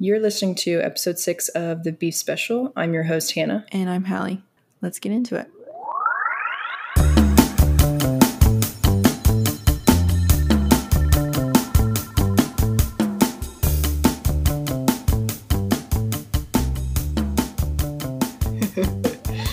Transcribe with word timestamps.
You're 0.00 0.20
listening 0.20 0.54
to 0.56 0.80
episode 0.80 1.18
six 1.18 1.48
of 1.48 1.82
the 1.82 1.90
Beef 1.92 2.14
Special. 2.14 2.72
I'm 2.76 2.94
your 2.94 3.02
host, 3.04 3.32
Hannah. 3.32 3.66
And 3.72 3.90
I'm 3.90 4.04
Halle. 4.04 4.38
Let's 4.80 4.98
get 5.00 5.10
into 5.10 5.34
it. 5.36 5.50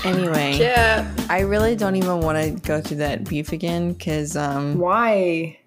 anyway, 0.04 0.58
Yeah. 0.58 1.12
I 1.30 1.40
really 1.42 1.76
don't 1.76 1.96
even 1.96 2.20
want 2.22 2.38
to 2.38 2.52
go 2.68 2.82
through 2.82 2.98
that 2.98 3.28
beef 3.28 3.52
again 3.52 3.94
because 3.94 4.36
um 4.38 4.78
Why? 4.78 5.58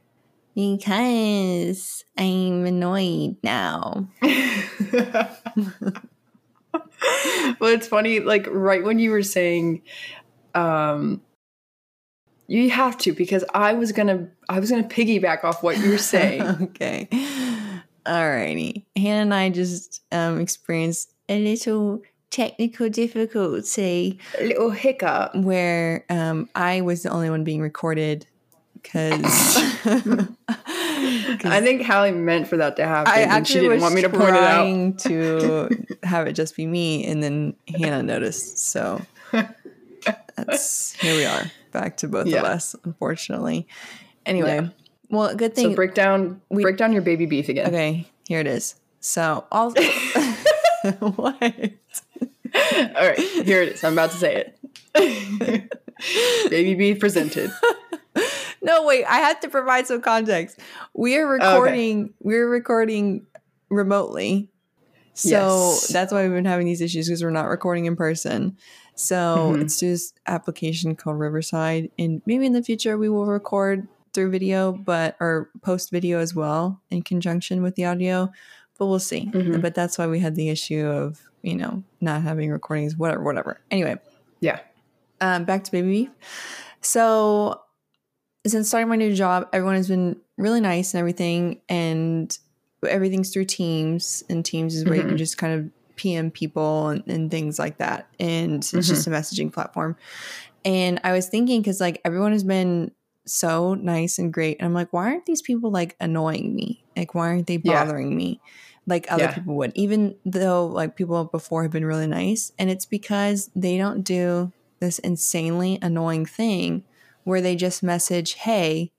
Because 0.58 2.04
I'm 2.16 2.66
annoyed 2.66 3.36
now. 3.44 4.08
well, 4.22 5.30
it's 7.62 7.86
funny, 7.86 8.18
like 8.18 8.48
right 8.50 8.82
when 8.82 8.98
you 8.98 9.12
were 9.12 9.22
saying, 9.22 9.82
um, 10.56 11.22
you 12.48 12.70
have 12.70 12.98
to 12.98 13.12
because 13.12 13.44
I 13.54 13.74
was 13.74 13.92
gonna, 13.92 14.30
I 14.48 14.58
was 14.58 14.68
gonna 14.72 14.82
piggyback 14.88 15.44
off 15.44 15.62
what 15.62 15.78
you 15.78 15.90
were 15.90 15.96
saying. 15.98 16.42
okay. 16.62 17.08
Alrighty. 18.04 18.84
Hannah 18.96 19.22
and 19.22 19.34
I 19.34 19.50
just 19.50 20.02
um, 20.10 20.40
experienced 20.40 21.12
a 21.28 21.38
little 21.40 22.02
technical 22.30 22.88
difficulty 22.88 24.18
A 24.36 24.44
little 24.44 24.70
hiccup. 24.70 25.36
where 25.36 26.04
um, 26.10 26.48
I 26.56 26.80
was 26.80 27.04
the 27.04 27.10
only 27.10 27.30
one 27.30 27.44
being 27.44 27.60
recorded 27.60 28.26
because 28.82 29.22
I 31.44 31.60
think 31.62 31.82
Halle 31.82 32.12
meant 32.12 32.48
for 32.48 32.56
that 32.58 32.76
to 32.76 32.86
happen, 32.86 33.12
I 33.12 33.20
and 33.20 33.46
she 33.46 33.60
didn't 33.60 33.80
want 33.80 33.94
me 33.94 34.02
to 34.02 34.08
point 34.10 34.34
it 34.36 34.42
out. 34.42 34.98
to 35.00 35.68
have 36.02 36.26
it 36.26 36.32
just 36.32 36.56
be 36.56 36.66
me, 36.66 37.06
and 37.06 37.22
then 37.22 37.54
Hannah 37.68 38.02
noticed. 38.02 38.58
So 38.58 39.00
that's 40.36 40.92
here 40.94 41.14
we 41.16 41.24
are, 41.24 41.50
back 41.72 41.96
to 41.98 42.08
both 42.08 42.26
Yeah. 42.26 42.40
of 42.40 42.44
us, 42.46 42.74
unfortunately. 42.84 43.66
Anyway, 44.26 44.56
Yeah. 44.62 44.68
well, 45.10 45.34
good 45.34 45.54
thing. 45.54 45.70
So 45.70 45.74
break 45.74 45.94
down, 45.94 46.40
we- 46.50 46.62
break 46.62 46.76
down 46.76 46.92
your 46.92 47.02
baby 47.02 47.26
beef 47.26 47.48
again. 47.48 47.68
okay, 47.68 48.06
here 48.26 48.40
it 48.40 48.46
is. 48.46 48.74
So 49.00 49.46
all 49.52 49.70
what? 50.98 51.42
All 52.54 53.06
right, 53.06 53.18
here 53.18 53.62
it 53.62 53.68
is. 53.74 53.84
I'm 53.84 53.92
about 53.92 54.10
to 54.10 54.16
say 54.16 54.52
it. 54.94 55.70
baby 56.50 56.74
beef 56.74 56.98
presented. 57.00 57.50
No, 58.62 58.84
wait, 58.84 59.04
I 59.04 59.18
have 59.18 59.40
to 59.40 59.48
provide 59.48 59.86
some 59.86 60.00
context. 60.00 60.58
We 60.94 61.16
are 61.16 61.26
Oh, 61.26 61.34
okay. 61.36 61.44
recording, 61.52 62.14
we're 62.20 62.48
recording 62.48 63.26
remotely. 63.70 64.50
So 65.14 65.28
Yes. 65.30 65.88
that's 65.88 66.12
why 66.12 66.22
we've 66.22 66.32
been 66.32 66.44
having 66.44 66.66
these 66.66 66.80
issues 66.80 67.08
because 67.08 67.22
we're 67.22 67.30
not 67.30 67.48
recording 67.48 67.86
in 67.86 67.96
person. 67.96 68.56
So 68.94 69.52
Mhm. 69.54 69.62
it's 69.62 69.78
just 69.80 70.18
application 70.26 70.94
called 70.96 71.18
Riverside. 71.18 71.90
And 71.98 72.22
maybe 72.26 72.46
in 72.46 72.52
the 72.52 72.62
future 72.62 72.96
we 72.98 73.08
will 73.08 73.26
record 73.26 73.86
through 74.12 74.30
video, 74.30 74.72
but 74.72 75.16
or 75.20 75.50
post 75.62 75.90
video 75.90 76.18
as 76.20 76.34
well 76.34 76.80
in 76.90 77.02
conjunction 77.02 77.62
with 77.62 77.74
the 77.74 77.84
audio. 77.84 78.30
But 78.78 78.86
we'll 78.86 78.98
see. 79.00 79.30
Mhm. 79.32 79.60
But 79.60 79.74
that's 79.74 79.98
why 79.98 80.06
we 80.06 80.20
had 80.20 80.34
the 80.36 80.48
issue 80.50 80.86
of, 80.86 81.20
you 81.42 81.56
know, 81.56 81.82
not 82.00 82.22
having 82.22 82.50
recordings, 82.50 82.96
whatever, 82.96 83.22
whatever. 83.22 83.60
Anyway, 83.72 83.96
Yeah. 84.40 84.60
um, 85.20 85.44
back 85.44 85.64
to 85.64 85.72
baby 85.72 85.88
beef. 85.88 86.10
So 86.80 87.60
since 88.50 88.68
starting 88.68 88.88
my 88.88 88.96
new 88.96 89.14
job, 89.14 89.48
everyone 89.52 89.76
has 89.76 89.88
been 89.88 90.16
really 90.36 90.60
nice 90.60 90.94
and 90.94 90.98
everything, 91.00 91.60
and 91.68 92.36
everything's 92.86 93.30
through 93.32 93.46
Teams, 93.46 94.22
and 94.28 94.44
Teams 94.44 94.74
is 94.74 94.84
where 94.86 94.96
you 94.96 95.02
can 95.04 95.14
Mhm. 95.14 95.18
just 95.18 95.38
kind 95.38 95.54
of 95.54 95.70
PM 95.96 96.30
people 96.30 96.88
and, 96.88 97.02
and 97.08 97.30
things 97.30 97.58
like 97.58 97.78
that, 97.78 98.08
and 98.20 98.56
it's 98.72 98.88
just 98.88 99.06
a 99.06 99.10
messaging 99.10 99.52
platform. 99.52 99.96
And 100.64 101.00
I 101.04 101.12
was 101.12 101.28
thinking 101.28 101.60
because 101.60 101.80
like 101.80 102.00
everyone 102.04 102.32
has 102.32 102.44
been 102.44 102.92
so 103.26 103.74
nice 103.74 104.18
and 104.18 104.32
great, 104.32 104.58
and 104.58 104.66
I'm 104.66 104.74
like, 104.74 104.92
why 104.92 105.06
aren't 105.06 105.26
these 105.26 105.42
people 105.42 105.70
like 105.70 105.96
annoying 106.00 106.54
me? 106.54 106.84
Like, 106.96 107.14
why 107.14 107.28
aren't 107.28 107.46
they 107.46 107.56
Yeah. 107.58 107.84
bothering 107.84 108.16
me? 108.16 108.40
Like 108.86 109.06
other 109.10 109.24
Yeah. 109.24 109.34
people 109.34 109.56
would, 109.56 109.72
even 109.74 110.16
though 110.24 110.66
like 110.66 110.96
people 110.96 111.24
before 111.26 111.62
have 111.62 111.72
been 111.72 111.84
really 111.84 112.06
nice, 112.06 112.52
and 112.58 112.70
it's 112.70 112.86
because 112.86 113.50
they 113.54 113.76
don't 113.76 114.02
do 114.02 114.52
this 114.80 114.98
insanely 115.00 115.78
annoying 115.82 116.24
thing 116.24 116.84
where 117.28 117.40
they 117.40 117.54
just 117.56 117.82
message 117.82 118.34
hey 118.34 118.90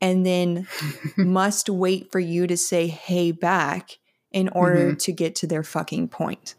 and 0.00 0.24
then 0.26 0.66
must 1.16 1.68
wait 1.68 2.10
for 2.10 2.18
you 2.20 2.46
to 2.46 2.56
say 2.56 2.86
hey 2.86 3.32
back 3.32 3.98
in 4.32 4.48
order 4.50 4.94
to 4.94 5.12
get 5.12 5.34
to 5.36 5.46
their 5.46 5.62
fucking 5.62 6.08
point. 6.08 6.54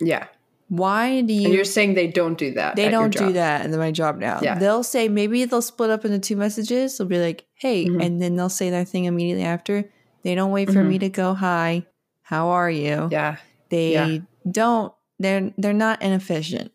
Yeah. 0.00 0.26
Why 0.68 1.08
do 1.08 1.18
And 1.20 1.30
you 1.30 1.48
you're 1.50 1.64
saying 1.64 1.94
they 1.94 2.06
don't 2.06 2.38
do 2.38 2.52
that. 2.54 2.76
they 2.76 2.88
don't 2.88 3.12
do 3.16 3.32
that 3.32 3.64
in 3.66 3.76
my 3.76 3.90
job 3.90 4.18
now. 4.18 4.38
Yeah. 4.40 4.58
They'll 4.58 4.84
say 4.84 5.08
maybe 5.08 5.44
they'll 5.44 5.60
split 5.62 5.90
up 5.90 6.04
into 6.04 6.20
two 6.20 6.36
messages. 6.36 6.96
They'll 6.96 7.08
be 7.08 7.18
like, 7.18 7.44
"Hey," 7.54 7.86
Mhm. 7.86 8.00
and 8.04 8.22
then 8.22 8.36
they'll 8.36 8.48
say 8.48 8.70
their 8.70 8.84
thing 8.84 9.04
immediately 9.06 9.42
after. 9.44 9.90
They 10.22 10.34
don't 10.36 10.52
wait 10.52 10.70
for 10.70 10.82
Mhm. 10.84 10.88
me 10.88 10.98
to 11.00 11.08
go, 11.08 11.34
"Hi, 11.34 11.84
how 12.22 12.48
are 12.50 12.70
you?" 12.70 13.08
Yeah. 13.10 13.36
they 13.70 13.92
Yeah. 13.92 14.18
don't 14.50 14.92
they're 15.18 15.52
they're 15.58 15.72
not 15.74 16.00
inefficient 16.02 16.72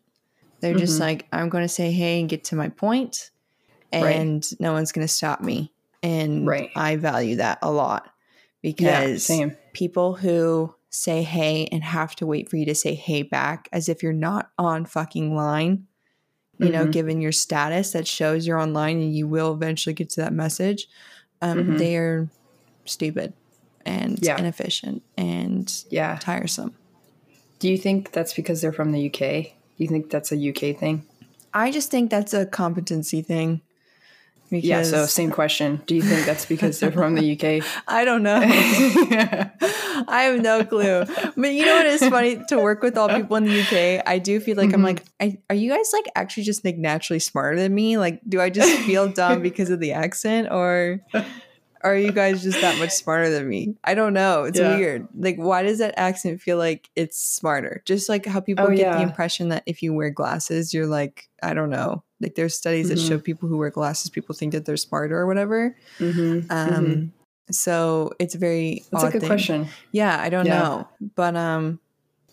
they're 0.60 0.74
just 0.74 0.96
Mhm. 0.96 1.00
like 1.00 1.26
i'm 1.32 1.48
going 1.50 1.64
to 1.64 1.68
say 1.68 1.90
hey 1.90 2.20
and 2.20 2.28
get 2.28 2.42
to 2.44 2.56
my 2.56 2.68
point 2.70 3.30
Right. 3.92 4.16
and 4.16 4.44
no 4.60 4.72
one's 4.72 4.92
going 4.92 5.06
to 5.06 5.12
stop 5.12 5.40
me 5.40 5.72
and 6.02 6.46
Right. 6.46 6.70
i 6.76 6.96
value 6.96 7.36
that 7.36 7.58
a 7.62 7.70
lot 7.70 8.04
Yeah. 8.62 8.70
because 8.72 9.24
Same. 9.24 9.56
people 9.72 10.14
who 10.16 10.74
say 10.90 11.22
hey 11.22 11.66
and 11.72 11.82
have 11.84 12.14
to 12.16 12.26
wait 12.26 12.48
for 12.50 12.56
you 12.56 12.64
to 12.66 12.74
say 12.74 12.94
hey 12.94 13.22
back 13.22 13.68
as 13.72 13.88
if 13.88 14.02
you're 14.02 14.12
not 14.12 14.50
on 14.58 14.84
fucking 14.86 15.34
line 15.34 15.86
you 16.58 16.70
know 16.70 16.86
Mhm. 16.86 16.92
given 16.92 17.20
your 17.20 17.32
status 17.32 17.92
that 17.92 18.06
shows 18.06 18.46
you're 18.46 18.58
online 18.58 18.96
and 19.00 19.14
you 19.14 19.28
will 19.28 19.52
eventually 19.52 19.94
get 19.94 20.10
to 20.10 20.20
that 20.22 20.32
message 20.32 20.86
um, 21.42 21.58
Mhm. 21.58 21.78
they're 21.78 22.28
stupid 22.86 23.32
and 23.84 24.18
Yeah. 24.22 24.38
inefficient 24.38 25.02
and 25.16 25.72
Yeah. 25.90 26.18
tiresome 26.20 26.74
Do 27.58 27.68
you 27.70 27.78
think 27.78 28.12
that's 28.12 28.34
because 28.34 28.60
they're 28.60 28.72
from 28.72 28.92
the 28.92 29.00
UK? 29.10 29.54
Do 29.78 29.84
you 29.84 29.88
think 29.88 30.10
that's 30.10 30.30
a 30.30 30.36
UK 30.36 30.74
thing? 30.74 31.04
I 31.54 31.70
just 31.70 31.90
think 31.90 32.10
that's 32.10 32.34
a 32.34 32.44
competency 32.44 33.22
thing. 33.22 33.62
Because 34.50 34.64
Yeah. 34.68 34.82
So 34.82 35.06
same 35.06 35.30
question. 35.30 35.82
Do 35.86 35.94
you 35.94 36.02
think 36.02 36.24
that's 36.26 36.46
because 36.46 36.78
they're 36.80 36.92
from 36.92 37.14
the 37.14 37.32
UK? 37.32 37.66
I 37.88 38.04
don't 38.04 38.22
know. 38.22 38.40
I 40.08 40.22
have 40.30 40.40
no 40.40 40.64
clue. 40.64 41.04
But 41.36 41.52
you 41.52 41.64
know 41.64 41.76
what 41.76 41.86
is 41.86 42.00
funny 42.08 42.42
to 42.48 42.58
work 42.58 42.82
with 42.82 42.96
all 42.96 43.08
people 43.08 43.36
in 43.36 43.44
the 43.44 43.60
UK? 43.60 44.02
I 44.06 44.18
do 44.18 44.40
feel 44.40 44.56
like 44.56 44.72
I'm 44.72 44.80
Mhm. 44.80 44.84
like, 44.84 45.02
I, 45.20 45.38
are 45.50 45.56
you 45.56 45.70
guys 45.70 45.90
like 45.92 46.06
actually 46.14 46.44
just 46.44 46.64
like 46.64 46.76
naturally 46.76 47.18
smarter 47.20 47.56
than 47.58 47.74
me? 47.74 47.98
Like, 47.98 48.20
do 48.28 48.40
I 48.40 48.50
just 48.50 48.78
feel 48.82 49.08
dumb 49.12 49.42
because 49.42 49.70
of 49.70 49.80
the 49.80 49.92
accent, 49.92 50.48
or 50.50 51.00
are 51.82 51.96
you 51.96 52.12
guys 52.12 52.42
just 52.42 52.60
that 52.60 52.78
much 52.78 52.90
smarter 52.90 53.30
than 53.30 53.48
me? 53.48 53.74
I 53.84 53.94
don't 53.94 54.12
know. 54.14 54.44
It's 54.44 54.58
Yeah. 54.58 54.76
weird. 54.76 55.08
Like, 55.16 55.36
why 55.36 55.62
does 55.62 55.78
that 55.78 55.94
accent 55.96 56.40
feel 56.40 56.58
like 56.58 56.88
it's 56.96 57.18
smarter? 57.18 57.82
Just 57.84 58.08
like 58.08 58.26
how 58.26 58.40
people 58.40 58.66
Oh, 58.66 58.70
get 58.70 58.78
yeah. 58.78 58.96
the 58.96 59.02
impression 59.02 59.48
that 59.50 59.62
if 59.66 59.82
you 59.82 59.92
wear 59.94 60.10
glasses, 60.10 60.72
you're 60.74 60.86
like, 60.86 61.28
I 61.42 61.54
don't 61.54 61.70
know. 61.70 62.02
Like, 62.20 62.34
there's 62.34 62.54
studies 62.56 62.88
that 62.88 62.98
Mhm. 62.98 63.08
show 63.08 63.18
people 63.18 63.48
who 63.48 63.58
wear 63.58 63.70
glasses, 63.70 64.08
people 64.10 64.34
think 64.34 64.52
that 64.52 64.64
they're 64.64 64.76
smarter 64.76 65.18
or 65.18 65.26
whatever. 65.26 65.76
mm-hmm. 65.98 66.50
Um, 66.50 67.12
so 67.50 68.12
it's 68.18 68.34
a 68.34 68.38
very 68.38 68.84
That's 68.90 69.04
a 69.04 69.10
good 69.10 69.20
thing. 69.20 69.28
question 69.28 69.66
Yeah, 69.92 70.18
I 70.20 70.28
don't 70.30 70.46
Yeah. 70.46 70.58
know, 70.62 70.88
but 71.14 71.36
um, 71.36 71.78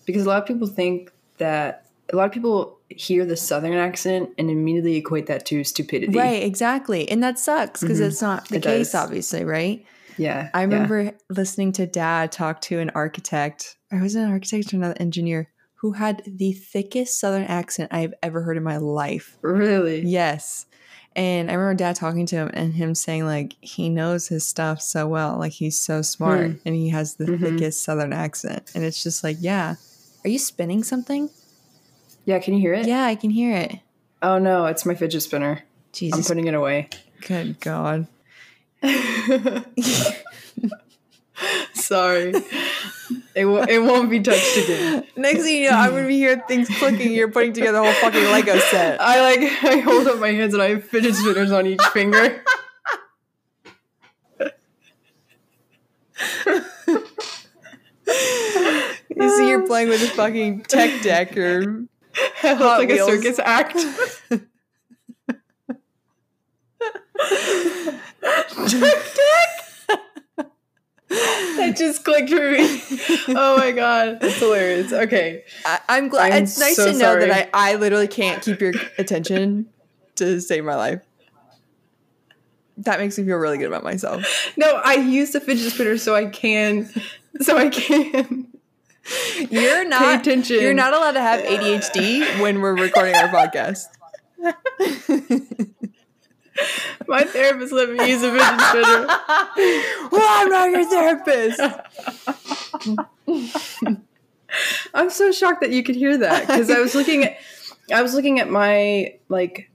because 0.06 0.26
a 0.26 0.30
lot 0.30 0.42
of 0.42 0.48
people 0.48 0.68
think 0.68 1.12
that 1.38 1.86
a 2.12 2.16
lot 2.16 2.26
of 2.26 2.32
people 2.32 2.80
hear 2.90 3.26
the 3.26 3.36
southern 3.38 3.74
accent 3.74 4.30
and 4.38 4.50
immediately 4.50 4.96
equate 4.98 5.26
that 5.28 5.46
to 5.48 5.64
stupidity. 5.64 6.18
right, 6.18 6.44
exactly, 6.44 7.10
and 7.10 7.22
that 7.24 7.38
sucks 7.40 7.82
because 7.82 8.00
Mhm. 8.00 8.08
it's 8.08 8.22
not 8.22 8.48
the 8.50 8.58
It 8.58 8.64
case, 8.64 8.92
does. 8.92 9.04
obviously, 9.04 9.44
right? 9.44 9.86
Yeah. 10.18 10.50
I 10.54 10.60
yeah. 10.60 10.64
remember 10.66 11.12
listening 11.30 11.72
to 11.74 11.86
Dad 11.88 12.32
talk 12.32 12.62
to 12.62 12.80
an 12.80 12.92
architect. 12.96 13.78
I 13.92 14.02
was 14.02 14.16
an 14.16 14.30
architect 14.30 14.74
or 14.74 14.78
another 14.78 14.96
engineer 15.00 15.50
who 15.84 15.92
had 15.92 16.24
the 16.26 16.54
thickest 16.54 17.20
Southern 17.20 17.44
accent 17.44 17.90
I've 17.92 18.14
ever 18.24 18.42
heard 18.42 18.56
in 18.56 18.64
my 18.64 18.78
life. 18.78 19.38
Really. 19.42 20.00
Yes. 20.00 20.66
And 21.14 21.52
I 21.52 21.56
remember 21.56 21.78
dad 21.78 21.98
talking 21.98 22.26
to 22.28 22.38
him 22.38 22.50
and 22.54 22.74
him 22.74 22.96
saying, 22.96 23.26
like, 23.26 23.56
he 23.60 23.90
knows 23.90 24.30
his 24.30 24.46
stuff 24.46 24.82
so 24.82 25.06
well. 25.10 25.38
Like, 25.38 25.52
he's 25.52 25.78
so 25.78 26.02
smart 26.02 26.52
Hmm. 26.52 26.58
and 26.66 26.74
he 26.74 26.88
has 26.88 27.16
the 27.16 27.26
Mhm. 27.26 27.42
thickest 27.42 27.84
Southern 27.84 28.14
accent. 28.14 28.72
And 28.74 28.86
it's 28.86 29.04
just 29.04 29.26
like, 29.26 29.36
yeah. 29.42 29.76
Are 30.24 30.30
you 30.30 30.40
spinning 30.40 30.86
something? 30.86 31.30
Yeah. 32.24 32.40
Can 32.40 32.54
you 32.54 32.62
hear 32.62 32.76
it? 32.76 32.88
Yeah, 32.88 33.04
I 33.04 33.16
can 33.16 33.32
hear 33.32 33.54
it. 33.54 33.80
Oh 34.22 34.38
no, 34.40 34.68
it's 34.68 34.86
my 34.86 34.96
fidget 34.96 35.22
spinner. 35.22 35.64
Jesus. 35.92 36.18
I'm 36.18 36.24
putting 36.24 36.48
it 36.48 36.54
away. 36.54 36.88
Good 37.28 37.60
God. 37.60 38.08
Sorry. 41.74 42.34
It, 43.36 43.44
w- 43.44 43.66
it 43.68 43.80
won't 43.82 44.10
be 44.10 44.20
touched 44.20 44.58
again. 44.58 45.06
Next 45.16 45.44
thing 45.44 45.64
you 45.64 45.70
know, 45.72 45.78
I'm 45.78 45.92
going 45.92 46.04
to 46.04 46.08
be 46.08 46.18
hearing 46.18 46.42
things 46.48 46.68
clicking. 46.70 47.12
You're 47.12 47.32
putting 47.32 47.54
together 47.54 47.80
a 47.80 47.84
whole 47.84 47.94
fucking 47.94 48.24
Lego 48.26 48.58
set. 48.60 49.02
I 49.02 49.22
like 49.22 49.40
I 49.64 49.78
hold 49.80 50.08
up 50.08 50.20
my 50.20 50.32
hands 50.32 50.54
and 50.54 50.62
I 50.64 50.70
have 50.70 50.84
fidget 50.84 51.16
spinners 51.16 51.52
on 51.52 51.66
each 51.68 51.82
finger. 51.94 52.44
You 59.16 59.30
see, 59.38 59.48
you're 59.50 59.66
playing 59.68 59.90
with 59.90 60.02
a 60.02 60.08
fucking 60.08 60.64
tech 60.64 61.02
deck 61.04 61.38
or 61.38 61.62
It 61.62 62.44
looks 62.44 62.60
like 62.60 62.90
Wheels. 62.90 63.10
a 63.10 63.12
circus 63.16 63.40
act. 63.40 63.78
That 71.14 71.76
just 71.78 72.04
clicked 72.04 72.30
for 72.30 72.52
me. 72.52 72.82
Oh 73.36 73.58
my 73.58 73.72
god, 73.72 74.20
that's 74.20 74.38
hilarious. 74.40 74.92
Okay, 74.92 75.44
I, 75.66 75.80
I'm 75.90 76.10
glad. 76.10 76.32
I'm 76.32 76.44
it's 76.44 76.60
nice 76.60 76.76
so 76.76 76.86
to 76.86 76.92
know 76.94 77.00
sorry. 77.00 77.28
that 77.28 77.50
I, 77.54 77.74
I 77.74 77.76
literally 77.76 78.08
can't 78.08 78.42
keep 78.44 78.60
your 78.60 78.74
attention 78.98 79.68
to 80.16 80.42
save 80.42 80.64
my 80.66 80.76
life. 80.76 81.02
That 82.78 83.00
makes 83.00 83.18
me 83.18 83.26
feel 83.26 83.38
really 83.38 83.58
good 83.58 83.68
about 83.68 83.84
myself. 83.84 84.26
no, 84.58 84.82
I 84.84 84.96
use 84.96 85.32
the 85.32 85.40
fidget 85.40 85.72
spinner 85.72 85.98
so 85.98 86.16
I 86.16 86.26
can, 86.26 86.90
so 87.40 87.58
I 87.58 87.70
can. 87.70 88.48
You're 89.50 89.86
not 89.86 90.22
attention. 90.22 90.62
You're 90.62 90.74
not 90.74 90.94
allowed 90.94 91.12
to 91.14 91.22
have 91.22 91.42
ADHD 91.42 92.42
when 92.42 92.62
we're 92.62 92.76
recording 92.76 93.16
our 93.16 93.28
podcast. 93.28 93.86
My 97.08 97.24
therapist 97.24 97.74
let 97.74 97.90
me 97.90 98.10
use 98.10 98.24
a 98.24 98.32
fidget 98.32 98.62
spinner. 98.62 99.08
well, 100.12 100.28
I'm 100.30 100.50
not 100.50 100.72
your 100.72 100.86
therapist. 100.90 101.60
I'm 104.94 105.10
so 105.10 105.32
shocked 105.32 105.62
that 105.62 105.72
you 105.72 105.84
could 105.84 105.96
hear 105.96 106.18
that 106.18 106.48
because 106.48 106.70
I 106.70 106.80
was 106.80 106.96
looking 106.96 107.24
at, 107.24 107.38
I 107.92 108.02
was 108.02 108.14
looking 108.14 108.40
at 108.40 108.50
my 108.50 109.16
like 109.30 109.70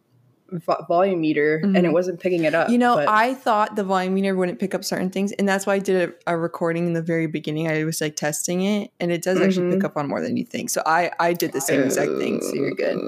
vo- 0.51 0.85
volume 0.89 1.21
meter 1.21 1.61
and 1.63 1.77
it 1.79 1.93
wasn't 1.93 2.21
picking 2.21 2.45
it 2.45 2.55
up. 2.55 2.65
Mm-hmm. 2.67 2.73
You 2.73 2.79
know, 2.79 2.97
but- 2.97 3.09
I 3.09 3.35
thought 3.35 3.77
the 3.77 3.85
volume 3.85 4.15
meter 4.15 4.35
wouldn't 4.35 4.59
pick 4.59 4.75
up 4.75 4.85
certain 4.85 5.11
things, 5.11 5.33
and 5.33 5.49
that's 5.49 5.67
why 5.67 5.75
I 5.75 5.79
did 5.79 6.11
a, 6.27 6.33
a 6.33 6.37
recording 6.37 6.87
in 6.87 6.93
the 6.95 7.03
very 7.03 7.27
beginning. 7.27 7.69
I 7.69 7.85
was 7.85 8.01
like 8.01 8.17
testing 8.17 8.63
it, 8.63 8.91
and 9.01 9.11
it 9.13 9.23
does 9.23 9.41
actually 9.41 9.67
Mhm. 9.71 9.75
pick 9.75 9.85
up 9.85 9.97
on 9.97 10.09
more 10.09 10.21
than 10.21 10.37
you 10.37 10.45
think. 10.45 10.71
So 10.71 10.83
I 10.87 11.11
I 11.21 11.33
did 11.33 11.53
the 11.53 11.61
same 11.61 11.83
exact 11.83 12.13
thing. 12.19 12.41
So 12.41 12.55
you're 12.55 12.71
good. 12.75 12.99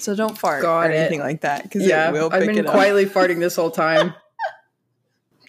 So 0.00 0.14
don't 0.14 0.38
fart 0.38 0.62
Got 0.62 0.86
or 0.86 0.90
it. 0.90 0.96
anything 0.96 1.20
like 1.20 1.40
that 1.42 1.62
because 1.64 1.86
yeah, 1.86 2.08
it 2.08 2.12
will 2.12 2.30
I've 2.32 2.46
been 2.46 2.58
it 2.58 2.66
up. 2.66 2.72
quietly 2.72 3.06
farting 3.06 3.40
this 3.40 3.56
whole 3.56 3.70
time. 3.70 4.14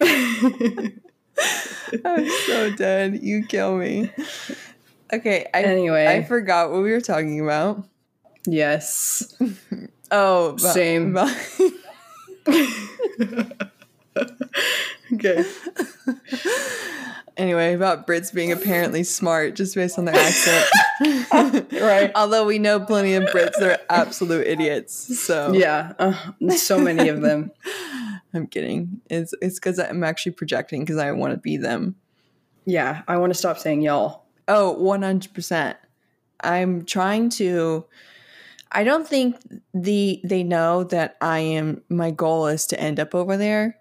I'm 2.04 2.28
so 2.46 2.70
dead. 2.76 3.20
You 3.22 3.44
kill 3.46 3.76
me. 3.76 4.10
Okay, 5.12 5.46
I 5.54 5.62
Anyway. 5.62 6.06
I 6.06 6.22
forgot 6.24 6.70
what 6.72 6.82
we 6.82 6.90
were 6.90 7.00
talking 7.00 7.40
about. 7.40 7.86
yes. 8.46 9.34
Oh, 10.10 10.56
Same. 10.56 11.18
Okay. 15.12 15.44
anyway, 17.36 17.74
about 17.74 18.06
Brits 18.06 18.32
being 18.32 18.52
apparently 18.52 19.04
smart 19.04 19.54
just 19.54 19.74
based 19.74 19.98
on 19.98 20.04
their 20.06 20.14
accent. 20.14 20.66
Right. 21.72 22.12
Although 22.14 22.46
we 22.46 22.58
know 22.58 22.78
plenty 22.80 23.14
of 23.14 23.24
Brits 23.24 23.52
that 23.58 23.62
are 23.62 23.78
absolute 23.90 24.46
idiots. 24.46 25.18
So 25.20 25.52
Yeah. 25.52 25.92
Uh, 25.98 26.50
so 26.56 26.78
many 26.78 27.08
of 27.08 27.20
them. 27.20 27.50
I'm 28.34 28.46
kidding. 28.46 29.00
It's 29.10 29.34
it's 29.42 29.58
because 29.58 29.78
I'm 29.78 30.04
actually 30.04 30.32
projecting 30.32 30.80
because 30.80 30.96
I 30.96 31.10
want 31.12 31.32
to 31.32 31.38
be 31.38 31.56
them. 31.56 31.96
Yeah. 32.64 33.02
I 33.08 33.16
want 33.16 33.32
to 33.32 33.38
stop 33.38 33.58
saying 33.58 33.82
y'all. 33.82 34.24
Oh, 34.46 34.76
100%. 34.80 35.76
I'm 36.40 36.84
trying 36.84 37.30
to 37.30 37.84
I 38.74 38.84
don't 38.84 39.06
think 39.08 39.36
the 39.72 40.20
they 40.24 40.42
know 40.42 40.84
that 40.84 41.16
I 41.20 41.38
am 41.38 41.82
my 41.88 42.10
goal 42.10 42.46
is 42.48 42.66
to 42.68 42.80
end 42.80 42.98
up 43.00 43.14
over 43.14 43.36
there 43.36 43.78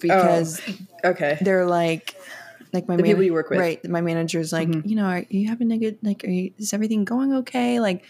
because 0.00 0.60
Okay. 1.04 1.38
they're 1.40 1.66
like 1.66 2.14
like 2.72 2.88
my 2.88 2.96
The 2.96 3.02
people 3.02 3.22
you 3.22 3.32
work 3.32 3.50
with. 3.50 3.58
right 3.58 3.88
my 3.88 4.00
manager's 4.00 4.52
like 4.52 4.68
Mhm. 4.68 4.88
you 4.88 4.96
know 4.96 5.04
are 5.06 5.24
you 5.28 5.48
having 5.48 5.70
a 5.72 5.78
good 5.78 5.98
like 6.02 6.24
are 6.24 6.30
you 6.30 6.52
is 6.58 6.72
everything 6.72 7.04
going 7.04 7.32
okay 7.34 7.80
like 7.80 8.04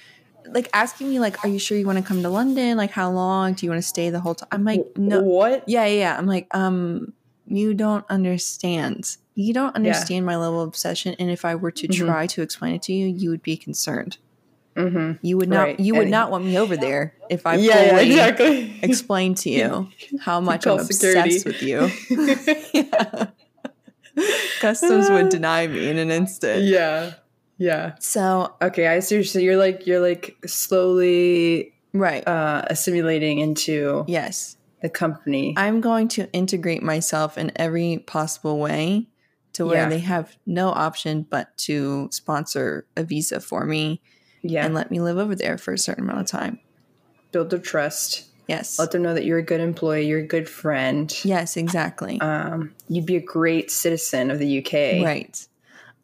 like 0.46 0.68
asking 0.72 1.08
me 1.08 1.18
like 1.20 1.42
are 1.44 1.48
you 1.48 1.58
sure 1.58 1.78
you 1.78 1.86
want 1.86 1.98
to 1.98 2.04
come 2.04 2.22
to 2.22 2.28
london 2.28 2.76
like 2.76 2.90
how 2.90 3.10
long 3.10 3.54
do 3.54 3.64
you 3.66 3.70
want 3.70 3.80
to 3.82 3.86
stay 3.88 4.10
the 4.10 4.20
whole 4.20 4.34
time 4.34 4.48
i'm 4.52 4.64
like 4.64 4.80
no 4.96 5.20
What? 5.22 5.64
yeah 5.66 5.84
yeah 5.86 5.98
yeah 6.00 6.18
i'm 6.18 6.26
like 6.26 6.46
um 6.54 7.12
you 7.46 7.74
don't 7.74 8.04
understand 8.10 9.16
you 9.34 9.54
don't 9.54 9.74
understand 9.76 10.26
my 10.26 10.36
level 10.36 10.60
of 10.60 10.68
obsession 10.68 11.14
and 11.18 11.30
if 11.30 11.44
i 11.44 11.54
were 11.54 11.70
to 11.70 11.86
Mhm. 11.88 11.94
try 12.06 12.26
to 12.26 12.42
explain 12.42 12.74
it 12.74 12.82
to 12.82 12.92
you 12.92 13.06
you 13.06 13.30
would 13.30 13.42
be 13.42 13.56
concerned 13.56 14.18
Mm-hmm. 14.76 15.24
you 15.26 15.36
would 15.36 15.48
not 15.50 15.62
Right. 15.62 15.80
you 15.80 15.92
would 15.94 16.02
And- 16.02 16.10
not 16.10 16.30
want 16.30 16.44
me 16.46 16.58
over 16.58 16.76
there 16.78 17.14
if 17.28 17.46
i 17.46 17.56
yeah, 17.56 17.82
yeah, 17.82 17.90
fully 17.90 18.10
exactly. 18.10 18.78
explain 18.82 19.34
to 19.34 19.50
you 19.50 19.88
how 20.20 20.40
much 20.40 20.66
i'm 20.66 20.78
Call 20.78 20.80
obsessed 20.86 21.00
security. 21.00 21.42
with 21.44 21.62
you 21.62 21.90
yeah. 22.72 23.26
Customs 24.60 25.08
would 25.10 25.28
deny 25.30 25.66
me 25.66 25.88
in 25.88 25.98
an 25.98 26.10
instant. 26.10 26.64
yeah. 26.64 27.14
Yeah. 27.58 27.94
So, 28.00 28.54
Okay, 28.60 28.88
I 28.88 29.00
see. 29.00 29.22
So 29.22 29.38
you're 29.38 29.56
like 29.56 29.86
you're 29.86 30.00
like 30.00 30.36
slowly 30.46 31.72
right. 31.92 32.26
uh 32.26 32.62
assimilating 32.68 33.38
into 33.38 34.04
yes. 34.08 34.56
the 34.82 34.88
company. 34.88 35.54
I'm 35.56 35.80
going 35.80 36.08
to 36.08 36.30
integrate 36.32 36.82
myself 36.82 37.38
in 37.38 37.52
every 37.56 37.98
possible 38.06 38.58
way 38.58 39.08
to 39.54 39.66
where 39.66 39.82
Yeah. 39.84 39.88
they 39.88 39.98
have 40.00 40.36
no 40.46 40.68
option 40.70 41.26
but 41.28 41.56
to 41.68 42.08
sponsor 42.10 42.86
a 42.96 43.04
visa 43.04 43.38
for 43.40 43.64
me 43.64 44.00
yeah. 44.42 44.64
and 44.64 44.74
let 44.74 44.90
me 44.90 45.00
live 45.00 45.18
over 45.18 45.34
there 45.34 45.58
for 45.58 45.72
a 45.72 45.78
certain 45.78 46.04
amount 46.04 46.20
of 46.20 46.26
time. 46.26 46.58
Build 47.30 47.50
their 47.50 47.58
trust. 47.58 48.26
Yes. 48.48 48.78
Let 48.78 48.90
them 48.90 49.02
know 49.02 49.14
that 49.14 49.24
you're 49.24 49.38
a 49.38 49.42
good 49.42 49.60
employee, 49.60 50.06
you're 50.06 50.20
a 50.20 50.26
good 50.26 50.48
friend. 50.48 51.12
Yes, 51.24 51.56
exactly. 51.56 52.20
Um, 52.20 52.74
you'd 52.88 53.06
be 53.06 53.16
a 53.16 53.22
great 53.22 53.70
citizen 53.70 54.30
of 54.30 54.38
the 54.38 54.58
UK. 54.58 55.04
Right. 55.04 55.46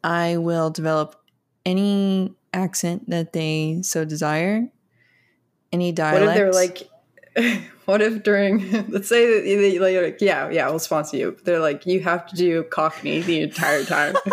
I 0.03 0.37
will 0.37 0.71
develop 0.71 1.21
any 1.67 2.33
accent 2.55 3.11
that 3.11 3.33
they 3.33 3.81
so 3.83 4.05
desire, 4.05 4.69
any 5.73 5.93
dialect. 5.93 6.27
What 6.27 6.31
if 6.31 6.37
they're 6.37 6.53
like 6.53 6.89
what 7.85 8.03
if 8.03 8.23
during 8.23 8.71
let's 8.89 9.09
say 9.09 9.27
that 9.27 9.43
they 9.45 9.79
like, 9.79 10.21
yeah, 10.21 10.51
yeah, 10.51 10.69
we'll 10.69 10.79
sponsor 10.79 11.17
you. 11.17 11.33
But 11.33 11.45
they're 11.45 11.61
like, 11.61 11.87
you 11.87 12.01
have 12.01 12.27
to 12.29 12.37
do 12.37 12.63
Cockney 12.65 13.21
the 13.21 13.41
entire 13.41 13.85
time. 13.85 14.15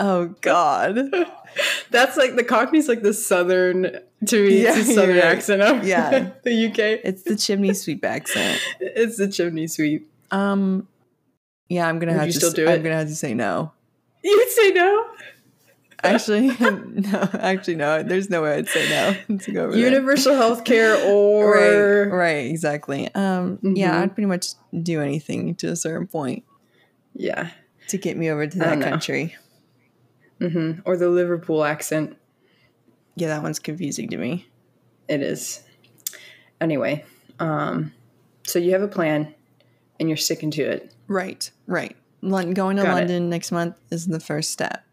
oh 0.00 0.34
God. 0.40 0.96
That's 1.90 2.16
like 2.16 2.34
the 2.36 2.44
Cockney's 2.44 2.88
like 2.88 3.02
the 3.02 3.12
southern 3.14 4.00
to 4.26 4.48
me, 4.48 4.62
Yeah, 4.62 4.76
it's 4.76 4.88
the 4.88 4.94
southern 4.94 5.16
right. 5.16 5.24
accent 5.24 5.62
of 5.62 5.86
Yeah. 5.86 6.30
the 6.44 6.66
UK. 6.66 6.78
It's 7.04 7.22
the 7.22 7.36
chimney 7.36 7.74
sweep 7.74 8.04
accent. 8.04 8.60
It's 8.80 9.16
the 9.16 9.28
chimney 9.28 9.66
sweep. 9.66 10.10
Um, 10.30 10.88
yeah, 11.68 11.86
I'm 11.88 11.98
gonna 11.98 12.12
Would 12.12 12.18
have 12.18 12.26
you 12.28 12.32
to. 12.34 12.38
still 12.38 12.52
do 12.52 12.66
I'm 12.68 12.80
it? 12.80 12.82
gonna 12.82 12.96
have 12.96 13.08
to 13.08 13.14
say 13.14 13.34
no. 13.34 13.72
You'd 14.22 14.48
say 14.50 14.70
no? 14.72 15.06
Actually, 16.02 16.48
no. 16.48 17.28
Actually, 17.34 17.76
no. 17.76 18.02
There's 18.02 18.30
no 18.30 18.42
way 18.42 18.54
I'd 18.56 18.68
say 18.68 18.88
no 19.28 19.36
to 19.38 19.52
go 19.52 19.64
over. 19.66 19.76
Universal 19.76 20.34
health 20.34 20.64
care 20.64 20.96
or 21.06 21.50
Right, 22.08 22.16
right, 22.16 22.46
exactly. 22.50 23.12
Um, 23.14 23.58
yeah, 23.62 23.94
Mhm. 23.98 24.02
I'd 24.02 24.14
pretty 24.14 24.26
much 24.26 24.46
do 24.82 25.00
anything 25.02 25.54
to 25.56 25.68
a 25.68 25.76
certain 25.76 26.06
point 26.06 26.44
yeah. 27.14 27.50
to 27.88 27.98
get 27.98 28.16
me 28.16 28.30
over 28.30 28.46
to 28.46 28.58
that 28.58 28.70
don't 28.70 28.80
know. 28.80 28.86
Country. 30.40 30.72
hmm 30.74 30.80
Or 30.84 30.96
the 30.96 31.08
Liverpool 31.08 31.64
accent. 31.64 32.16
Yeah, 33.16 33.28
that 33.28 33.42
one's 33.42 33.58
confusing 33.58 34.08
to 34.10 34.16
me. 34.16 34.46
It 35.08 35.22
is. 35.22 35.62
Anyway, 36.60 37.04
um, 37.38 37.92
so 38.44 38.58
you 38.58 38.72
have 38.72 38.82
a 38.82 38.88
plan 38.88 39.34
and 39.98 40.08
you're 40.08 40.16
sticking 40.16 40.50
to 40.52 40.62
it. 40.62 40.92
Right, 41.08 41.50
right. 41.66 41.96
Going 42.22 42.54
to 42.54 42.54
Got 42.54 42.76
it. 42.76 42.92
London 42.92 43.30
next 43.30 43.50
month 43.50 43.76
is 43.90 44.06
the 44.06 44.20
first 44.20 44.50
step. 44.50 44.84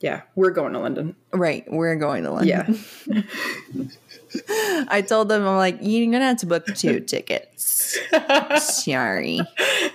Yeah, 0.00 0.22
we're 0.34 0.50
going 0.50 0.72
to 0.74 0.78
London. 0.78 1.16
Right, 1.32 1.64
we're 1.70 1.96
going 1.96 2.24
to 2.24 2.30
London. 2.32 2.78
Yeah. 3.08 3.22
I 4.90 5.02
told 5.02 5.28
them 5.28 5.46
I'm 5.46 5.56
like, 5.56 5.78
you're 5.80 6.10
gonna 6.12 6.24
have 6.26 6.38
to 6.38 6.46
book 6.46 6.66
two 6.66 7.00
tickets. 7.06 7.98
Sorry. 8.84 9.40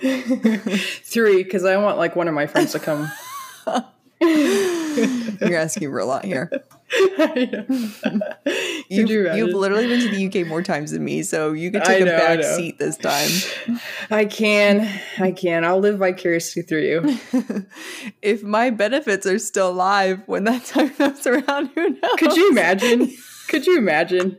Three, 0.00 1.42
because 1.44 1.64
I 1.64 1.76
want 1.76 1.98
like 1.98 2.16
one 2.16 2.26
of 2.28 2.34
my 2.34 2.46
friends 2.46 2.72
to 2.72 2.80
come. 2.80 3.10
You're 5.48 5.58
asking 5.58 5.90
for 5.90 5.98
a 5.98 6.04
lot 6.04 6.24
here. 6.24 6.50
You've, 8.88 9.08
you 9.08 9.32
you've 9.34 9.54
literally 9.54 9.86
been 9.86 10.00
to 10.00 10.08
the 10.10 10.26
UK 10.42 10.46
more 10.46 10.62
times 10.62 10.90
than 10.90 11.02
me, 11.02 11.22
so 11.22 11.52
you 11.52 11.70
could 11.70 11.82
I 11.82 11.86
take 11.86 12.04
know, 12.04 12.14
a 12.14 12.18
back 12.18 12.44
seat 12.44 12.78
this 12.78 12.98
time. 12.98 13.30
I 14.10 14.26
can. 14.26 14.86
I 15.18 15.32
can. 15.32 15.64
I'll 15.64 15.78
live 15.78 15.98
vicariously 15.98 16.62
through 16.62 16.82
you. 16.82 17.18
if 18.22 18.42
my 18.42 18.68
benefits 18.70 19.26
are 19.26 19.38
still 19.38 19.70
alive 19.70 20.22
when 20.26 20.44
that 20.44 20.66
time 20.66 20.90
comes 20.96 21.26
around, 21.26 21.70
who 21.74 21.90
knows? 21.90 22.14
Could 22.18 22.36
you 22.36 22.50
imagine? 22.50 23.12
Could 23.48 23.66
you 23.66 23.78
imagine? 23.78 24.38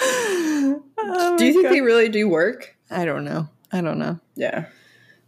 Oh 0.00 1.36
Do 1.36 1.44
you 1.44 1.52
think 1.52 1.64
God. 1.64 1.72
they 1.72 1.80
really 1.80 2.08
do 2.08 2.28
work? 2.28 2.76
I 2.90 3.04
don't 3.04 3.24
know. 3.24 3.48
I 3.72 3.80
don't 3.80 3.98
know. 3.98 4.20
Yeah. 4.36 4.66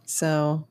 So 0.05 0.67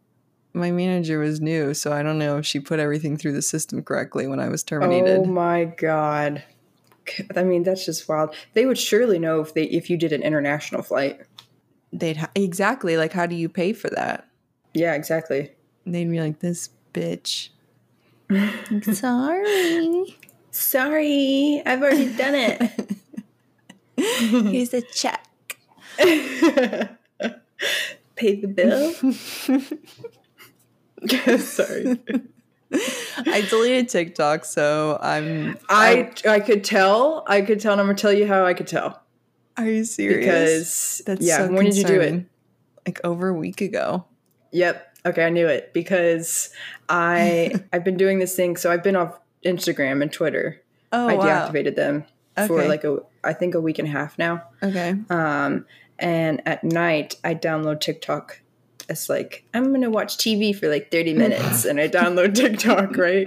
my 0.54 0.70
manager 0.70 1.18
was 1.18 1.40
new, 1.40 1.74
so 1.74 1.92
I 1.92 2.02
don't 2.02 2.18
know 2.18 2.38
if 2.38 2.46
she 2.46 2.60
put 2.60 2.78
everything 2.78 3.16
through 3.16 3.32
the 3.32 3.42
system 3.42 3.82
correctly 3.82 4.26
when 4.26 4.40
I 4.40 4.48
was 4.48 4.62
terminated. 4.62 5.20
Oh 5.20 5.24
my 5.24 5.64
god. 5.64 6.42
I 7.34 7.42
mean, 7.42 7.62
that's 7.62 7.84
just 7.84 8.08
wild. 8.08 8.34
They 8.54 8.66
would 8.66 8.78
surely 8.78 9.18
know 9.18 9.40
if 9.40 9.54
they 9.54 9.64
if 9.64 9.90
you 9.90 9.96
did 9.96 10.12
an 10.12 10.22
international 10.22 10.82
flight. 10.82 11.20
They'd 11.92 12.18
ha- 12.18 12.30
exactly 12.34 12.96
like 12.96 13.12
how 13.12 13.26
do 13.26 13.34
you 13.34 13.48
pay 13.48 13.72
for 13.72 13.90
that? 13.90 14.28
Yeah, 14.72 14.94
exactly. 14.94 15.52
They'd 15.84 16.10
be 16.10 16.20
like, 16.20 16.38
"This 16.38 16.70
bitch. 16.94 17.48
Sorry. 18.94 20.16
Sorry, 20.50 21.62
I've 21.64 21.82
already 21.82 22.14
done 22.14 22.34
it. 22.34 22.60
Here's 23.96 24.70
the 24.70 24.82
check. 24.82 25.26
Pay 28.16 28.40
the 28.40 28.48
bill. 28.48 28.92
Sorry. 31.38 31.98
I 33.26 33.46
deleted 33.50 33.88
TikTok, 33.88 34.44
so 34.44 34.98
I'm. 35.00 35.58
I 35.68 36.10
I 36.26 36.40
could 36.40 36.64
tell. 36.64 37.24
I 37.26 37.42
could 37.42 37.60
tell, 37.60 37.72
and 37.72 37.80
I'm 37.80 37.86
gonna 37.86 37.98
tell 37.98 38.12
you 38.12 38.26
how 38.26 38.46
I 38.46 38.54
could 38.54 38.66
tell. 38.66 39.02
Are 39.56 39.66
you 39.66 39.84
serious? 39.84 40.98
Because 40.98 41.02
That's 41.06 41.26
yeah, 41.26 41.46
so 41.46 41.52
when 41.52 41.66
did 41.66 41.76
you 41.76 41.84
do 41.84 42.00
it? 42.00 42.24
Like 42.86 43.00
over 43.04 43.28
a 43.28 43.34
week 43.34 43.60
ago. 43.60 44.06
Yep. 44.52 44.88
Okay, 45.04 45.24
I 45.26 45.30
knew 45.30 45.46
it 45.48 45.72
because 45.74 46.50
I 46.88 47.52
I've 47.72 47.84
been 47.84 47.96
doing 47.96 48.18
this 48.18 48.34
thing. 48.34 48.56
So 48.56 48.70
I've 48.70 48.82
been 48.82 48.96
off 48.96 49.18
Instagram 49.44 50.02
and 50.02 50.12
Twitter. 50.12 50.62
Oh 50.92 51.08
I 51.08 51.14
wow. 51.14 51.24
deactivated 51.26 51.76
them 51.76 52.04
for 52.46 52.60
Okay. 52.60 52.68
like 52.68 52.84
a 52.84 52.98
I 53.24 53.32
think 53.32 53.54
a 53.54 53.60
week 53.60 53.78
and 53.78 53.88
a 53.88 53.90
half 53.90 54.18
now. 54.18 54.42
Okay. 54.62 54.94
Um, 55.10 55.66
and 55.98 56.42
at 56.46 56.64
night 56.64 57.16
I 57.22 57.34
download 57.34 57.80
TikTok. 57.80 58.40
It's 58.92 59.08
like 59.08 59.44
I'm 59.52 59.72
gonna 59.72 59.90
watch 59.90 60.16
TV 60.16 60.54
for 60.54 60.68
like 60.68 60.90
30 60.90 61.14
minutes, 61.24 61.64
and 61.64 61.80
I 61.80 61.88
download 61.88 62.34
TikTok, 62.34 62.96
right? 62.96 63.26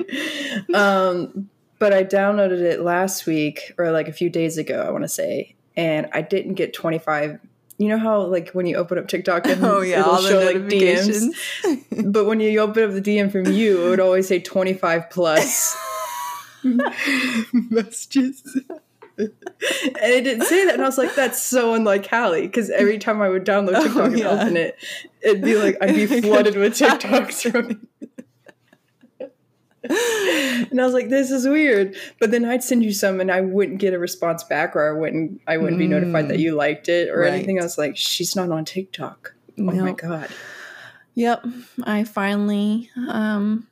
Um, 0.73 1.49
but 1.79 1.93
I 1.93 2.03
downloaded 2.03 2.61
it 2.61 2.81
last 2.81 3.25
week 3.25 3.73
or 3.77 3.91
like 3.91 4.07
a 4.07 4.13
few 4.13 4.29
days 4.29 4.57
ago, 4.57 4.81
I 4.81 4.91
want 4.91 5.03
to 5.03 5.09
say, 5.09 5.55
and 5.75 6.07
I 6.13 6.21
didn't 6.21 6.53
get 6.53 6.73
25. 6.73 7.39
You 7.77 7.89
know 7.89 7.97
how 7.97 8.21
like 8.21 8.51
when 8.51 8.65
you 8.65 8.77
open 8.77 8.97
up 8.97 9.09
TikTok 9.09 9.47
and 9.47 9.63
Oh 9.65 9.81
yeah, 9.81 9.99
it'll 9.99 10.11
all 10.11 10.21
the 10.21 10.29
show 10.29 10.45
like 10.45 10.55
DMs, 10.67 12.13
but 12.13 12.25
when 12.25 12.39
you 12.39 12.57
open 12.59 12.83
up 12.83 12.91
the 12.91 13.01
DM 13.01 13.31
from 13.31 13.51
you, 13.51 13.85
it 13.85 13.89
would 13.89 13.99
always 13.99 14.27
say 14.27 14.39
25 14.39 15.09
plus 15.09 15.77
messages. 17.53 18.57
And 19.17 19.29
it 20.11 20.23
didn't 20.23 20.45
say 20.45 20.65
that. 20.65 20.73
And 20.73 20.83
I 20.83 20.85
was 20.87 20.97
like, 20.97 21.15
that's 21.15 21.41
so 21.41 21.73
unlike 21.73 22.05
Halle. 22.05 22.41
Because 22.41 22.69
every 22.69 22.97
time 22.97 23.21
I 23.21 23.29
would 23.29 23.45
download 23.45 23.75
Oh, 23.75 23.83
TikTok 23.83 24.05
and 24.07 24.19
yeah. 24.19 24.27
open 24.29 24.57
it, 24.57 24.75
it'd 25.21 25.41
be 25.41 25.55
like, 25.55 25.77
I'd 25.81 25.95
be 25.95 26.05
flooded 26.21 26.55
with 26.57 26.73
TikToks 26.73 27.51
from 27.51 27.87
and 29.87 30.81
I 30.81 30.83
was 30.83 30.93
like, 30.93 31.09
this 31.09 31.29
is 31.29 31.47
weird. 31.47 31.95
But 32.19 32.31
then 32.31 32.43
I'd 32.45 32.63
send 32.63 32.83
you 32.83 32.91
some 32.91 33.19
and 33.21 33.31
I 33.31 33.41
wouldn't 33.41 33.77
get 33.79 33.93
a 33.93 33.99
response 33.99 34.43
back 34.43 34.75
or 34.75 34.89
I 34.95 34.99
wouldn't 34.99 35.41
I 35.47 35.57
wouldn't 35.57 35.77
be 35.79 35.87
notified 35.87 36.27
that 36.29 36.39
you 36.39 36.55
liked 36.55 36.89
it 36.89 37.09
or 37.09 37.19
Right. 37.19 37.33
anything. 37.33 37.59
I 37.59 37.63
was 37.63 37.77
like, 37.77 37.95
she's 37.95 38.35
not 38.35 38.49
on 38.51 38.65
TikTok. 38.65 39.33
Oh 39.59 39.61
my 39.63 39.91
god. 39.91 40.29
Yep. 41.13 41.45
I 41.83 42.03
finally 42.03 42.89
um 43.07 43.67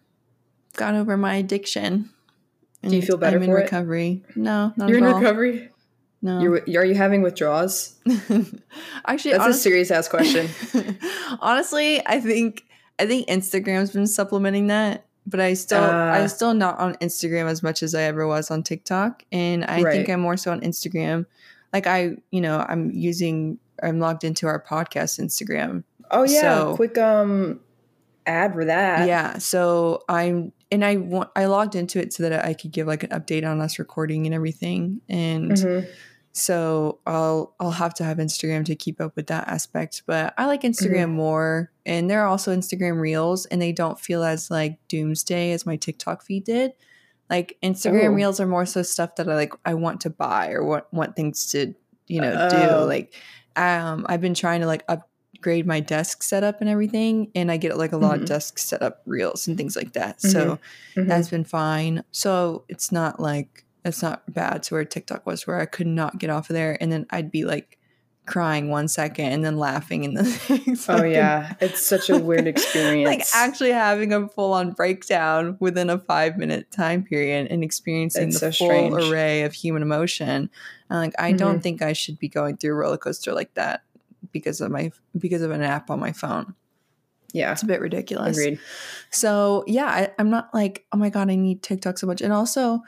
got 0.76 0.94
over 0.96 1.18
my 1.18 1.36
addiction. 1.36 2.10
Do 2.88 2.96
you 2.96 3.02
feel 3.02 3.18
better 3.18 3.38
I'm 3.38 3.44
in 3.44 3.50
for 3.50 3.60
it? 3.60 3.64
recovery. 3.64 4.24
No, 4.36 4.74
not 4.76 4.90
You're 4.90 4.98
in 5.00 5.06
all. 5.06 5.20
recovery? 5.20 5.70
No. 6.22 6.40
You're, 6.42 6.82
are 6.82 6.86
you 6.86 6.96
having 6.96 7.22
withdrawals? 7.22 7.96
Actually, 9.06 9.34
That's 9.38 9.48
a 9.58 9.60
serious 9.60 9.92
ass 9.92 10.08
question. 10.08 10.48
honestly, 11.42 12.02
I 12.06 12.20
think 12.20 12.64
I 13.00 13.06
think 13.06 13.28
Instagram's 13.28 13.92
been 13.92 14.08
supplementing 14.08 14.68
that, 14.68 15.06
but 15.26 15.40
I 15.40 15.54
still 15.54 15.84
I'm 15.84 16.24
Uh. 16.24 16.28
still 16.28 16.54
not 16.54 16.80
on 16.80 16.96
Instagram 16.96 17.48
as 17.50 17.64
much 17.64 17.84
as 17.84 17.94
I 17.96 18.04
ever 18.04 18.28
was 18.28 18.52
on 18.52 18.64
TikTok, 18.64 19.24
and 19.32 19.66
I 19.66 19.84
think 19.84 20.10
I'm 20.10 20.22
more 20.22 20.38
so 20.38 20.52
on 20.52 20.62
Instagram. 20.62 21.26
Like 21.74 21.88
I, 21.88 22.18
you 22.32 22.42
know, 22.42 22.66
I'm 22.70 22.92
using 22.92 23.58
I'm 23.82 24.00
logged 24.00 24.24
into 24.24 24.48
our 24.48 24.62
podcast 24.64 25.20
Instagram. 25.20 25.84
Oh 26.12 26.24
yeah, 26.24 26.42
So- 26.42 26.76
quick 26.76 26.98
um 26.98 27.60
ad 28.26 28.54
for 28.54 28.64
that. 28.66 29.08
yeah, 29.08 29.38
so 29.40 30.04
I'm 30.08 30.54
and 30.74 30.84
I 30.84 30.98
want 30.98 31.30
I 31.36 31.46
logged 31.46 31.76
into 31.76 32.00
it 32.00 32.12
so 32.12 32.24
that 32.28 32.44
I 32.46 32.54
could 32.54 32.72
give 32.72 32.88
like 32.88 33.04
an 33.04 33.12
update 33.12 33.50
on 33.50 33.62
us 33.62 33.80
recording 33.80 34.26
and 34.26 34.34
everything, 34.36 35.00
and 35.08 35.52
Mhm. 35.52 35.88
so 36.32 37.00
I'll 37.06 37.56
I'll 37.60 37.72
have 37.72 37.94
to 37.96 38.04
have 38.04 38.18
Instagram 38.18 38.66
to 38.66 38.76
keep 38.76 39.00
up 39.00 39.16
with 39.16 39.28
that 39.28 39.48
aspect. 39.48 40.04
But 40.06 40.34
I 40.38 40.46
like 40.48 40.64
Instagram 40.64 41.12
more, 41.12 41.72
and 41.86 42.10
there 42.10 42.22
are 42.22 42.28
also 42.28 42.56
Instagram 42.56 43.00
Reels, 43.00 43.46
and 43.46 43.62
they 43.62 43.72
don't 43.72 44.00
feel 44.00 44.24
as 44.24 44.50
like 44.52 44.78
doomsday 44.88 45.52
as 45.52 45.66
my 45.66 45.76
TikTok 45.76 46.24
feed 46.24 46.44
did. 46.46 46.74
Like 47.30 47.58
Instagram 47.64 48.10
Oh. 48.10 48.14
Reels 48.14 48.40
are 48.40 48.48
more 48.48 48.66
so 48.66 48.82
stuff 48.84 49.16
that 49.16 49.30
I 49.30 49.36
like 49.36 49.54
I 49.66 49.76
want 49.76 50.02
to 50.02 50.10
buy 50.10 50.52
or 50.52 50.64
want 50.64 50.86
want 50.92 51.16
things 51.16 51.52
to 51.52 51.74
you 52.08 52.20
know 52.22 52.50
Oh. 52.52 52.82
do. 52.82 52.86
Like 52.88 53.14
um, 53.56 54.06
I've 54.10 54.20
been 54.22 54.34
trying 54.34 54.62
to 54.62 54.68
like 54.68 54.84
upgrade 55.44 55.68
my 55.68 55.82
desk 55.82 56.24
setup 56.24 56.62
and 56.62 56.70
everything, 56.70 57.30
and 57.36 57.52
I 57.52 57.58
get 57.58 57.78
like 57.78 57.92
a 57.92 57.98
lot 57.98 58.18
Mhm. 58.18 58.22
of 58.22 58.28
desk 58.30 58.58
setup 58.58 59.02
reels 59.06 59.46
and 59.46 59.58
things 59.58 59.76
like 59.76 59.92
that. 59.92 60.22
So 60.22 60.58
Mhm. 60.96 61.08
that's 61.10 61.28
been 61.30 61.44
fine. 61.44 62.04
So 62.12 62.64
it's 62.70 62.92
not 62.94 63.20
like 63.20 63.66
it's 63.84 64.02
not 64.02 64.24
bad 64.34 64.64
to 64.64 64.76
where 64.76 64.86
TikTok 64.86 65.26
was, 65.26 65.46
where 65.46 65.60
I 65.60 65.66
could 65.66 65.88
not 65.88 66.18
get 66.18 66.30
off 66.30 66.50
of 66.50 66.54
there, 66.54 66.78
and 66.80 66.90
then 66.94 67.06
I'd 67.10 67.30
be 67.30 67.44
like 67.44 67.78
crying 68.26 68.70
one 68.70 68.88
second 68.88 69.26
and 69.34 69.44
then 69.44 69.58
laughing 69.58 70.06
in 70.06 70.14
the 70.14 70.24
next. 70.66 70.90
Oh 70.90 71.04
yeah, 71.04 71.56
it's 71.60 71.86
such 71.86 72.10
a 72.10 72.18
weird 72.18 72.48
experience. 72.54 73.06
like 73.06 73.26
actually 73.36 73.72
having 73.74 74.14
a 74.14 74.30
full 74.30 74.54
on 74.54 74.72
breakdown 74.72 75.58
within 75.60 75.90
a 75.90 76.00
five 76.00 76.38
minute 76.38 76.72
time 76.72 77.04
period 77.04 77.48
and 77.52 77.62
experiencing 77.66 78.30
It's 78.30 78.40
the 78.40 78.54
so 78.54 78.66
full 78.66 78.68
strange. 78.96 79.12
array 79.12 79.42
of 79.44 79.52
human 79.52 79.82
emotion. 79.82 80.50
And 80.90 81.00
like 81.02 81.14
I 81.20 81.34
don't 81.34 81.60
Mhm. 81.60 81.64
think 81.64 81.82
I 81.82 81.92
should 81.92 82.18
be 82.18 82.30
going 82.30 82.56
through 82.56 82.72
a 82.72 82.76
roller 82.78 82.98
coaster 82.98 83.34
like 83.34 83.54
that 83.56 83.82
because 84.32 84.62
of 84.62 84.72
my 84.72 84.92
because 85.18 85.42
of 85.42 85.52
an 85.52 85.62
app 85.62 85.90
on 85.90 86.00
my 86.00 86.12
phone. 86.12 86.56
yeah, 87.34 87.52
It's 87.52 87.64
a 87.64 87.66
bit 87.68 87.82
ridiculous. 87.82 88.38
agreed. 88.38 88.60
So 89.12 89.64
yeah, 89.68 89.86
I, 89.86 90.12
I'm 90.20 90.30
not 90.30 90.54
like, 90.54 90.86
oh 90.92 90.98
my 90.98 91.10
god, 91.10 91.30
I 91.30 91.36
need 91.36 91.62
TikTok 91.64 91.98
so 91.98 92.08
much. 92.08 92.22
And 92.22 92.32
also, 92.34 92.82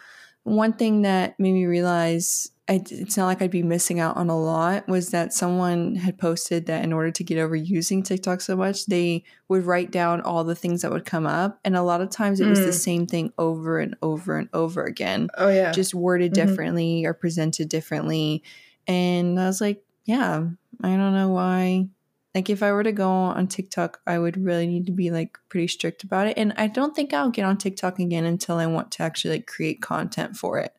one 0.43 0.73
thing 0.73 1.01
that 1.03 1.39
made 1.39 1.53
me 1.53 1.65
realize 1.65 2.51
I, 2.67 2.81
it's 2.89 3.15
not 3.17 3.25
like 3.27 3.41
I'd 3.43 3.51
be 3.51 3.61
missing 3.61 3.99
out 3.99 4.17
on 4.17 4.29
a 4.29 4.39
lot 4.39 4.87
was 4.87 5.09
that 5.09 5.33
someone 5.33 5.95
had 5.95 6.17
posted 6.17 6.65
that 6.65 6.83
in 6.83 6.93
order 6.93 7.11
to 7.11 7.23
get 7.23 7.37
over 7.37 7.55
using 7.55 8.01
TikTok 8.01 8.41
so 8.41 8.55
much, 8.55 8.87
they 8.87 9.23
would 9.49 9.65
write 9.65 9.91
down 9.91 10.21
all 10.21 10.43
the 10.43 10.55
things 10.55 10.81
that 10.81 10.91
would 10.91 11.05
come 11.05 11.27
up, 11.27 11.59
and 11.63 11.75
a 11.75 11.83
lot 11.83 12.01
of 12.01 12.09
times 12.09 12.39
it 12.39 12.47
was 12.47 12.63
the 12.63 12.71
Mm. 12.71 12.73
same 12.73 13.05
thing 13.07 13.33
over 13.37 13.77
and 13.79 13.95
over 14.01 14.37
and 14.37 14.49
over 14.53 14.83
again, 14.83 15.29
Oh 15.37 15.49
yeah, 15.49 15.71
just 15.73 15.93
worded 15.93 16.31
Mhm. 16.31 16.35
differently 16.35 17.05
or 17.05 17.13
presented 17.13 17.69
differently. 17.69 18.43
And 18.87 19.39
I 19.39 19.45
was 19.45 19.61
like, 19.61 19.83
yeah, 20.05 20.45
I 20.83 20.89
don't 20.95 21.13
know 21.13 21.29
why 21.29 21.87
like 22.35 22.49
if 22.49 22.61
I 22.61 22.73
were 22.73 22.83
to 22.83 22.91
go 22.91 23.09
on 23.09 23.47
TikTok, 23.47 23.99
I 24.05 24.19
would 24.19 24.35
really 24.35 24.67
need 24.67 24.87
to 24.87 24.91
be 24.91 25.09
like 25.09 25.37
pretty 25.47 25.67
strict 25.69 26.03
about 26.03 26.27
it. 26.27 26.37
And 26.37 26.53
I 26.57 26.67
don't 26.67 26.93
think 26.93 27.13
I'll 27.13 27.29
get 27.31 27.45
on 27.45 27.57
TikTok 27.57 27.97
again 27.97 28.25
until 28.25 28.57
I 28.57 28.65
want 28.67 28.91
to 28.91 29.03
actually 29.03 29.37
like 29.37 29.47
create 29.47 29.81
content 29.81 30.35
for 30.35 30.59
it, 30.59 30.73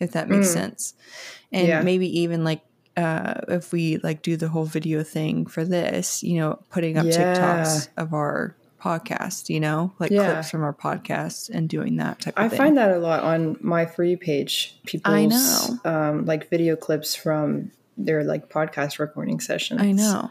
if 0.00 0.12
that 0.12 0.30
makes 0.30 0.48
Mm. 0.48 0.52
sense. 0.52 0.94
And 1.52 1.68
Yeah. 1.68 1.82
maybe 1.82 2.20
even 2.20 2.42
like 2.42 2.62
uh 2.96 3.34
if 3.48 3.70
we 3.72 3.98
like 3.98 4.22
do 4.22 4.36
the 4.36 4.48
whole 4.48 4.64
video 4.64 5.02
thing 5.02 5.44
for 5.46 5.62
this, 5.64 6.22
you 6.22 6.38
know, 6.38 6.58
putting 6.70 6.96
up 6.96 7.04
Yeah. 7.06 7.24
TikToks 7.34 7.88
of 7.98 8.14
our 8.14 8.56
podcast, 8.80 9.50
you 9.50 9.60
know, 9.60 9.92
like 9.98 10.10
Yeah. 10.12 10.24
clips 10.24 10.50
from 10.50 10.62
our 10.62 10.72
podcast 10.74 11.50
and 11.50 11.68
doing 11.68 11.96
that 11.96 12.20
type 12.20 12.38
of 12.38 12.44
I 12.46 12.48
thing. 12.48 12.58
find 12.58 12.76
that 12.78 12.92
a 12.92 12.98
lot 12.98 13.22
on 13.24 13.58
my 13.60 13.84
free 13.84 14.16
page. 14.16 14.78
People's 14.86 15.14
I 15.14 15.26
know. 15.26 15.78
um 15.84 16.24
like 16.24 16.48
video 16.48 16.76
clips 16.76 17.14
from 17.14 17.72
their 17.96 18.24
like 18.24 18.48
podcast 18.48 18.98
recording 18.98 19.40
sessions. 19.40 19.80
I 19.80 19.92
know. 19.92 20.30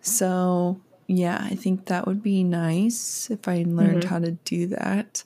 So 0.00 0.80
yeah, 1.06 1.38
I 1.50 1.54
think 1.54 1.86
that 1.86 2.06
would 2.06 2.22
be 2.22 2.42
nice 2.44 3.30
if 3.30 3.46
I 3.48 3.64
learned 3.66 4.04
Mhm. 4.04 4.08
how 4.08 4.18
to 4.18 4.32
do 4.32 4.66
that. 4.68 5.22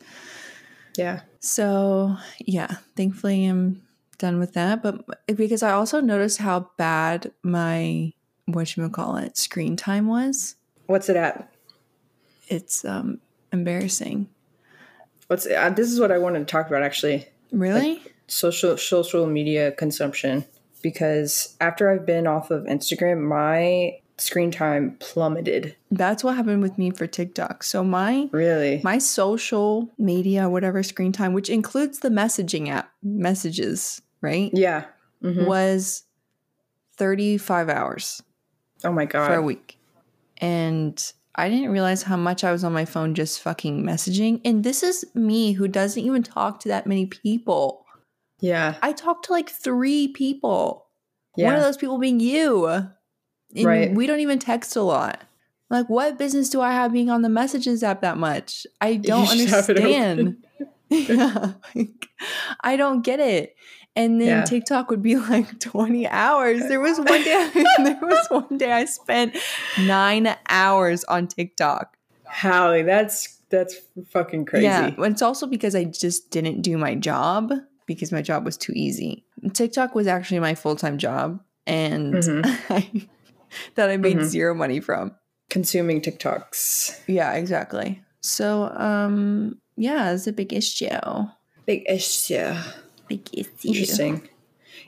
Yeah. 0.97 1.21
So 1.41 2.17
yeah, 2.41 2.77
thankfully 2.97 3.47
I'm 3.47 3.83
done 4.19 4.39
with 4.41 4.55
that. 4.55 4.83
But 4.83 5.05
because 5.37 5.63
I 5.63 5.71
also 5.73 6.01
noticed 6.01 6.39
how 6.39 6.71
bad 6.77 7.31
my 7.43 8.13
what 8.47 8.77
you 8.77 8.89
call 8.89 9.17
it 9.17 9.37
screen 9.37 9.77
time 9.77 10.07
was, 10.09 10.57
What's 10.87 11.09
it 11.09 11.17
at? 11.17 11.53
it's 12.49 12.85
um 12.85 13.21
embarrassing. 13.53 14.29
What's 15.29 15.47
uh, 15.47 15.71
this 15.71 15.93
is 15.93 16.01
what 16.01 16.11
I 16.11 16.19
wanted 16.19 16.41
to 16.41 16.45
talk 16.47 16.67
about 16.69 16.83
actually. 16.83 17.27
Really? 17.53 18.03
Social 18.27 18.77
social 18.77 19.27
media 19.27 19.71
consumption 19.73 20.45
because 20.83 21.57
after 21.61 21.91
I've 21.91 22.07
been 22.07 22.27
off 22.27 22.51
of 22.51 22.65
Instagram, 22.65 23.21
my 23.29 23.99
screen 24.17 24.51
time 24.51 24.97
plummeted. 24.99 25.77
That's 25.93 26.25
what 26.25 26.35
happened 26.37 26.61
with 26.63 26.77
me 26.77 26.91
for 26.91 27.07
TikTok. 27.07 27.63
So 27.63 27.85
my 27.85 28.29
Really? 28.33 28.81
my 28.83 28.99
social 28.99 29.91
media, 29.99 30.49
whatever 30.49 30.83
screen 30.83 31.13
time, 31.13 31.33
which 31.35 31.49
includes 31.49 32.01
the 32.01 32.09
messaging 32.09 32.69
app 32.69 32.91
messages, 33.03 34.03
right? 34.21 34.51
yeah. 34.53 34.87
Mhm. 35.23 35.47
Was 35.47 36.05
35 36.97 37.69
hours. 37.69 38.23
Oh 38.85 38.93
my 38.93 39.05
god, 39.05 39.27
for 39.27 39.35
a 39.35 39.43
week. 39.43 39.79
And 40.39 41.13
I 41.35 41.49
didn't 41.49 41.71
realize 41.71 42.03
how 42.03 42.17
much 42.17 42.45
I 42.45 42.53
was 42.53 42.65
on 42.65 42.73
my 42.73 42.85
phone 42.85 43.15
just 43.15 43.41
fucking 43.41 43.83
messaging. 43.85 44.41
And 44.45 44.65
this 44.65 44.83
is 44.83 45.05
me 45.15 45.53
who 45.53 45.69
doesn't 45.69 46.03
even 46.03 46.23
talk 46.23 46.61
to 46.61 46.69
that 46.69 46.87
many 46.87 47.07
people. 47.07 47.85
Yeah. 48.41 48.77
I 48.83 48.93
talked 48.93 49.27
to 49.27 49.33
like 49.33 49.51
three 49.51 50.09
people. 50.09 50.87
One 51.35 51.55
of 51.55 51.63
those 51.63 51.77
people 51.77 51.99
being 51.99 52.21
you. 52.21 52.67
And 52.67 52.93
Right. 53.55 53.95
We 53.95 54.07
don't 54.07 54.21
even 54.21 54.39
text 54.39 54.75
a 54.77 54.83
lot. 54.83 55.23
Like, 55.71 55.89
what 55.89 56.19
business 56.19 56.49
do 56.49 56.61
I 56.61 56.73
have 56.73 56.93
being 56.93 57.11
on 57.11 57.23
the 57.23 57.29
messages 57.29 57.83
app 57.83 58.01
that 58.01 58.17
much? 58.17 58.67
I 58.81 58.97
don't 58.97 59.27
should 59.27 59.49
have 59.51 59.69
it 59.69 59.77
understand. 59.79 60.37
yeah, 60.89 61.53
like, 61.75 62.09
I 62.63 62.77
don't 62.77 63.03
get 63.03 63.21
it. 63.21 63.55
And 63.95 64.21
then 64.21 64.29
Yeah. 64.29 64.45
TikTok 64.45 64.91
would 64.91 65.03
be 65.03 65.17
like 65.35 65.61
20 65.61 66.09
hours. 66.09 66.67
There 66.69 66.81
was 66.81 66.99
one 66.99 67.07
day 67.23 67.51
there 67.85 67.99
was 68.01 68.27
one 68.31 68.57
day 68.57 68.73
I 68.73 68.87
spent 68.87 69.37
9 69.79 70.35
hours 70.49 71.05
on 71.05 71.27
TikTok. 71.29 71.97
Halle, 72.25 72.83
that's 72.83 73.37
that's 73.51 73.77
fucking 74.11 74.45
crazy. 74.47 74.65
Yeah, 74.65 74.91
it's 74.99 75.23
also 75.23 75.47
because 75.47 75.75
I 75.75 75.85
just 75.85 76.31
didn't 76.31 76.63
do 76.63 76.77
my 76.79 76.95
job 76.95 77.53
because 77.89 78.13
my 78.13 78.23
job 78.23 78.45
was 78.45 78.57
too 78.57 78.73
easy. 78.77 79.25
TikTok 79.53 79.97
was 79.97 80.07
actually 80.07 80.39
my 80.39 80.55
full-time 80.55 80.99
job 80.99 81.41
and 81.67 82.15
Mhm. 82.15 82.43
I, 82.71 83.09
that 83.75 83.91
I 83.91 83.97
made 83.97 84.19
Mhm. 84.19 84.25
zero 84.25 84.55
money 84.55 84.79
from. 84.79 85.17
Consuming 85.51 86.01
TikToks. 86.01 87.01
Yeah, 87.09 87.33
exactly. 87.33 88.01
So, 88.21 88.69
um, 88.77 89.59
yeah, 89.77 90.13
it's 90.13 90.27
a 90.27 90.33
big 90.33 90.53
issue. 90.53 90.89
Big 91.67 91.85
issue. 91.89 92.55
Big 93.09 93.29
issue. 93.33 93.49
Interesting. 93.65 94.29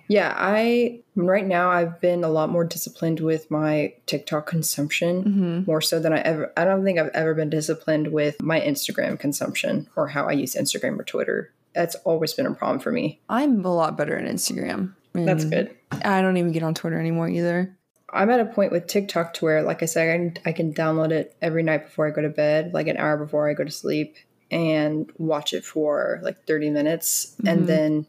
Yeah, 0.09 0.35
I 0.37 1.01
right 1.15 1.47
now 1.47 1.71
I've 1.71 2.01
been 2.01 2.25
a 2.25 2.29
lot 2.29 2.51
more 2.51 2.65
disciplined 2.65 3.21
with 3.21 3.49
my 3.51 3.95
TikTok 4.07 4.47
consumption, 4.47 5.23
hmm 5.23 5.71
more 5.71 5.81
so 5.81 6.01
than 6.01 6.13
I 6.13 6.19
ever. 6.21 6.53
I 6.57 6.65
don't 6.65 6.85
think 6.85 6.99
I've 6.99 7.15
ever 7.15 7.33
been 7.35 7.49
disciplined 7.49 8.09
with 8.09 8.43
my 8.43 8.61
Instagram 8.61 9.19
consumption 9.19 9.89
or 9.97 10.09
how 10.09 10.27
I 10.27 10.33
use 10.33 10.55
Instagram 10.55 10.99
or 10.99 11.05
Twitter. 11.05 11.53
That's 11.75 11.95
always 11.97 12.33
been 12.33 12.47
a 12.47 12.55
problem 12.55 12.81
for 12.81 12.93
me. 12.93 13.21
I'm 13.29 13.65
a 13.65 13.75
lot 13.75 13.97
better 13.97 14.17
at 14.17 14.25
Instagram. 14.31 14.95
That's 15.13 15.45
good. 15.45 15.75
I 16.05 16.23
don't 16.23 16.37
even 16.37 16.53
get 16.53 16.63
on 16.63 16.75
Twitter 16.75 16.99
anymore 16.99 17.29
either. 17.29 17.77
I'm 18.13 18.31
at 18.31 18.41
a 18.41 18.45
point 18.45 18.73
with 18.73 18.87
TikTok 18.87 19.35
to 19.35 19.45
where, 19.45 19.63
like 19.63 19.83
I 19.83 19.87
said, 19.87 20.09
I 20.09 20.17
can, 20.17 20.37
I 20.47 20.53
can 20.53 20.75
download 20.75 21.13
it 21.13 21.37
every 21.41 21.63
night 21.63 21.87
before 21.87 22.07
I 22.07 22.11
go 22.11 22.23
to 22.23 22.29
bed, 22.29 22.75
like 22.75 22.89
an 22.89 22.97
hour 22.97 23.17
before 23.17 23.49
I 23.49 23.55
go 23.55 23.65
to 23.65 23.71
sleep, 23.71 24.17
and 24.51 25.11
watch 25.17 25.53
it 25.53 25.65
for 25.65 26.19
like 26.23 26.45
30 26.47 26.71
minutes. 26.71 27.37
Mhm. 27.41 27.53
And 27.53 27.67
then 27.67 28.07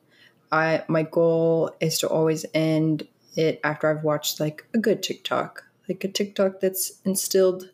I 0.52 0.84
my 0.88 1.04
goal 1.04 1.72
is 1.80 2.00
to 2.00 2.08
always 2.08 2.46
end 2.54 3.08
it 3.36 3.60
after 3.64 3.90
I've 3.90 4.04
watched 4.04 4.40
like 4.40 4.66
a 4.74 4.78
good 4.78 5.04
TikTok, 5.04 5.66
like 5.88 6.04
a 6.04 6.08
TikTok 6.08 6.60
that's 6.60 7.00
instilled 7.06 7.70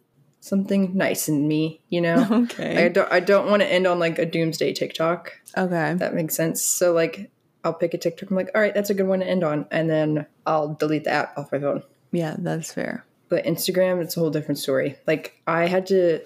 something 0.47 0.95
nice 0.97 1.27
in 1.29 1.47
me, 1.47 1.81
you 1.89 2.01
know? 2.01 2.27
Okay. 2.43 2.85
I 2.85 2.89
don't 2.89 3.11
I 3.11 3.19
don't 3.19 3.49
want 3.49 3.61
to 3.61 3.67
end 3.71 3.85
on 3.87 3.99
like 3.99 4.17
a 4.19 4.25
doomsday 4.25 4.73
TikTok. 4.73 5.33
Okay. 5.57 5.93
That 5.95 6.13
makes 6.13 6.35
sense. 6.35 6.61
So 6.61 6.93
like 6.93 7.29
I'll 7.63 7.73
pick 7.73 7.93
a 7.93 7.97
TikTok. 7.97 8.29
I'm 8.29 8.35
like, 8.37 8.49
all 8.55 8.61
right, 8.61 8.73
that's 8.73 8.89
a 8.89 8.93
good 8.93 9.07
one 9.07 9.19
to 9.19 9.27
end 9.27 9.43
on, 9.43 9.65
and 9.71 9.89
then 9.89 10.25
I'll 10.45 10.73
delete 10.75 11.03
the 11.03 11.09
app 11.11 11.37
off 11.37 11.51
my 11.51 11.59
phone. 11.59 11.83
Yeah, 12.11 12.35
that's 12.39 12.71
fair. 12.73 13.03
But 13.29 13.43
Instagram, 13.45 14.01
it's 14.01 14.15
a 14.15 14.21
whole 14.21 14.29
different 14.29 14.57
story. 14.59 14.95
Like 15.05 15.41
I 15.45 15.67
had 15.67 15.85
to 15.87 16.21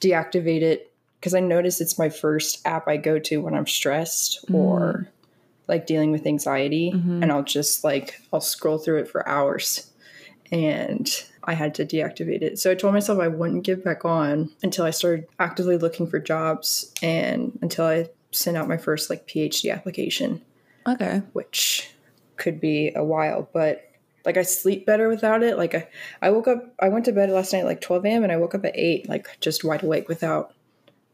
deactivate 0.00 0.62
it 0.62 0.90
because 1.20 1.34
I 1.34 1.40
noticed 1.40 1.80
it's 1.80 1.98
my 1.98 2.08
first 2.08 2.66
app 2.66 2.88
I 2.88 2.96
go 2.96 3.18
to 3.18 3.38
when 3.42 3.54
I'm 3.54 3.66
stressed 3.66 4.44
or 4.52 5.08
like 5.66 5.86
dealing 5.86 6.12
with 6.12 6.26
anxiety, 6.26 6.92
Mhm. 6.94 7.22
and 7.22 7.30
I'll 7.30 7.42
just 7.42 7.84
like 7.84 8.20
I'll 8.32 8.40
scroll 8.40 8.78
through 8.78 9.00
it 9.00 9.08
for 9.08 9.28
hours, 9.28 9.90
and 10.50 11.06
I 11.48 11.54
had 11.54 11.74
to 11.76 11.84
deactivate 11.86 12.42
it. 12.42 12.58
So 12.58 12.70
I 12.70 12.74
told 12.74 12.92
myself 12.94 13.18
I 13.18 13.28
wouldn't 13.28 13.64
get 13.64 13.82
back 13.82 14.04
on 14.04 14.50
until 14.62 14.84
I 14.84 14.90
started 14.90 15.26
actively 15.38 15.78
looking 15.78 16.06
for 16.06 16.18
jobs 16.20 16.92
and 17.02 17.58
until 17.62 17.86
I 17.86 18.10
sent 18.30 18.56
out 18.56 18.68
my 18.68 18.76
first 18.76 19.08
like 19.10 19.26
PhD 19.26 19.72
application 19.72 20.42
Okay. 20.86 21.22
which 21.32 21.90
could 22.36 22.60
be 22.60 22.92
a 22.94 23.02
while, 23.02 23.48
but 23.52 23.90
like 24.24 24.36
I 24.36 24.42
sleep 24.42 24.84
better 24.86 25.08
without 25.08 25.42
it. 25.42 25.56
Like 25.56 25.74
I, 25.74 25.88
I 26.20 26.30
woke 26.30 26.48
up, 26.48 26.74
I 26.80 26.88
went 26.90 27.06
to 27.06 27.12
bed 27.12 27.30
last 27.30 27.52
night 27.52 27.60
at 27.60 27.66
like 27.66 27.80
12 27.80 28.04
a.m. 28.04 28.22
and 28.24 28.30
I 28.32 28.36
woke 28.36 28.54
up 28.54 28.64
at 28.66 28.76
8, 28.76 29.08
like 29.08 29.26
just 29.40 29.64
wide 29.64 29.82
awake 29.82 30.08
without 30.08 30.54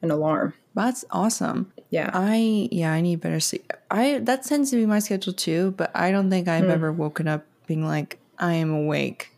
an 0.03 0.11
alarm. 0.11 0.55
That's 0.75 1.05
awesome. 1.13 1.73
Yeah. 1.91 2.11
I 2.13 2.69
yeah, 2.73 2.93
I 2.93 3.01
need 3.01 3.21
better 3.21 3.39
sleep. 3.41 3.73
I 3.91 4.19
that 4.23 4.43
tends 4.43 4.71
to 4.71 4.77
be 4.77 4.87
my 4.87 4.99
schedule 4.99 5.33
too, 5.33 5.73
but 5.77 5.93
I 5.95 6.11
don't 6.11 6.29
think 6.31 6.49
I've 6.49 6.65
Hmm. 6.65 6.71
ever 6.73 6.93
woken 6.93 7.29
up 7.29 7.45
being 7.69 7.87
like 7.87 8.19
I 8.39 8.55
am 8.55 8.73
awake. 8.73 9.31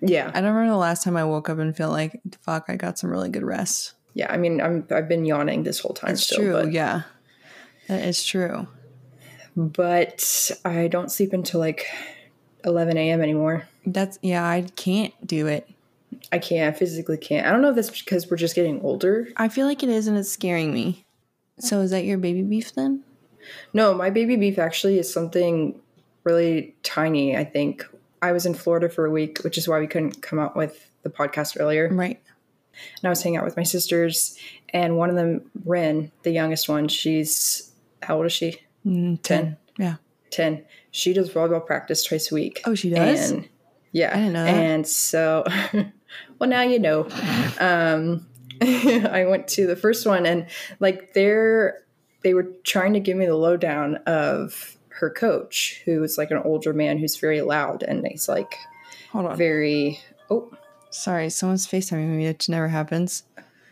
Yeah. 0.00 0.30
I 0.34 0.40
don't 0.40 0.52
remember 0.54 0.70
the 0.72 0.76
last 0.76 1.02
time 1.02 1.16
I 1.16 1.24
woke 1.24 1.48
up 1.48 1.58
and 1.58 1.76
felt 1.76 1.92
like 1.92 2.20
fuck, 2.42 2.66
I 2.68 2.76
got 2.76 2.98
some 2.98 3.10
really 3.10 3.28
good 3.28 3.42
rest. 3.42 3.94
Yeah. 4.14 4.32
I 4.32 4.36
mean, 4.36 4.60
I'm, 4.60 4.86
I've 4.90 5.08
been 5.08 5.24
yawning 5.24 5.62
this 5.62 5.78
whole 5.80 5.94
time 5.94 6.10
That's 6.10 6.24
still, 6.24 6.38
true. 6.38 6.52
but, 6.52 6.72
Yeah, 6.72 7.02
that 7.88 8.04
is 8.06 8.24
true. 8.24 8.66
but 9.56 10.50
I 10.64 10.88
don't 10.88 11.10
sleep 11.10 11.32
until 11.32 11.60
like 11.60 11.86
11 12.64 12.96
a.m. 12.96 13.20
anymore. 13.20 13.68
That's 13.86 14.18
yeah. 14.22 14.46
I 14.46 14.62
can't 14.76 15.14
do 15.26 15.46
it. 15.46 15.68
I 16.32 16.38
can't, 16.38 16.74
I 16.74 16.78
physically 16.78 17.16
can't. 17.16 17.46
I 17.46 17.50
don't 17.50 17.62
know 17.62 17.70
if 17.70 17.76
that's 17.76 17.90
because 18.00 18.30
we're 18.30 18.36
just 18.36 18.54
getting 18.54 18.80
older. 18.82 19.28
I 19.36 19.48
feel 19.48 19.66
like 19.66 19.82
it 19.82 19.88
is, 19.88 20.06
and 20.06 20.18
it's 20.18 20.28
scaring 20.30 20.72
me. 20.74 21.04
So 21.58 21.80
is 21.80 21.90
that 21.92 22.04
your 22.04 22.18
baby 22.18 22.42
beef 22.42 22.74
then? 22.74 23.02
No, 23.72 23.94
my 23.94 24.10
baby 24.10 24.36
beef 24.36 24.58
actually 24.58 24.98
is 24.98 25.12
something 25.12 25.78
really 26.24 26.74
tiny, 26.82 27.36
I 27.36 27.44
think. 27.44 27.86
I 28.22 28.32
was 28.32 28.46
in 28.46 28.54
Florida 28.54 28.88
for 28.88 29.06
a 29.06 29.10
week, 29.10 29.38
which 29.42 29.58
is 29.58 29.68
why 29.68 29.80
we 29.80 29.86
couldn't 29.86 30.22
come 30.22 30.38
out 30.38 30.56
with 30.56 30.90
the 31.02 31.10
podcast 31.10 31.56
earlier. 31.58 31.88
Right. 31.88 32.20
and 32.98 33.04
I 33.04 33.08
was 33.08 33.22
hanging 33.22 33.38
out 33.38 33.44
with 33.44 33.56
my 33.56 33.62
sisters, 33.62 34.38
and 34.70 34.96
one 34.96 35.10
of 35.10 35.16
them, 35.16 35.50
Ren, 35.64 36.12
the 36.22 36.30
youngest 36.30 36.68
one, 36.68 36.88
she's 36.88 37.72
how 38.02 38.16
old 38.16 38.26
is 38.26 38.32
she? 38.32 38.60
Mm, 38.86 39.20
ten. 39.22 39.56
Yeah. 39.78 39.96
Ten. 40.30 40.64
She 40.90 41.12
does 41.12 41.30
volleyball 41.30 41.64
practice 41.64 42.04
twice 42.04 42.30
a 42.30 42.34
week. 42.34 42.60
Oh, 42.64 42.74
she 42.74 42.90
does. 42.90 43.30
And 43.30 43.48
yeah, 43.92 44.10
I 44.12 44.16
didn't 44.16 44.32
know 44.32 44.44
that. 44.44 44.54
And 44.54 44.86
so, 44.86 45.44
well, 46.38 46.48
now 46.48 46.62
you 46.62 46.78
know. 46.78 47.08
Um, 47.58 48.26
I 48.62 49.24
went 49.26 49.48
to 49.48 49.66
the 49.66 49.76
first 49.76 50.06
one, 50.06 50.26
and 50.26 50.46
like 50.80 51.14
they're 51.14 51.84
they 52.22 52.34
were 52.34 52.48
trying 52.64 52.92
to 52.92 53.00
give 53.00 53.16
me 53.16 53.26
the 53.26 53.36
lowdown 53.36 53.96
of 54.06 54.76
her 55.00 55.10
coach, 55.10 55.82
who 55.84 56.02
is 56.04 56.16
like 56.16 56.30
an 56.30 56.38
older 56.44 56.72
man 56.72 56.98
who's 56.98 57.16
very 57.16 57.40
loud, 57.42 57.82
and 57.82 58.06
he's 58.06 58.28
like 58.28 58.54
Hold 59.12 59.26
on. 59.26 59.36
very. 59.36 60.00
Oh, 60.30 60.50
Sorry, 60.90 61.30
someone's 61.30 61.66
FaceTiming 61.66 62.08
me, 62.08 62.26
which 62.26 62.48
never 62.48 62.68
happens. 62.68 63.22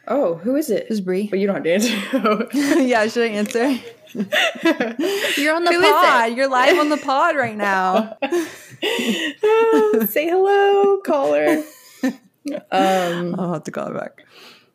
oh, 0.06 0.34
who 0.36 0.54
is 0.56 0.70
it? 0.70 0.88
This 0.88 0.98
is 0.98 1.00
Bree. 1.00 1.26
But 1.28 1.38
you 1.40 1.46
don't 1.46 1.56
have 1.56 1.64
to 1.64 1.72
answer. 1.72 2.48
yeah, 2.82 3.06
should 3.08 3.24
I 3.24 3.34
answer? 3.34 3.68
You're 5.40 5.54
on 5.54 5.64
the 5.64 5.72
Who 5.72 5.80
is 5.80 5.90
pod. 5.92 6.36
You're 6.36 6.48
live 6.48 6.78
on 6.78 6.88
the 6.88 6.96
pod 6.96 7.36
right 7.36 7.56
now. 7.56 8.16
Say 10.06 10.28
hello, 10.28 10.98
caller. 11.04 11.62
um, 12.70 13.34
I'll 13.38 13.52
have 13.54 13.64
to 13.64 13.70
call 13.70 13.88
her 13.88 13.94
back. 13.98 14.24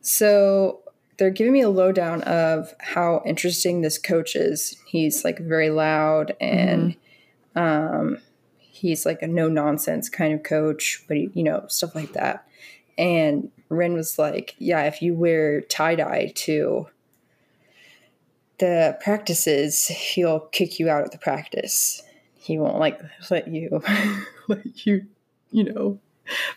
so 0.01 0.82
they're 1.23 1.31
giving 1.31 1.53
me 1.53 1.61
a 1.61 1.69
lowdown 1.69 2.21
of 2.23 2.75
how 2.79 3.23
interesting 3.25 3.79
this 3.79 3.97
coach 3.97 4.35
is. 4.35 4.75
He's 4.85 5.23
like 5.23 5.39
very 5.39 5.69
loud 5.69 6.35
and 6.41 6.97
um, 7.55 8.17
he's 8.57 9.05
like 9.05 9.21
a 9.21 9.27
no 9.27 9.47
nonsense 9.47 10.09
kind 10.09 10.33
of 10.33 10.43
coach, 10.43 11.01
but 11.07 11.15
he, 11.15 11.29
you 11.33 11.41
know, 11.41 11.63
stuff 11.69 11.95
like 11.95 12.11
that. 12.11 12.45
And 12.97 13.51
Ren 13.69 13.93
was 13.93 14.19
like, 14.19 14.53
Yeah, 14.59 14.83
if 14.83 15.01
you 15.01 15.13
wear 15.13 15.61
tie 15.61 15.95
dye 15.95 16.33
to 16.35 16.87
the 18.57 18.97
practices, 19.01 19.87
he'll 19.87 20.41
kick 20.41 20.77
you 20.77 20.89
out 20.89 21.05
of 21.05 21.11
the 21.11 21.17
practice. 21.17 22.03
He 22.35 22.57
won't 22.57 22.79
like 22.79 22.99
let 23.31 23.47
you 23.47 23.81
let 24.49 24.85
you, 24.85 25.05
you 25.51 25.73
know, 25.73 25.99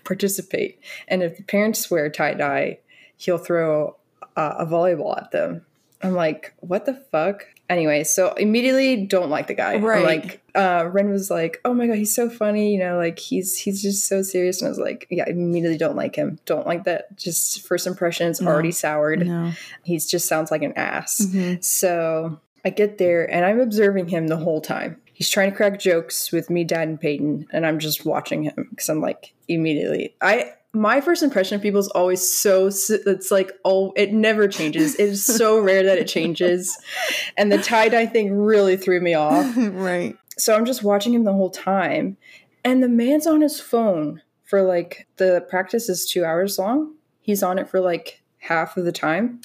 participate. 0.02 0.80
And 1.06 1.22
if 1.22 1.36
the 1.36 1.44
parents 1.44 1.88
wear 1.88 2.10
tie 2.10 2.34
dye, 2.34 2.80
he'll 3.16 3.38
throw 3.38 3.94
uh, 4.36 4.54
a 4.58 4.66
volleyball 4.66 5.16
at 5.16 5.30
them. 5.30 5.64
I'm 6.02 6.14
like, 6.14 6.52
what 6.60 6.84
the 6.86 6.94
fuck? 6.94 7.46
Anyway, 7.68 8.04
so 8.04 8.32
immediately 8.34 9.06
don't 9.06 9.28
like 9.30 9.48
the 9.48 9.54
guy. 9.54 9.74
I'm 9.74 9.84
Right. 9.84 10.04
like, 10.04 10.40
uh, 10.54 10.88
Ren 10.92 11.10
was 11.10 11.30
like, 11.30 11.60
oh 11.64 11.74
my 11.74 11.86
god, 11.88 11.96
he's 11.96 12.14
so 12.14 12.30
funny. 12.30 12.72
You 12.72 12.78
know, 12.78 12.96
like 12.96 13.18
he's 13.18 13.58
he's 13.58 13.82
just 13.82 14.06
so 14.06 14.22
serious. 14.22 14.60
And 14.60 14.66
I 14.66 14.70
was 14.70 14.78
like, 14.78 15.06
yeah, 15.10 15.24
I 15.26 15.30
immediately 15.30 15.78
don't 15.78 15.96
like 15.96 16.14
him. 16.14 16.38
Don't 16.44 16.66
like 16.66 16.84
that. 16.84 17.16
Just 17.16 17.62
first 17.66 17.86
impressions 17.88 18.40
No. 18.40 18.50
already 18.50 18.70
soured. 18.70 19.26
No. 19.26 19.52
He's 19.82 20.06
just 20.08 20.28
sounds 20.28 20.50
like 20.52 20.62
an 20.62 20.74
ass. 20.76 21.20
Mhm. 21.28 21.64
So 21.64 22.38
I 22.64 22.70
get 22.70 22.98
there 22.98 23.28
and 23.28 23.44
I'm 23.44 23.58
observing 23.58 24.08
him 24.08 24.28
the 24.28 24.36
whole 24.36 24.60
time. 24.60 24.98
He's 25.12 25.30
trying 25.30 25.50
to 25.50 25.56
crack 25.56 25.80
jokes 25.80 26.30
with 26.30 26.50
me, 26.50 26.62
Dad, 26.62 26.86
and 26.88 27.00
Peyton, 27.00 27.46
and 27.50 27.66
I'm 27.66 27.78
just 27.78 28.04
watching 28.04 28.42
him 28.44 28.68
because 28.70 28.88
I'm 28.90 29.00
like 29.00 29.32
immediately. 29.48 30.14
I 30.20 30.52
my 30.76 31.00
first 31.00 31.22
impression 31.22 31.56
of 31.56 31.62
people 31.62 31.80
is 31.80 31.88
always 31.88 32.20
so. 32.20 32.66
It's 32.66 33.30
like 33.30 33.52
oh, 33.64 33.92
it 33.96 34.12
never 34.12 34.46
changes. 34.46 34.94
It 34.94 35.08
is 35.08 35.24
so 35.24 35.58
rare 35.60 35.82
that 35.82 35.98
it 35.98 36.06
changes, 36.06 36.78
and 37.36 37.50
the 37.50 37.58
tie 37.58 37.88
dye 37.88 38.06
thing 38.06 38.32
really 38.32 38.76
threw 38.76 39.00
me 39.00 39.14
off. 39.14 39.52
right. 39.56 40.16
So 40.38 40.54
I'm 40.54 40.66
just 40.66 40.82
watching 40.82 41.14
him 41.14 41.24
the 41.24 41.32
whole 41.32 41.50
time, 41.50 42.18
and 42.64 42.82
the 42.82 42.88
man's 42.88 43.26
on 43.26 43.40
his 43.40 43.58
phone 43.58 44.22
for 44.44 44.62
like 44.62 45.08
the 45.16 45.44
practice 45.48 45.88
is 45.88 46.06
two 46.06 46.24
hours 46.24 46.58
long. 46.58 46.94
He's 47.20 47.42
on 47.42 47.58
it 47.58 47.68
for 47.68 47.80
like 47.80 48.22
half 48.38 48.76
of 48.76 48.84
the 48.84 48.92
time, 48.92 49.40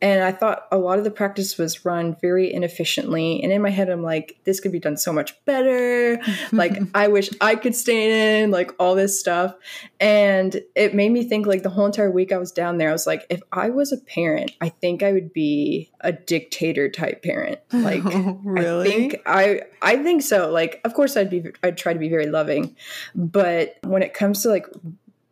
and 0.00 0.22
I 0.22 0.30
thought 0.30 0.68
a 0.70 0.78
lot 0.78 0.98
of 0.98 1.04
the 1.04 1.10
practice 1.10 1.58
was 1.58 1.84
run 1.84 2.16
very 2.20 2.52
inefficiently. 2.52 3.42
And 3.42 3.52
in 3.52 3.60
my 3.60 3.70
head, 3.70 3.88
I'm 3.88 4.02
like, 4.02 4.38
this 4.44 4.60
could 4.60 4.70
be 4.70 4.78
done 4.78 4.96
so 4.96 5.12
much 5.12 5.34
better. 5.44 6.20
like, 6.52 6.78
I 6.94 7.08
wish 7.08 7.30
I 7.40 7.56
could 7.56 7.74
stay 7.74 8.42
in, 8.42 8.52
like 8.52 8.70
all 8.78 8.94
this 8.94 9.18
stuff. 9.18 9.56
And 9.98 10.60
it 10.76 10.94
made 10.94 11.10
me 11.10 11.24
think, 11.24 11.46
like, 11.46 11.64
the 11.64 11.70
whole 11.70 11.86
entire 11.86 12.10
week 12.10 12.30
I 12.30 12.38
was 12.38 12.52
down 12.52 12.78
there, 12.78 12.90
I 12.90 12.92
was 12.92 13.06
like, 13.08 13.26
if 13.28 13.42
I 13.50 13.70
was 13.70 13.90
a 13.90 13.98
parent, 13.98 14.52
I 14.60 14.68
think 14.68 15.02
I 15.02 15.12
would 15.12 15.32
be 15.32 15.90
a 16.00 16.12
dictator 16.12 16.88
type 16.88 17.22
parent. 17.22 17.60
Like, 17.88 18.02
really? 18.42 18.86
I 18.86 18.90
think 18.90 19.22
I, 19.24 19.60
I 19.80 19.96
think 20.02 20.22
so. 20.22 20.50
Like, 20.50 20.80
of 20.84 20.92
course, 20.94 21.16
I'd 21.16 21.30
be, 21.30 21.44
I'd 21.62 21.78
try 21.78 21.92
to 21.92 21.98
be 21.98 22.08
very 22.08 22.26
loving, 22.26 22.76
but 23.14 23.78
when 23.82 24.02
it 24.02 24.12
comes 24.12 24.42
to 24.42 24.48
like 24.48 24.66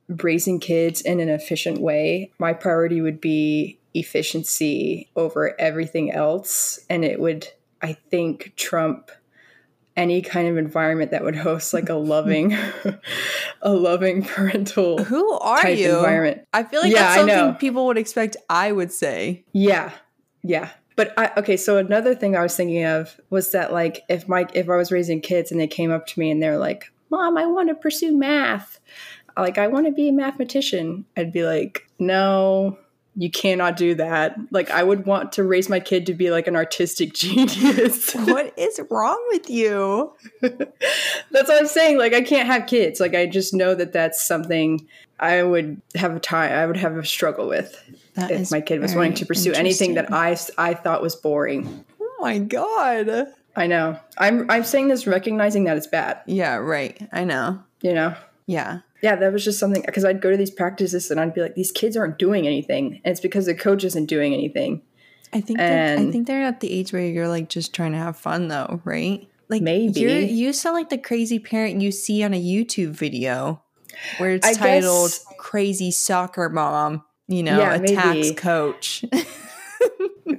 raising 0.08 0.60
kids 0.60 1.00
in 1.00 1.20
an 1.20 1.28
efficient 1.28 1.80
way, 1.80 2.30
my 2.38 2.52
priority 2.52 3.00
would 3.00 3.20
be 3.20 3.78
efficiency 3.98 5.10
over 5.16 5.58
everything 5.60 6.12
else. 6.12 6.80
And 6.90 7.04
it 7.04 7.20
would, 7.20 7.48
I 7.82 7.94
think, 7.94 8.52
trump 8.56 9.10
any 9.96 10.20
kind 10.20 10.46
of 10.46 10.58
environment 10.58 11.10
that 11.10 11.24
would 11.24 11.36
host 11.36 11.72
like 11.72 11.88
a 11.88 11.94
loving 11.94 12.54
a 13.62 13.72
loving 13.72 14.22
parental 14.22 15.02
Who 15.02 15.32
are 15.38 15.62
type 15.62 15.78
you? 15.78 15.96
environment. 15.96 16.42
I 16.52 16.64
feel 16.64 16.82
like 16.82 16.92
Yeah, 16.92 17.02
that's 17.02 17.16
something 17.32 17.54
people 17.54 17.86
would 17.86 17.96
expect 17.96 18.36
I 18.50 18.72
would 18.72 18.92
say. 18.92 19.44
Yeah. 19.52 19.92
Yeah. 20.42 20.68
But 20.96 21.12
I, 21.18 21.30
okay, 21.38 21.56
so 21.56 21.78
another 21.78 22.14
thing 22.14 22.36
I 22.36 22.42
was 22.42 22.54
thinking 22.56 22.84
of 22.84 23.18
was 23.30 23.52
that 23.52 23.72
like 23.72 24.02
if 24.08 24.28
my 24.28 24.46
if 24.54 24.68
I 24.68 24.76
was 24.76 24.92
raising 24.92 25.20
kids 25.20 25.50
and 25.50 25.60
they 25.60 25.66
came 25.66 25.90
up 25.90 26.06
to 26.08 26.20
me 26.20 26.30
and 26.30 26.42
they're 26.42 26.58
like, 26.58 26.90
"Mom, 27.10 27.36
I 27.36 27.44
want 27.46 27.68
to 27.68 27.74
pursue 27.74 28.16
math." 28.16 28.80
Like 29.36 29.58
I 29.58 29.66
want 29.66 29.84
to 29.86 29.92
be 29.92 30.08
a 30.08 30.12
mathematician. 30.12 31.04
I'd 31.14 31.32
be 31.32 31.44
like, 31.44 31.86
"No, 31.98 32.78
you 33.16 33.30
cannot 33.30 33.76
do 33.76 33.94
that." 33.96 34.36
Like 34.50 34.70
I 34.70 34.82
would 34.82 35.06
want 35.06 35.32
to 35.32 35.44
raise 35.44 35.68
my 35.68 35.80
kid 35.80 36.06
to 36.06 36.14
be 36.14 36.30
like 36.30 36.46
an 36.46 36.56
artistic 36.56 37.14
genius. 37.14 38.14
what 38.14 38.52
is 38.56 38.80
wrong 38.90 39.22
with 39.28 39.50
you? 39.50 40.12
that's 40.40 41.48
what 41.48 41.58
I'm 41.58 41.66
saying. 41.66 41.98
Like 41.98 42.14
I 42.14 42.22
can't 42.22 42.46
have 42.46 42.66
kids. 42.66 43.00
Like 43.00 43.14
I 43.14 43.26
just 43.26 43.54
know 43.54 43.74
that 43.74 43.92
that's 43.92 44.24
something 44.24 44.86
I 45.18 45.42
would 45.42 45.80
have 45.94 46.14
a 46.14 46.20
time 46.20 46.52
I 46.52 46.66
would 46.66 46.76
have 46.76 46.96
a 46.96 47.04
struggle 47.04 47.48
with 47.48 47.82
That 48.14 48.30
if 48.30 48.50
my 48.50 48.60
kid 48.60 48.80
was 48.80 48.94
wanting 48.94 49.14
to 49.14 49.26
pursue 49.26 49.52
anything 49.52 49.94
that. 49.94 50.12
I 50.12 50.36
I 50.58 50.74
thought 50.74 51.02
was 51.02 51.16
boring. 51.16 51.84
Oh 52.00 52.16
my 52.20 52.38
god. 52.38 53.32
I 53.56 53.66
know. 53.66 53.98
I'm 54.18 54.50
I'm 54.50 54.64
saying 54.64 54.88
this 54.88 55.06
recognizing 55.06 55.64
that 55.64 55.76
it's 55.76 55.86
bad. 55.86 56.20
Yeah, 56.26 56.56
right. 56.56 57.00
I 57.12 57.24
know. 57.24 57.60
You 57.80 57.94
know. 57.94 58.14
Yeah. 58.46 58.80
Yeah, 59.02 59.16
that 59.16 59.32
was 59.32 59.44
just 59.44 59.58
something 59.58 59.82
because 59.84 60.04
I'd 60.04 60.20
go 60.22 60.30
to 60.30 60.36
these 60.36 60.50
practices 60.50 61.10
and 61.10 61.20
I'd 61.20 61.34
be 61.34 61.40
like, 61.42 61.54
these 61.54 61.70
kids 61.72 61.96
aren't 61.96 62.18
doing 62.18 62.46
anything, 62.46 63.00
and 63.04 63.12
it's 63.12 63.20
because 63.20 63.46
the 63.46 63.54
coach 63.54 63.84
isn't 63.84 64.06
doing 64.06 64.32
anything. 64.32 64.82
I 65.32 65.40
think 65.40 65.58
that, 65.58 65.98
I 65.98 66.10
think 66.10 66.26
they're 66.26 66.42
at 66.44 66.60
the 66.60 66.72
age 66.72 66.92
where 66.92 67.02
you're 67.04 67.28
like 67.28 67.48
just 67.48 67.74
trying 67.74 67.92
to 67.92 67.98
have 67.98 68.16
fun 68.16 68.48
though, 68.48 68.80
right? 68.84 69.28
Like 69.48 69.62
Maybe. 69.62 70.00
you're, 70.00 70.18
you 70.18 70.52
sound 70.52 70.74
like 70.76 70.88
the 70.88 70.98
crazy 70.98 71.38
parent 71.38 71.80
you 71.80 71.92
see 71.92 72.22
on 72.24 72.32
a 72.34 72.40
YouTube 72.42 72.90
video 72.90 73.62
where 74.18 74.30
it's 74.30 74.46
I 74.46 74.54
titled 74.54 75.10
guess- 75.10 75.24
"Crazy 75.38 75.90
Soccer 75.90 76.48
Mom," 76.48 77.04
you 77.28 77.42
know, 77.42 77.58
Yeah, 77.58 77.74
attacks 77.74 78.14
maybe. 78.14 78.34
coach. 78.34 79.04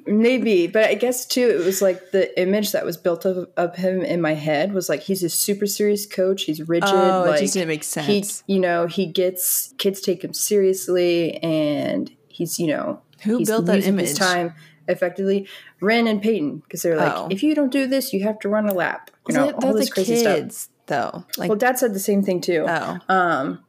Maybe, 0.05 0.67
but 0.67 0.85
I 0.85 0.93
guess 0.95 1.25
too, 1.25 1.47
it 1.49 1.65
was 1.65 1.81
like 1.81 2.11
the 2.11 2.39
image 2.39 2.71
that 2.73 2.85
was 2.85 2.97
built 2.97 3.25
of, 3.25 3.49
of 3.57 3.75
him 3.75 4.01
in 4.01 4.21
my 4.21 4.33
head 4.33 4.73
was 4.73 4.89
like 4.89 5.01
he's 5.01 5.23
a 5.23 5.29
super 5.29 5.65
serious 5.65 6.05
coach. 6.05 6.43
He's 6.43 6.67
rigid. 6.67 6.89
oh, 6.89 7.25
like 7.27 7.37
it 7.39 7.43
just 7.43 7.53
didn't 7.53 7.67
make 7.69 7.81
he, 7.83 7.85
sense. 8.23 8.43
you 8.47 8.59
know, 8.59 8.87
he 8.87 9.05
gets 9.05 9.73
kids 9.77 10.01
take 10.01 10.23
him 10.23 10.33
seriously, 10.33 11.37
and 11.43 12.11
he's 12.27 12.59
you 12.59 12.67
know 12.67 13.01
Who 13.23 13.37
he's 13.39 13.47
built 13.47 13.65
that 13.67 13.83
image? 13.85 14.09
his 14.09 14.17
time 14.17 14.53
effectively. 14.89 15.47
Ren 15.81 16.07
and 16.07 16.21
Peyton, 16.21 16.59
because 16.59 16.81
they're 16.81 16.95
like, 16.97 17.13
Oh. 17.15 17.27
if 17.29 17.43
you 17.43 17.53
don't 17.53 17.71
do 17.71 17.85
this, 17.87 18.13
you 18.13 18.23
have 18.23 18.39
to 18.39 18.49
run 18.49 18.67
a 18.69 18.73
lap. 18.73 19.11
You 19.27 19.35
know, 19.35 19.45
They're- 19.47 19.55
all 19.63 19.73
this 19.73 19.89
crazy 19.89 20.15
stuff. 20.17 20.37
kids, 20.37 20.69
though. 20.87 21.25
Like, 21.37 21.49
Well, 21.49 21.57
Dad 21.57 21.77
said 21.77 21.93
the 21.93 21.99
same 21.99 22.23
thing 22.23 22.39
too. 22.41 22.65
oh, 22.67 22.97
Um, 23.09 23.63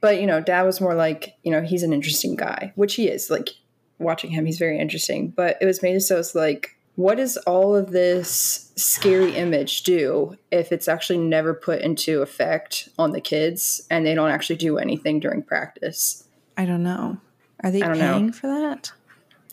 but 0.00 0.20
you 0.20 0.26
know, 0.26 0.40
Dad 0.40 0.62
was 0.62 0.80
more 0.80 0.94
like, 0.94 1.34
you 1.44 1.52
know, 1.52 1.62
he's 1.62 1.82
an 1.84 1.92
interesting 1.92 2.34
guy, 2.36 2.72
which 2.74 2.94
he 2.96 3.08
is. 3.08 3.30
Like 3.30 3.50
watching 3.98 4.30
him, 4.30 4.46
he's 4.46 4.58
very 4.58 4.78
interesting. 4.78 5.28
But 5.28 5.56
it 5.60 5.66
was 5.66 5.82
made 5.82 6.00
so 6.02 6.18
it's 6.18 6.34
like, 6.34 6.76
what 6.96 7.16
does 7.16 7.36
all 7.38 7.76
of 7.76 7.90
this 7.92 8.72
scary 8.76 9.34
image 9.36 9.82
do 9.84 10.36
if 10.50 10.72
it's 10.72 10.88
actually 10.88 11.18
never 11.18 11.54
put 11.54 11.80
into 11.80 12.22
effect 12.22 12.88
on 12.98 13.12
the 13.12 13.20
kids 13.20 13.86
and 13.90 14.04
they 14.04 14.14
don't 14.14 14.30
actually 14.30 14.56
do 14.56 14.78
anything 14.78 15.20
during 15.20 15.42
practice? 15.42 16.24
I 16.56 16.64
don't 16.64 16.82
know. 16.82 17.18
Are 17.62 17.70
they 17.70 17.80
don't 17.80 17.98
know. 17.98 18.12
paying 18.14 18.32
for 18.32 18.46
that? 18.48 18.90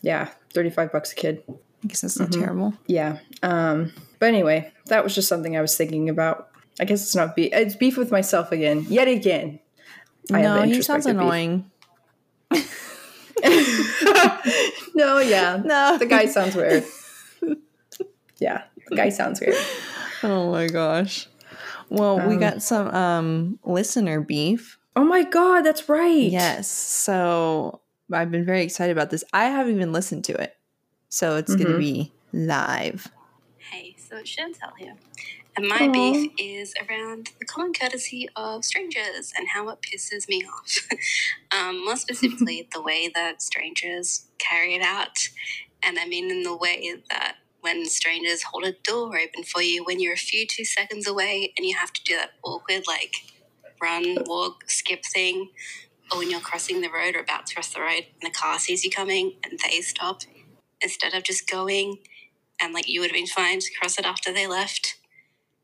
Yeah, 0.02 0.30
thirty-five 0.54 0.90
bucks 0.92 1.12
a 1.12 1.14
kid. 1.14 1.42
I 1.48 1.86
guess 1.86 2.00
that's 2.00 2.18
not 2.18 2.30
Mm-hmm. 2.30 2.40
terrible. 2.40 2.74
Yeah. 2.86 3.18
Um, 3.42 3.92
but 4.18 4.26
anyway, 4.26 4.72
that 4.86 5.04
was 5.04 5.14
just 5.14 5.28
something 5.28 5.56
I 5.56 5.60
was 5.60 5.76
thinking 5.76 6.08
about. 6.08 6.48
I 6.80 6.84
guess 6.84 7.02
it's 7.02 7.14
not 7.14 7.34
beef. 7.36 7.50
It's 7.52 7.74
beef 7.76 7.96
with 7.96 8.10
myself 8.10 8.50
again, 8.52 8.86
yet 8.88 9.08
again. 9.08 9.60
I 10.32 10.42
no, 10.42 10.62
he 10.62 10.82
sounds 10.82 11.06
annoying. 11.06 11.70
no, 14.94 15.18
yeah. 15.18 15.62
No, 15.64 15.96
The 15.98 16.06
guy 16.06 16.26
sounds 16.26 16.54
weird. 16.54 16.84
Yeah, 18.38 18.64
the 18.88 18.96
guy 18.96 19.08
sounds 19.08 19.40
weird. 19.40 19.56
Oh 20.22 20.52
my 20.52 20.66
gosh. 20.66 21.26
Well, 21.88 22.20
we 22.20 22.34
Um, 22.34 22.40
got 22.40 22.62
some 22.62 22.88
um 22.94 23.58
listener 23.64 24.20
beef. 24.20 24.78
Oh 24.94 25.04
my 25.04 25.22
god, 25.22 25.62
that's 25.62 25.88
right. 25.88 26.30
Yes. 26.30 26.68
So 26.68 27.80
I've 28.12 28.30
been 28.30 28.44
very 28.44 28.62
excited 28.62 28.92
about 28.92 29.08
this. 29.08 29.24
I 29.32 29.44
haven't 29.46 29.76
even 29.76 29.90
listened 29.92 30.24
to 30.26 30.34
it. 30.34 30.54
So 31.08 31.36
it's 31.36 31.54
going 31.54 31.68
to 31.68 31.74
Mhm. 31.74 31.78
be 31.78 32.12
live. 32.34 33.08
Hey, 33.70 33.96
so 33.98 34.18
it's 34.18 34.28
Chantelle 34.28 34.74
here. 34.78 34.96
And 35.56 35.68
my 35.68 35.88
Aw. 35.88 35.92
beef 35.92 36.32
is 36.38 36.74
around 36.86 37.30
the 37.38 37.46
common 37.46 37.72
courtesy 37.72 38.28
of 38.36 38.64
strangers 38.64 39.32
and 39.36 39.48
how 39.48 39.68
it 39.70 39.78
pisses 39.80 40.28
me 40.28 40.44
off. 40.44 40.86
um, 41.50 41.84
more 41.84 41.96
specifically, 41.96 42.68
the 42.74 42.82
way 42.82 43.10
that 43.14 43.40
strangers 43.40 44.26
carry 44.38 44.74
it 44.74 44.82
out. 44.82 45.28
And 45.82 45.98
I 45.98 46.06
mean, 46.06 46.30
in 46.30 46.42
the 46.42 46.56
way 46.56 46.94
that 47.10 47.36
when 47.62 47.86
strangers 47.86 48.42
hold 48.42 48.64
a 48.64 48.72
door 48.84 49.18
open 49.18 49.42
for 49.44 49.62
you 49.62 49.82
when 49.84 49.98
you're 49.98 50.12
a 50.12 50.18
few 50.18 50.46
two 50.46 50.64
seconds 50.64 51.08
away 51.08 51.52
and 51.56 51.66
you 51.66 51.76
have 51.76 51.92
to 51.94 52.02
do 52.04 52.16
that 52.16 52.32
awkward, 52.44 52.82
like, 52.86 53.14
run, 53.80 54.18
walk, 54.26 54.68
skip 54.68 55.04
thing. 55.04 55.50
Or 56.12 56.18
when 56.18 56.30
you're 56.30 56.40
crossing 56.40 56.82
the 56.82 56.90
road 56.90 57.16
or 57.16 57.20
about 57.20 57.46
to 57.46 57.54
cross 57.54 57.72
the 57.72 57.80
road 57.80 58.06
and 58.20 58.22
the 58.22 58.30
car 58.30 58.58
sees 58.58 58.84
you 58.84 58.90
coming 58.90 59.36
and 59.42 59.58
they 59.58 59.80
stop 59.80 60.20
instead 60.82 61.14
of 61.14 61.24
just 61.24 61.50
going 61.50 61.98
and 62.60 62.72
like 62.74 62.88
you 62.88 63.00
would 63.00 63.10
have 63.10 63.16
been 63.16 63.26
fine 63.26 63.60
to 63.60 63.70
cross 63.78 63.98
it 63.98 64.04
after 64.04 64.32
they 64.32 64.46
left. 64.46 64.96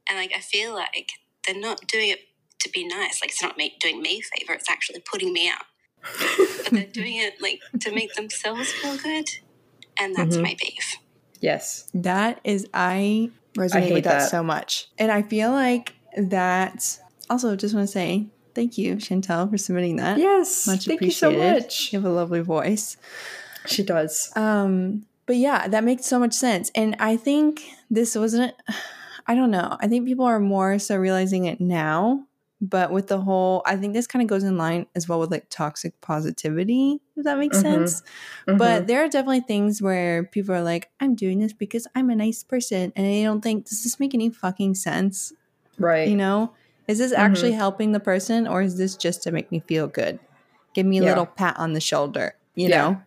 And 0.09 0.19
like 0.19 0.33
I 0.35 0.41
feel 0.41 0.75
like 0.75 1.11
they're 1.47 1.59
not 1.59 1.87
doing 1.89 2.11
it 2.11 2.21
to 2.61 2.71
be 2.71 2.87
nice. 2.87 3.21
Like 3.21 3.31
it's 3.31 3.43
not 3.43 3.57
me 3.57 3.77
doing 3.81 4.01
me 4.03 4.21
a 4.23 4.39
favor. 4.39 4.53
It's 4.55 4.71
actually 4.71 5.01
putting 5.01 5.33
me 5.33 5.49
out. 5.49 5.65
But 6.65 6.73
they're 6.73 6.87
doing 6.93 7.17
it 7.17 7.41
like 7.41 7.61
to 7.81 7.93
make 7.93 8.15
themselves 8.15 8.73
feel 8.73 8.97
good. 8.99 9.29
And 9.99 10.15
that's 10.17 10.37
Mhm. 10.37 10.43
my 10.43 10.57
beef. 10.61 10.97
Yes. 11.41 11.89
That 11.95 12.41
is, 12.45 12.69
I 12.73 13.31
resonate 13.57 13.81
hate 13.81 13.93
with 13.95 14.05
that, 14.05 14.21
that. 14.21 14.31
so 14.31 14.43
much. 14.43 14.89
And 14.99 15.11
I 15.13 15.23
feel 15.23 15.51
like 15.51 15.93
that, 16.17 16.99
also, 17.29 17.57
just 17.57 17.75
want 17.75 17.87
to 17.89 17.93
say 17.93 18.27
thank 18.55 18.79
you, 18.79 19.01
Chantelle, 19.01 19.49
for 19.49 19.59
submitting 19.59 19.97
that. 19.97 20.19
Yes. 20.19 20.67
Much 20.67 20.85
Thank 20.87 21.01
you 21.03 21.11
so 21.11 21.29
appreciated. 21.31 21.63
much. 21.65 21.93
You 21.93 21.99
have 22.01 22.07
a 22.11 22.13
lovely 22.13 22.41
voice. 22.41 22.97
She 23.67 23.83
does. 23.83 24.31
Um, 24.37 25.07
but 25.27 25.37
yeah, 25.37 25.69
that 25.69 25.85
makes 25.85 26.05
so 26.07 26.19
much 26.19 26.33
sense. 26.35 26.71
And 26.75 26.95
I 26.99 27.17
think 27.17 27.63
this 27.91 28.15
wasn't 28.15 28.55
I 29.33 29.35
don't 29.35 29.51
know. 29.51 29.79
I 29.81 29.87
think 29.89 30.05
people 30.07 30.27
are 30.27 30.39
more 30.39 30.79
so 30.79 30.97
realizing 30.97 31.47
it 31.47 31.59
now, 31.59 32.27
but 32.61 32.93
with 32.93 33.07
the 33.09 33.19
whole 33.19 33.63
I 33.65 33.77
think 33.77 33.95
this 33.95 34.07
kind 34.07 34.23
of 34.23 34.29
goes 34.29 34.45
in 34.45 34.59
line 34.59 34.85
as 34.95 35.09
well 35.09 35.19
with 35.21 35.31
like 35.31 35.47
toxic 35.49 35.99
positivity, 36.03 37.01
if 37.17 37.25
that 37.25 37.39
makes 37.39 37.57
Mhm. 37.59 37.63
sense. 37.63 38.03
Mhm. 38.47 38.59
But 38.59 38.87
there 38.89 39.03
are 39.03 39.09
definitely 39.09 39.41
things 39.41 39.81
where 39.81 40.25
people 40.25 40.55
are 40.55 40.63
like, 40.63 40.91
I'm 41.01 41.15
doing 41.15 41.39
this 41.39 41.55
because 41.55 41.87
I'm 41.95 42.11
a 42.11 42.15
nice 42.15 42.43
person 42.43 42.93
and 42.95 43.07
they 43.07 43.23
don't 43.23 43.41
think, 43.41 43.69
does 43.69 43.83
this 43.85 43.99
make 43.99 44.13
any 44.15 44.29
fucking 44.29 44.75
sense? 44.75 45.33
right. 45.79 46.07
You 46.09 46.17
know? 46.17 46.53
Is 46.87 46.99
this 46.99 47.13
actually 47.13 47.53
helping 47.53 47.93
the 47.93 48.01
person 48.01 48.47
or 48.47 48.61
is 48.61 48.77
this 48.77 48.97
just 48.97 49.23
to 49.23 49.31
make 49.33 49.51
me 49.51 49.61
feel 49.61 49.87
good? 49.89 50.19
Give 50.75 50.85
me 50.85 50.99
a 50.99 51.03
Yeah. 51.03 51.09
little 51.09 51.27
pat 51.27 51.57
on 51.59 51.73
the 51.73 51.81
shoulder, 51.81 52.35
you 52.55 52.69
Yeah. 52.69 52.83
know? 52.83 53.03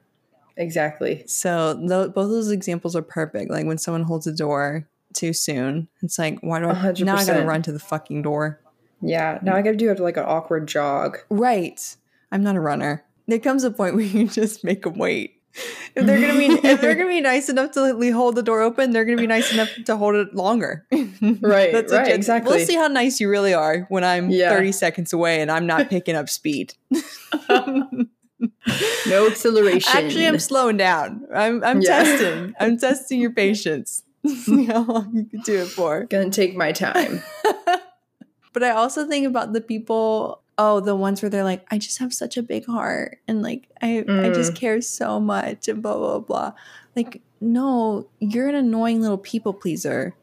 exactly. 0.57 1.23
So 1.27 1.73
tho- 1.75 2.09
both 2.09 2.29
those 2.29 2.49
examples 2.49 2.95
are 2.95 3.01
perfect. 3.03 3.51
Like 3.51 3.65
when 3.67 3.77
someone 3.77 4.03
holds 4.03 4.25
a 4.25 4.31
door 4.33 4.87
too 5.15 5.33
soon, 5.33 5.87
it's 6.03 6.19
like, 6.19 6.39
why 6.41 6.59
do 6.59 6.67
I 6.67 6.71
A 6.71 6.75
hundred 6.75 7.05
now? 7.05 7.15
I 7.15 7.25
gotta 7.25 7.45
run 7.45 7.61
to 7.63 7.71
the 7.71 7.79
fucking 7.79 8.21
door. 8.21 8.59
Yeah. 9.01 9.39
Now 9.41 9.55
I 9.55 9.61
got 9.61 9.71
to 9.71 9.75
do 9.77 9.93
like 9.95 10.17
an 10.17 10.25
awkward 10.25 10.67
jog. 10.67 11.17
Right. 11.29 11.95
I'm 12.31 12.43
not 12.43 12.55
a 12.55 12.59
runner. 12.59 13.03
There 13.27 13.39
comes 13.39 13.63
a 13.63 13.71
point 13.71 13.95
where 13.95 14.05
you 14.05 14.27
just 14.27 14.63
make 14.63 14.83
them 14.83 14.97
wait. 14.97 15.31
If 15.95 16.05
they're 16.05 16.19
gonna 16.19 16.37
be 16.37 16.47
if 16.67 16.81
they're 16.81 16.95
gonna 16.95 17.07
be 17.07 17.21
nice 17.33 17.47
enough 17.47 17.71
to 17.71 18.11
hold 18.13 18.35
the 18.35 18.43
door 18.43 18.61
open, 18.61 18.91
they're 18.91 19.05
gonna 19.05 19.15
be 19.21 19.25
nice 19.27 19.53
enough 19.53 19.69
to 19.85 19.95
hold 19.95 20.15
it 20.15 20.35
longer. 20.35 20.85
Right, 21.21 21.73
a 21.73 21.81
right, 21.89 22.13
exactly. 22.13 22.55
We'll 22.57 22.65
see 22.65 22.75
how 22.75 22.87
nice 22.87 23.19
you 23.21 23.29
really 23.29 23.53
are 23.53 23.85
when 23.89 24.03
I'm 24.03 24.29
Yeah. 24.29 24.49
30 24.49 24.71
seconds 24.73 25.13
away 25.13 25.41
and 25.41 25.49
I'm 25.49 25.65
not 25.65 25.89
picking 25.89 26.15
up 26.15 26.29
speed. 26.29 26.73
No 29.07 29.27
acceleration. 29.27 29.91
Actually, 29.95 30.27
I'm 30.27 30.39
slowing 30.39 30.77
down. 30.77 31.25
I'm 31.33 31.63
I'm 31.63 31.81
Yeah. 31.81 32.03
testing. 32.03 32.53
I'm 32.59 32.77
testing 32.77 33.21
your 33.21 33.31
patience. 33.31 34.03
See 34.27 34.65
how 34.65 34.83
long 34.83 35.11
you 35.15 35.25
could 35.25 35.43
do 35.43 35.61
it 35.61 35.67
for. 35.67 36.05
gonna 36.05 36.29
take 36.29 36.55
my 36.55 36.71
time. 36.71 37.21
But 38.53 38.63
I 38.63 38.69
also 38.69 39.05
think 39.05 39.27
about 39.27 39.51
the 39.51 39.59
people, 39.59 40.41
oh, 40.57 40.79
the 40.79 40.95
ones 40.95 41.21
where 41.21 41.29
they're 41.29 41.43
like, 41.43 41.65
I 41.71 41.77
just 41.77 41.97
have 41.99 42.13
such 42.13 42.37
a 42.37 42.41
big 42.41 42.65
heart 42.65 43.19
and 43.27 43.41
like 43.41 43.67
I 43.81 43.97
I 44.07 44.29
just 44.29 44.53
Mm. 44.53 44.55
care 44.55 44.81
so 44.81 45.19
much 45.19 45.67
and 45.67 45.81
blah 45.83 45.97
blah 45.97 46.19
blah. 46.19 46.53
Like, 46.95 47.21
no, 47.41 48.07
you're 48.19 48.47
an 48.47 48.55
annoying 48.55 49.01
little 49.01 49.17
people 49.17 49.53
pleaser. 49.53 50.15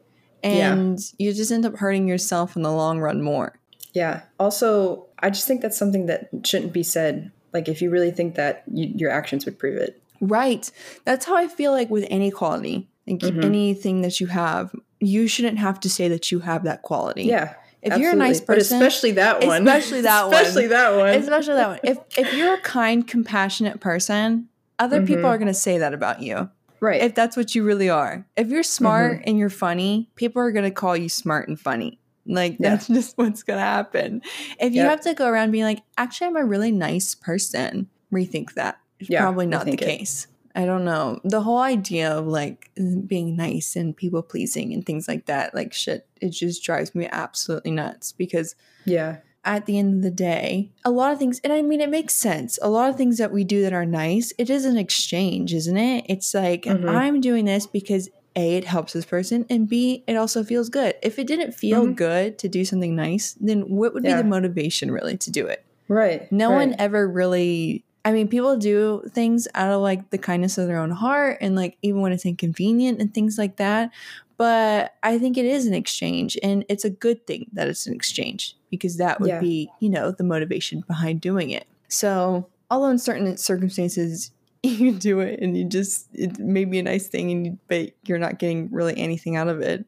Yeah. 0.43 0.73
And 0.73 0.99
you 1.19 1.31
just 1.31 1.51
end 1.51 1.63
up 1.63 1.77
hurting 1.77 2.07
yourself 2.07 2.55
in 2.55 2.63
the 2.63 2.71
long 2.71 2.99
run 2.99 3.21
more. 3.21 3.53
Yeah. 3.93 4.23
Also, 4.39 5.05
I 5.19 5.29
just 5.29 5.47
think 5.47 5.61
that's 5.61 5.77
something 5.77 6.07
that 6.07 6.29
shouldn't 6.43 6.73
be 6.73 6.81
said. 6.83 7.31
Like, 7.53 7.67
if 7.69 7.83
you 7.83 7.91
really 7.91 8.09
think 8.09 8.33
that 8.33 8.63
you, 8.73 8.91
your 8.95 9.11
actions 9.11 9.45
would 9.45 9.59
prove 9.59 9.77
it. 9.77 10.01
Right. 10.19 10.71
That's 11.05 11.25
how 11.27 11.35
I 11.37 11.47
feel 11.47 11.71
like 11.71 11.91
with 11.91 12.05
any 12.09 12.31
quality. 12.31 12.89
Like 13.07 13.19
Mhm. 13.19 13.43
anything 13.43 14.01
that 14.01 14.19
you 14.19 14.27
have, 14.27 14.73
you 14.99 15.27
shouldn't 15.27 15.57
have 15.59 15.79
to 15.81 15.89
say 15.89 16.07
that 16.07 16.31
you 16.31 16.39
have 16.39 16.63
that 16.63 16.81
quality. 16.83 17.23
Yeah. 17.23 17.53
If 17.81 17.97
you're 17.97 18.13
a 18.13 18.15
nice 18.15 18.39
person, 18.39 18.79
but 18.79 18.87
especially 18.87 19.11
that 19.11 19.45
one, 19.45 19.67
especially 19.67 20.01
that 20.01 20.25
one. 20.27 20.33
especially 20.35 20.67
that 20.67 20.95
one, 20.95 21.09
especially 21.09 21.53
that 21.55 21.67
one. 21.67 21.79
If 21.83 21.97
if 22.17 22.33
you're 22.33 22.53
a 22.53 22.61
kind, 22.61 23.05
compassionate 23.05 23.81
person, 23.81 24.47
other 24.79 25.01
people 25.01 25.23
Mhm. 25.23 25.33
are 25.33 25.37
going 25.37 25.47
to 25.49 25.53
say 25.53 25.77
that 25.79 25.93
about 25.93 26.21
you. 26.21 26.49
right? 26.79 27.01
If 27.01 27.15
that's 27.15 27.37
what 27.37 27.55
you 27.55 27.63
really 27.63 27.89
are. 27.89 28.25
If 28.35 28.49
you're 28.49 28.61
smart 28.61 29.13
Mm-hmm. 29.19 29.23
and 29.27 29.39
you're 29.39 29.49
funny, 29.49 30.09
people 30.15 30.41
are 30.41 30.51
going 30.51 30.65
to 30.65 30.71
call 30.71 30.97
you 30.97 31.07
smart 31.07 31.47
and 31.47 31.57
funny. 31.57 31.97
Like 32.25 32.57
Yeah. 32.59 32.71
that's 32.71 32.87
just 32.99 33.17
what's 33.17 33.41
going 33.43 33.57
to 33.59 33.63
happen. 33.65 34.21
If 34.59 34.73
you 34.73 34.81
Yep. 34.81 34.89
have 34.89 35.01
to 35.01 35.13
go 35.13 35.27
around 35.29 35.51
being 35.51 35.63
like, 35.63 35.79
"Actually, 35.97 36.27
I'm 36.27 36.35
a 36.35 36.43
really 36.45 36.71
nice 36.73 37.15
person." 37.15 37.87
Rethink 38.13 38.55
that. 38.55 38.79
It's 38.99 39.09
Yeah, 39.09 39.21
probably 39.21 39.45
not 39.45 39.65
the 39.65 39.77
case. 39.77 40.25
it. 40.25 40.32
I 40.55 40.65
don't 40.65 40.85
know. 40.85 41.19
The 41.23 41.41
whole 41.41 41.57
idea 41.59 42.11
of 42.11 42.27
like 42.27 42.69
being 43.07 43.35
nice 43.35 43.75
and 43.75 43.95
people 43.95 44.21
pleasing 44.21 44.71
and 44.73 44.85
things 44.85 45.07
like 45.07 45.25
that, 45.25 45.55
like 45.55 45.73
shit, 45.73 46.07
it 46.21 46.29
just 46.29 46.63
drives 46.63 46.93
me 46.93 47.07
absolutely 47.11 47.71
nuts 47.71 48.11
because 48.11 48.55
yeah, 48.85 49.17
at 49.45 49.65
the 49.65 49.77
end 49.79 49.95
of 49.95 50.01
the 50.03 50.11
day, 50.11 50.71
a 50.85 50.91
lot 50.91 51.11
of 51.11 51.19
things, 51.19 51.41
and 51.43 51.51
I 51.51 51.61
mean, 51.61 51.81
it 51.81 51.89
makes 51.89 52.13
sense. 52.13 52.59
A 52.61 52.69
lot 52.69 52.89
of 52.89 52.95
things 52.97 53.17
that 53.17 53.31
we 53.31 53.43
do 53.43 53.61
that 53.63 53.73
are 53.73 53.85
nice, 53.85 54.31
it 54.37 54.49
is 54.49 54.63
an 54.65 54.77
exchange, 54.77 55.53
isn't 55.53 55.75
it? 55.77 56.05
It's 56.07 56.33
like, 56.33 56.63
Mhm. 56.63 56.87
I'm 56.89 57.19
doing 57.19 57.45
this 57.45 57.65
because 57.67 58.09
A, 58.35 58.55
it 58.57 58.65
helps 58.65 58.93
this 58.93 59.05
person, 59.05 59.45
and 59.49 59.67
B, 59.67 60.03
it 60.07 60.15
also 60.15 60.43
feels 60.43 60.69
good. 60.69 60.95
If 61.03 61.19
it 61.19 61.27
didn't 61.27 61.51
feel 61.53 61.85
Mhm. 61.87 61.95
good 61.95 62.37
to 62.39 62.47
do 62.49 62.63
something 62.65 62.95
nice, 62.95 63.35
then 63.39 63.61
what 63.69 63.93
would 63.93 64.03
Yeah. 64.05 64.17
be 64.17 64.21
the 64.23 64.29
motivation 64.29 64.91
really 64.91 65.17
to 65.17 65.31
do 65.31 65.45
it? 65.47 65.63
right. 65.89 66.31
No 66.31 66.49
right. 66.49 66.55
one 66.69 66.75
ever 66.79 67.07
really. 67.07 67.83
I 68.05 68.11
mean, 68.11 68.27
people 68.27 68.57
do 68.57 69.03
things 69.13 69.47
out 69.55 69.71
of 69.71 69.81
like 69.81 70.09
the 70.09 70.17
kindness 70.17 70.57
of 70.57 70.67
their 70.67 70.79
own 70.79 70.91
heart 70.91 71.37
and 71.41 71.55
like 71.55 71.77
even 71.81 72.01
when 72.01 72.11
it's 72.11 72.25
inconvenient 72.25 72.99
and 72.99 73.13
things 73.13 73.37
like 73.37 73.55
that. 73.57 73.91
But 74.35 74.95
I 75.03 75.19
think 75.19 75.37
it 75.37 75.45
is 75.45 75.65
an 75.67 75.73
exchange 75.73 76.37
and 76.43 76.65
it's 76.67 76.83
a 76.83 76.89
good 76.89 77.25
thing 77.27 77.47
that 77.53 77.67
it's 77.69 77.87
an 77.87 77.93
exchange 77.93 78.57
because 78.69 78.97
that 78.97 79.21
would 79.21 79.29
Yeah. 79.29 79.39
be, 79.39 79.69
you 79.79 79.89
know, 79.89 80.11
the 80.11 80.23
motivation 80.23 80.81
behind 80.85 81.21
doing 81.21 81.49
it. 81.51 81.65
So, 81.87 82.47
although 82.69 82.89
in 82.89 82.97
certain 82.97 83.37
circumstances 83.37 84.31
you 84.63 84.91
do 84.91 85.19
it 85.21 85.39
and 85.39 85.55
you 85.57 85.63
just, 85.63 86.07
it 86.13 86.39
may 86.39 86.65
be 86.65 86.79
a 86.79 86.83
nice 86.83 87.07
thing 87.07 87.31
and 87.31 87.45
you, 87.45 87.57
but 87.67 87.91
you're 88.05 88.17
not 88.17 88.37
getting 88.39 88.69
really 88.71 88.97
anything 88.97 89.35
out 89.37 89.47
of 89.47 89.61
it. 89.61 89.85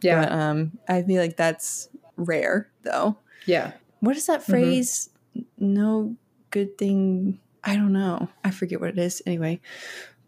Yeah, 0.00 0.24
But 0.24 0.32
um, 0.32 0.78
I 0.88 1.02
feel 1.02 1.20
like 1.20 1.36
that's 1.36 1.88
rare 2.16 2.68
though. 2.82 3.16
yeah. 3.46 3.72
What 4.00 4.16
is 4.16 4.26
that 4.26 4.42
phrase? 4.42 5.10
No 5.58 6.16
good 6.52 6.78
thing. 6.78 7.40
I 7.64 7.74
don't 7.74 7.92
know. 7.92 8.28
I 8.44 8.52
forget 8.52 8.80
what 8.80 8.90
it 8.90 8.98
is 8.98 9.20
anyway. 9.26 9.60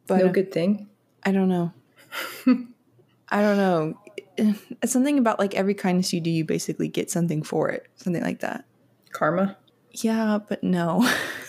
But 0.09 0.19
no 0.19 0.27
uh, 0.27 0.33
good 0.33 0.51
thing. 0.51 0.89
I 1.23 1.31
don't 1.31 1.49
know. 1.49 1.73
I 3.29 3.41
don't 3.41 3.57
know. 3.57 3.99
It's 4.37 4.93
something 4.93 5.19
about 5.19 5.39
like 5.39 5.55
every 5.55 5.75
kindness 5.75 6.13
you 6.13 6.21
do, 6.21 6.31
you 6.31 6.45
basically 6.45 6.89
get 6.89 7.11
something 7.11 7.43
for 7.43 7.69
it. 7.71 7.87
Something 7.97 8.23
like 8.23 8.41
that. 8.41 8.65
Karma. 9.13 9.57
Yeah, 9.93 10.41
but 10.49 10.65
no. 10.65 11.09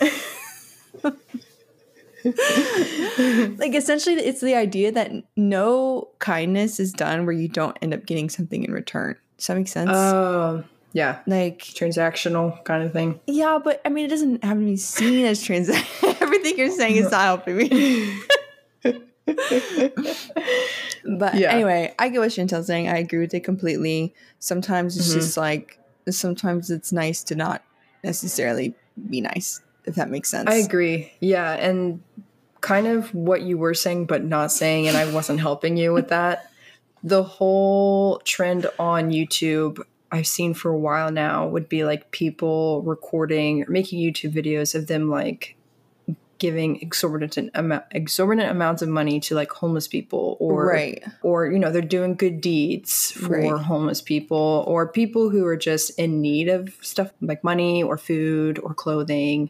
like 2.24 3.74
essentially 3.74 4.16
it's 4.16 4.40
the 4.40 4.54
idea 4.54 4.92
that 4.92 5.12
no 5.36 6.08
kindness 6.18 6.80
is 6.80 6.92
done 6.92 7.26
where 7.26 7.34
you 7.34 7.48
don't 7.48 7.76
end 7.82 7.92
up 7.92 8.06
getting 8.06 8.30
something 8.30 8.62
in 8.64 8.72
return. 8.72 9.16
Does 9.36 9.48
that 9.48 9.56
make 9.56 9.68
sense? 9.68 9.90
Um. 9.90 10.64
Yeah. 10.96 11.18
like 11.26 11.58
Transactional 11.60 12.64
kind 12.64 12.82
of 12.82 12.92
thing. 12.94 13.20
Yeah, 13.26 13.58
but 13.62 13.82
I 13.84 13.90
mean, 13.90 14.06
it 14.06 14.08
doesn't 14.08 14.42
have 14.42 14.58
to 14.58 14.64
be 14.64 14.76
seen 14.78 15.26
as 15.26 15.42
trans. 15.42 15.68
Everything 16.22 16.56
you're 16.56 16.70
saying 16.70 16.96
is 16.96 17.10
not 17.10 17.20
helping 17.20 17.56
me. 17.58 18.18
but 21.04 21.34
Yeah. 21.34 21.52
anyway, 21.52 21.94
I 21.98 22.08
get 22.08 22.18
what 22.20 22.30
Chantelle's 22.32 22.66
saying. 22.66 22.88
I 22.88 22.96
agree 22.98 23.18
with 23.20 23.34
it 23.34 23.44
completely. 23.44 24.14
Sometimes 24.38 24.96
it's 24.96 25.10
Mhm. 25.10 25.14
just 25.14 25.36
like, 25.36 25.78
sometimes 26.08 26.70
it's 26.70 26.92
nice 26.92 27.22
to 27.24 27.34
not 27.34 27.62
necessarily 28.02 28.74
be 29.10 29.20
nice, 29.20 29.60
if 29.84 29.96
that 29.96 30.08
makes 30.10 30.30
sense. 30.30 30.48
I 30.48 30.54
agree. 30.56 31.12
Yeah, 31.20 31.52
and 31.52 32.00
kind 32.60 32.86
of 32.86 33.14
what 33.14 33.42
you 33.42 33.58
were 33.58 33.74
saying, 33.74 34.06
but 34.06 34.24
not 34.24 34.50
saying, 34.50 34.88
and 34.88 34.96
I 34.96 35.12
wasn't 35.12 35.40
helping 35.40 35.76
you 35.76 35.92
with 35.92 36.08
that. 36.08 36.50
The 37.04 37.22
whole 37.22 38.18
trend 38.24 38.66
on 38.78 39.10
YouTube 39.10 39.82
I've 40.12 40.26
seen 40.26 40.54
for 40.54 40.70
a 40.70 40.78
while 40.78 41.10
now 41.10 41.46
would 41.46 41.68
be 41.68 41.84
like 41.84 42.10
people 42.10 42.82
recording 42.82 43.62
or 43.64 43.70
making 43.70 44.00
YouTube 44.00 44.32
videos 44.32 44.74
of 44.74 44.86
them 44.86 45.10
like 45.10 45.56
giving 46.38 46.78
exorbitant 46.82 47.50
amount 47.54 47.82
exorbitant 47.92 48.50
amounts 48.50 48.82
of 48.82 48.90
money 48.90 49.18
to 49.18 49.34
like 49.34 49.50
homeless 49.50 49.88
people 49.88 50.36
or 50.38 50.66
right. 50.66 51.02
or 51.22 51.46
you 51.46 51.58
know 51.58 51.72
they're 51.72 51.80
doing 51.80 52.14
good 52.14 52.42
deeds 52.42 53.10
for 53.12 53.40
Right. 53.40 53.50
homeless 53.62 54.02
people 54.02 54.62
or 54.68 54.86
people 54.86 55.30
who 55.30 55.46
are 55.46 55.56
just 55.56 55.98
in 55.98 56.20
need 56.20 56.48
of 56.48 56.76
stuff 56.82 57.10
like 57.22 57.42
money 57.42 57.82
or 57.82 57.96
food 57.96 58.58
or 58.58 58.74
clothing 58.74 59.48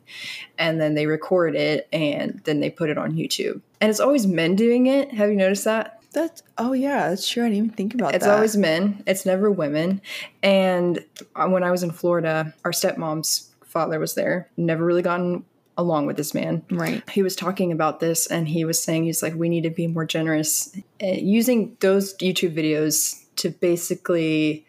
and 0.59 0.81
then 0.81 0.95
they 0.95 1.07
record 1.07 1.57
it 1.57 1.89
and 1.93 2.41
then 2.45 2.61
they 2.61 2.71
put 2.71 2.89
it 2.89 2.97
on 2.99 3.15
YouTube 3.15 3.61
and 3.81 3.91
it's 3.91 3.99
always 3.99 4.25
men 4.27 4.55
doing 4.55 4.87
it 4.87 5.11
have 5.13 5.29
you 5.29 5.37
noticed 5.37 5.65
that 5.65 5.96
That's, 6.17 6.43
oh 6.57 6.73
yeah, 6.73 7.11
that's 7.11 7.29
true. 7.29 7.45
I 7.45 7.49
didn't 7.49 7.59
even 7.59 7.71
think 7.77 7.93
about 7.93 8.15
it's 8.15 8.25
that. 8.25 8.31
It's 8.31 8.35
always 8.35 8.57
men 8.57 9.03
it's 9.07 9.27
never 9.27 9.51
women 9.51 10.01
and 10.43 11.05
uh, 11.35 11.47
when 11.47 11.63
I 11.63 11.71
was 11.71 11.83
in 11.83 11.91
Florida 11.91 12.55
our 12.65 12.71
stepmom's 12.71 13.51
father 13.65 13.99
was 13.99 14.15
there 14.15 14.49
never 14.57 14.83
really 14.83 15.03
gotten 15.03 15.45
along 15.77 16.07
with 16.07 16.17
this 16.17 16.33
man 16.33 16.65
right. 16.71 17.03
he 17.11 17.23
was 17.23 17.37
talking 17.37 17.71
about 17.71 18.01
this 18.01 18.27
and 18.29 18.49
he 18.49 18.65
was 18.65 18.83
saying 18.83 19.05
he's 19.05 19.23
like 19.23 19.35
we 19.35 19.51
need 19.51 19.65
to 19.65 19.71
be 19.71 19.87
more 19.87 20.07
generous 20.07 20.75
uh, 21.03 21.07
using 21.09 21.77
those 21.81 22.17
youtube 22.17 22.57
videos 22.57 23.23
to 23.37 23.51
basically 23.51 24.65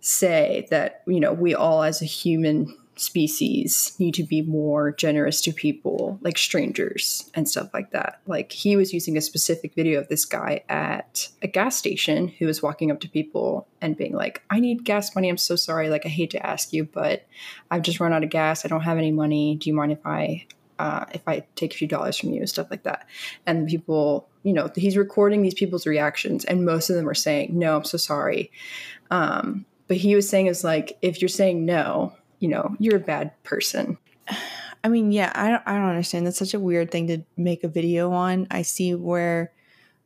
say 0.00 0.68
that 0.70 1.02
you 1.08 1.18
know 1.18 1.32
we 1.32 1.56
all 1.56 1.82
as 1.82 2.00
a 2.00 2.04
human 2.04 2.72
species 2.96 3.94
need 3.98 4.14
to 4.14 4.22
be 4.22 4.42
more 4.42 4.92
generous 4.92 5.40
to 5.42 5.52
people 5.52 6.18
like 6.22 6.38
strangers 6.38 7.30
and 7.34 7.48
stuff 7.48 7.68
like 7.74 7.90
that. 7.90 8.20
Like 8.26 8.52
he 8.52 8.76
was 8.76 8.92
using 8.92 9.16
a 9.16 9.20
specific 9.20 9.74
video 9.74 10.00
of 10.00 10.08
this 10.08 10.24
guy 10.24 10.62
at 10.68 11.28
a 11.42 11.46
gas 11.46 11.76
station 11.76 12.28
who 12.28 12.46
was 12.46 12.62
walking 12.62 12.90
up 12.90 13.00
to 13.00 13.08
people 13.08 13.68
and 13.80 13.96
being 13.96 14.14
like 14.14 14.42
i 14.50 14.60
need 14.60 14.84
gas 14.84 15.14
money. 15.14 15.28
I'm 15.28 15.36
so 15.36 15.56
sorry. 15.56 15.90
Like 15.90 16.06
i 16.06 16.08
hate 16.08 16.30
to 16.30 16.46
ask 16.46 16.72
you 16.72 16.84
but 16.84 17.26
i've 17.70 17.82
just 17.82 18.00
run 18.00 18.12
out 18.12 18.24
of 18.24 18.30
gas. 18.30 18.64
I 18.64 18.68
don't 18.68 18.80
have 18.80 18.98
any 18.98 19.12
money. 19.12 19.56
Do 19.56 19.68
you 19.68 19.74
mind 19.74 19.92
if 19.92 20.04
i 20.04 20.46
uh, 20.78 21.06
if 21.12 21.26
I 21.26 21.42
take 21.54 21.72
a 21.72 21.76
few 21.76 21.88
dollars 21.88 22.18
from 22.18 22.30
you, 22.30 22.40
and 22.40 22.48
stuff 22.48 22.70
like 22.70 22.82
that. 22.82 23.06
And 23.46 23.66
the 23.66 23.70
people, 23.70 24.28
you 24.42 24.52
know, 24.52 24.70
he's 24.74 24.96
recording 24.96 25.40
these 25.40 25.54
people's 25.54 25.86
reactions, 25.86 26.44
and 26.44 26.66
most 26.66 26.90
of 26.90 26.96
them 26.96 27.08
are 27.08 27.14
saying, 27.14 27.58
"No, 27.58 27.76
I'm 27.76 27.84
so 27.84 27.96
sorry." 27.96 28.50
Um, 29.10 29.64
but 29.88 29.96
he 29.96 30.14
was 30.14 30.28
saying, 30.28 30.48
"Is 30.48 30.64
like 30.64 30.98
if 31.00 31.22
you're 31.22 31.28
saying 31.30 31.64
no, 31.64 32.12
you 32.40 32.48
know, 32.48 32.74
you're 32.78 32.96
a 32.96 33.00
bad 33.00 33.32
person." 33.42 33.98
I 34.84 34.88
mean, 34.88 35.10
yeah, 35.12 35.32
I 35.34 35.48
don't, 35.50 35.62
I 35.66 35.72
don't 35.74 35.88
understand. 35.88 36.26
That's 36.26 36.38
such 36.38 36.54
a 36.54 36.60
weird 36.60 36.90
thing 36.90 37.06
to 37.08 37.22
make 37.36 37.64
a 37.64 37.68
video 37.68 38.12
on. 38.12 38.46
I 38.50 38.62
see 38.62 38.94
where 38.94 39.52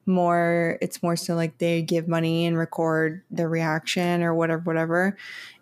more 0.07 0.79
it's 0.81 1.03
more 1.03 1.16
so 1.16 1.35
like 1.35 1.59
they 1.59 1.83
give 1.83 2.09
money 2.09 2.47
and 2.47 2.57
record 2.59 3.23
their 3.31 3.49
reaction 3.49 4.23
or 4.23 4.35
whatever, 4.35 4.62
whatever. 4.62 5.16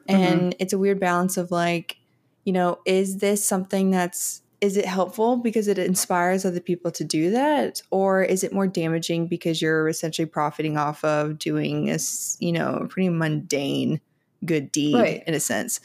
Mm-hmm. 0.08 0.22
And 0.22 0.54
it's 0.58 0.72
a 0.72 0.78
weird 0.78 1.00
balance 1.00 1.36
of 1.36 1.50
like, 1.50 1.96
you 2.44 2.52
know, 2.52 2.78
is 2.84 3.18
this 3.18 3.46
something 3.46 3.90
that's 3.90 4.42
is 4.60 4.76
it 4.76 4.86
helpful 4.86 5.36
because 5.36 5.68
it 5.68 5.78
inspires 5.78 6.44
other 6.44 6.58
people 6.60 6.90
to 6.90 7.04
do 7.04 7.30
that 7.30 7.80
or 7.90 8.22
is 8.22 8.42
it 8.42 8.52
more 8.52 8.66
damaging 8.66 9.26
because 9.28 9.62
you're 9.62 9.88
essentially 9.88 10.26
profiting 10.26 10.76
off 10.76 11.04
of 11.04 11.38
doing 11.38 11.88
a 11.90 11.94
s- 11.94 12.36
you 12.40 12.50
know 12.50 12.84
pretty 12.90 13.08
mundane 13.08 14.00
good 14.44 14.72
deed 14.72 14.96
Right. 14.96 15.22
in 15.28 15.34
a 15.34 15.38
sense 15.40 15.78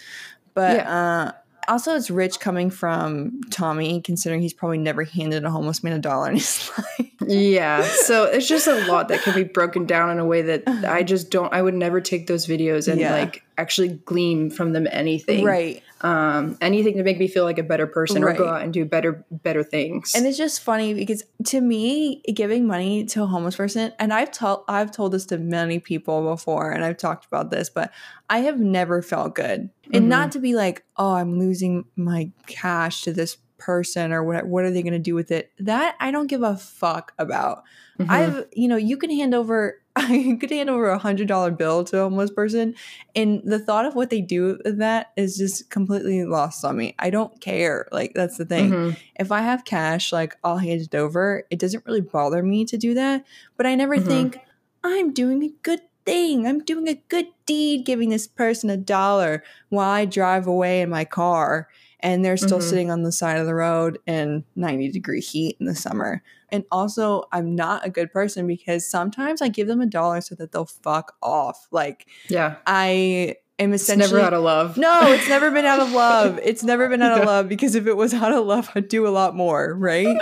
but 0.53 0.79
uh 0.85 1.31
also 1.67 1.95
it's 1.95 2.09
rich 2.09 2.39
coming 2.41 2.69
from 2.69 3.39
tommy 3.49 4.01
considering 4.01 4.41
he's 4.41 4.53
probably 4.53 4.77
never 4.77 5.03
handed 5.05 5.45
a 5.45 5.49
homeless 5.49 5.81
man 5.83 5.93
a 5.93 5.99
dollar 5.99 6.29
in 6.29 6.35
his 6.35 6.69
life 6.77 7.09
Yeah, 7.25 7.83
so 7.83 8.25
it's 8.25 8.47
just 8.49 8.67
a 8.67 8.85
lot 8.85 9.07
that 9.07 9.21
can 9.21 9.33
be 9.33 9.45
broken 9.45 9.85
down 9.85 10.09
in 10.09 10.19
a 10.19 10.25
way 10.25 10.41
that 10.41 10.67
I 10.67 11.03
just 11.03 11.29
don't. 11.31 11.53
I 11.53 11.61
would 11.61 11.73
never 11.73 12.01
take 12.01 12.27
those 12.27 12.45
videos 12.47 12.91
and 12.91 12.99
Yeah. 12.99 13.13
like 13.13 13.42
actually 13.57 13.89
glean 13.89 14.49
from 14.49 14.73
them 14.73 14.87
anything. 14.91 15.43
Right. 15.45 15.81
Um, 16.01 16.57
anything 16.59 16.97
to 16.97 17.03
make 17.03 17.17
me 17.17 17.27
feel 17.27 17.45
like 17.45 17.57
a 17.57 17.63
better 17.63 17.87
person 17.87 18.21
Right. 18.23 18.35
or 18.35 18.37
go 18.37 18.49
out 18.49 18.61
and 18.61 18.73
do 18.73 18.83
better 18.83 19.23
better 19.31 19.63
things. 19.63 20.13
And 20.15 20.25
it's 20.27 20.37
just 20.37 20.61
funny 20.61 20.93
because 20.93 21.23
to 21.45 21.61
me, 21.61 22.21
giving 22.33 22.67
money 22.67 23.05
to 23.05 23.23
a 23.23 23.25
homeless 23.25 23.55
person, 23.55 23.93
and 23.99 24.13
I've 24.13 24.31
told 24.31 24.63
I've 24.67 24.91
told 24.91 25.13
this 25.13 25.25
to 25.27 25.37
many 25.37 25.79
people 25.79 26.23
before, 26.29 26.71
and 26.71 26.83
I've 26.83 26.97
talked 26.97 27.25
about 27.25 27.51
this, 27.51 27.69
but 27.69 27.91
I 28.29 28.39
have 28.39 28.59
never 28.59 29.01
felt 29.01 29.35
good. 29.35 29.69
And 29.93 30.09
not 30.09 30.31
to 30.33 30.39
be 30.39 30.55
like, 30.55 30.83
oh, 30.97 31.13
I'm 31.13 31.39
losing 31.39 31.85
my 31.95 32.31
cash 32.47 33.03
to 33.03 33.13
this 33.13 33.37
person 33.57 34.11
or 34.11 34.23
what 34.25 34.45
what 34.45 34.65
are 34.65 34.71
they 34.71 34.83
gonna 34.83 34.99
do 34.99 35.15
with 35.15 35.31
it? 35.31 35.51
That 35.59 35.95
I 36.01 36.11
don't 36.11 36.27
give 36.27 36.43
a 36.43 36.57
fuck 36.57 37.13
about. 37.17 37.63
Mhm. 37.99 38.09
I've 38.09 38.45
you 38.51 38.67
know, 38.67 38.75
you 38.75 38.97
can 38.97 39.09
hand 39.09 39.33
over 39.33 39.77
I 39.95 40.37
could 40.39 40.49
hand 40.49 40.69
over 40.69 40.89
a 40.89 40.97
hundred 40.97 41.27
dollar 41.27 41.51
bill 41.51 41.83
to 41.85 41.99
a 41.99 42.03
homeless 42.03 42.31
person, 42.31 42.73
and 43.15 43.41
the 43.43 43.59
thought 43.59 43.85
of 43.85 43.93
what 43.95 44.09
they 44.09 44.21
do 44.21 44.59
with 44.65 44.79
that 44.79 45.11
is 45.15 45.37
just 45.37 45.69
completely 45.69 46.25
lost 46.25 46.65
on 46.65 46.77
me. 46.77 46.95
I 46.99 47.09
don't 47.11 47.39
care. 47.41 47.87
Like 47.91 48.13
that's 48.15 48.37
the 48.37 48.45
thing 48.45 48.71
Mhm. 48.71 48.97
if 49.19 49.31
I 49.31 49.41
have 49.41 49.65
cash, 49.65 50.11
like 50.11 50.35
I'll 50.43 50.57
hand 50.57 50.81
it 50.81 50.95
over. 50.95 51.43
It 51.51 51.59
doesn't 51.59 51.85
really 51.85 52.01
bother 52.01 52.41
me 52.41 52.65
to 52.65 52.77
do 52.77 52.93
that, 52.95 53.23
but 53.55 53.65
I 53.67 53.75
never 53.75 53.97
Mhm. 53.97 54.05
think 54.05 54.39
I'm 54.83 55.13
doing 55.13 55.43
a 55.43 55.53
good 55.61 55.81
thing. 56.05 56.47
I'm 56.47 56.59
doing 56.63 56.87
a 56.89 57.01
good 57.07 57.27
deed 57.45 57.85
giving 57.85 58.09
this 58.09 58.27
person 58.27 58.69
a 58.69 58.77
dollar 58.77 59.43
while 59.69 59.89
I 59.91 60.05
drive 60.05 60.47
away 60.47 60.81
in 60.81 60.89
my 60.89 61.05
car 61.05 61.69
and 62.01 62.25
they're 62.25 62.35
still 62.35 62.59
Mhm. 62.59 62.63
sitting 62.69 62.91
on 62.91 63.03
the 63.03 63.11
side 63.13 63.37
of 63.37 63.45
the 63.45 63.55
road 63.55 63.97
in 64.05 64.43
90 64.57 64.89
degree 64.91 65.21
heat 65.21 65.55
in 65.61 65.65
the 65.67 65.75
summer. 65.75 66.21
And 66.53 66.63
also, 66.71 67.23
I'm 67.33 67.55
not 67.55 67.85
a 67.85 67.89
good 67.89 68.11
person 68.13 68.47
because 68.47 68.87
sometimes 68.89 69.41
I 69.41 69.49
give 69.49 69.67
them 69.67 69.81
a 69.81 69.85
dollar 69.85 70.21
so 70.21 70.35
that 70.35 70.53
they'll 70.53 70.65
fuck 70.65 71.15
off. 71.21 71.67
Like, 71.71 72.07
Yeah. 72.29 72.55
I 72.65 73.35
am 73.59 73.73
It's 73.73 73.83
essentially 73.83 74.13
never 74.13 74.25
out 74.25 74.33
of 74.33 74.43
love. 74.43 74.77
no, 74.77 75.11
it's 75.11 75.27
never 75.27 75.51
been 75.51 75.65
out 75.65 75.79
of 75.79 75.91
love. 76.03 76.39
It's 76.43 76.63
never 76.63 76.87
been 76.89 77.01
out 77.01 77.19
of 77.19 77.25
love 77.25 77.49
because 77.49 77.75
if 77.75 77.85
it 77.87 77.97
was 77.97 78.13
out 78.13 78.31
of 78.31 78.45
love, 78.45 78.69
I'd 78.75 78.87
do 78.87 79.05
a 79.07 79.09
lot 79.09 79.35
more, 79.35 79.73
right? 79.75 80.17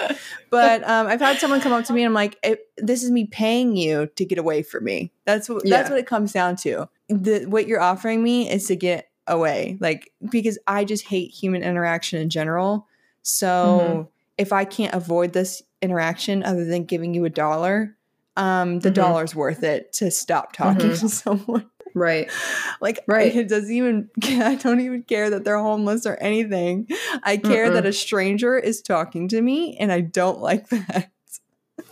But 0.49 0.83
um, 0.89 1.07
I've 1.07 1.19
had 1.21 1.37
someone 1.37 1.61
come 1.61 1.71
up 1.73 1.85
to 1.85 1.93
me 1.93 2.01
and 2.01 2.07
I'm 2.09 2.13
like, 2.13 2.37
"Eh, 2.43 2.55
"This 2.77 3.03
is 3.03 3.11
me 3.11 3.25
paying 3.25 3.75
you 3.75 4.07
to 4.15 4.25
get 4.25 4.37
away 4.37 4.63
from 4.63 4.83
me." 4.85 5.11
That's 5.25 5.47
what 5.49 5.63
that's 5.67 5.89
what 5.89 5.99
it 5.99 6.07
comes 6.07 6.31
down 6.33 6.55
to. 6.57 6.87
The 7.09 7.45
what 7.45 7.67
you're 7.67 7.81
offering 7.81 8.21
me 8.23 8.49
is 8.49 8.67
to 8.67 8.75
get 8.75 9.09
away, 9.27 9.77
like 9.79 10.11
because 10.29 10.57
I 10.67 10.83
just 10.85 11.05
hate 11.05 11.31
human 11.31 11.63
interaction 11.63 12.19
in 12.19 12.29
general. 12.29 12.87
So 13.23 13.47
Mm-hmm. 13.47 14.01
If 14.37 14.51
I 14.53 14.65
can't 14.65 14.93
avoid 14.93 15.33
this 15.33 15.61
interaction 15.81 16.43
other 16.43 16.65
than 16.65 16.85
giving 16.85 17.13
you 17.13 17.25
a 17.25 17.29
dollar, 17.29 17.95
um, 18.37 18.79
the 18.79 18.89
Mhm. 18.89 18.95
dollar's 18.95 19.35
worth 19.35 19.63
it 19.63 19.91
to 19.93 20.09
stop 20.11 20.53
talking 20.53 20.91
Mhm. 20.91 20.99
to 20.99 21.09
someone. 21.09 21.69
Right. 21.93 22.31
Like, 22.81 23.01
Right. 23.05 23.35
it 23.35 23.47
doesn't 23.49 23.71
even, 23.73 24.09
I 24.23 24.55
don't 24.55 24.79
even 24.79 25.03
care 25.03 25.29
that 25.29 25.43
they're 25.43 25.59
homeless 25.59 26.05
or 26.05 26.15
anything. 26.15 26.87
I 27.23 27.37
care 27.37 27.69
that 27.69 27.83
Mm-mm. 27.83 27.87
a 27.89 27.93
stranger 27.93 28.57
is 28.57 28.81
talking 28.81 29.27
to 29.27 29.41
me, 29.41 29.77
and 29.79 29.91
I 29.91 30.01
don't 30.01 30.39
like 30.39 30.67
that. 30.69 31.11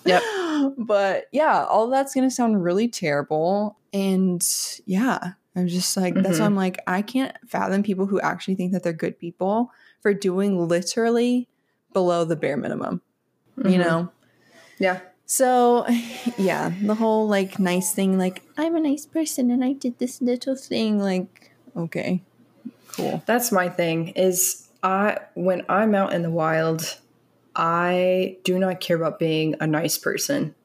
Yep. 0.06 0.24
But 0.78 1.26
yeah, 1.32 1.64
all 1.66 1.88
that's 1.90 2.14
going 2.16 2.28
to 2.28 2.34
sound 2.34 2.64
really 2.64 2.88
terrible. 2.88 3.78
And 3.94 4.44
yeah, 4.86 5.34
I'm 5.56 5.68
just 5.68 5.96
like, 5.98 6.16
that's 6.16 6.40
why 6.40 6.46
Mhm. 6.46 6.48
I'm 6.48 6.56
like, 6.56 6.80
I 6.88 7.02
can't 7.02 7.36
fathom 7.48 7.84
people 7.84 8.06
who 8.08 8.20
actually 8.22 8.56
think 8.56 8.72
that 8.72 8.82
they're 8.84 8.94
good 8.94 9.20
people 9.20 9.72
for 10.02 10.14
doing 10.14 10.68
literally 10.68 11.48
below 11.94 12.26
the 12.26 12.36
bare 12.36 12.58
minimum, 12.58 13.02
you 13.58 13.78
Mhm. 13.78 13.80
know? 13.80 14.10
Yeah. 14.80 15.00
So, 15.26 15.86
yeah, 16.38 16.72
the 16.82 16.96
whole 16.96 17.28
like 17.28 17.60
nice 17.60 17.94
thing, 17.94 18.18
like, 18.18 18.42
I'm 18.58 18.76
a 18.76 18.80
nice 18.80 19.06
person 19.06 19.52
and 19.52 19.64
I 19.64 19.74
did 19.74 20.00
this 20.00 20.22
little 20.22 20.56
thing, 20.56 21.00
like, 21.00 21.52
okay, 21.76 22.22
cool. 22.88 23.22
That's 23.26 23.52
my 23.52 23.70
thing 23.70 24.10
is 24.10 24.68
I 24.82 25.18
when 25.36 25.64
I'm 25.70 25.94
out 25.94 26.14
in 26.14 26.22
the 26.24 26.32
wild, 26.32 26.98
I 27.56 28.38
do 28.44 28.58
not 28.58 28.80
care 28.80 28.96
about 28.98 29.20
being 29.20 29.56
a 29.60 29.68
nice 29.68 29.98
person, 29.98 30.56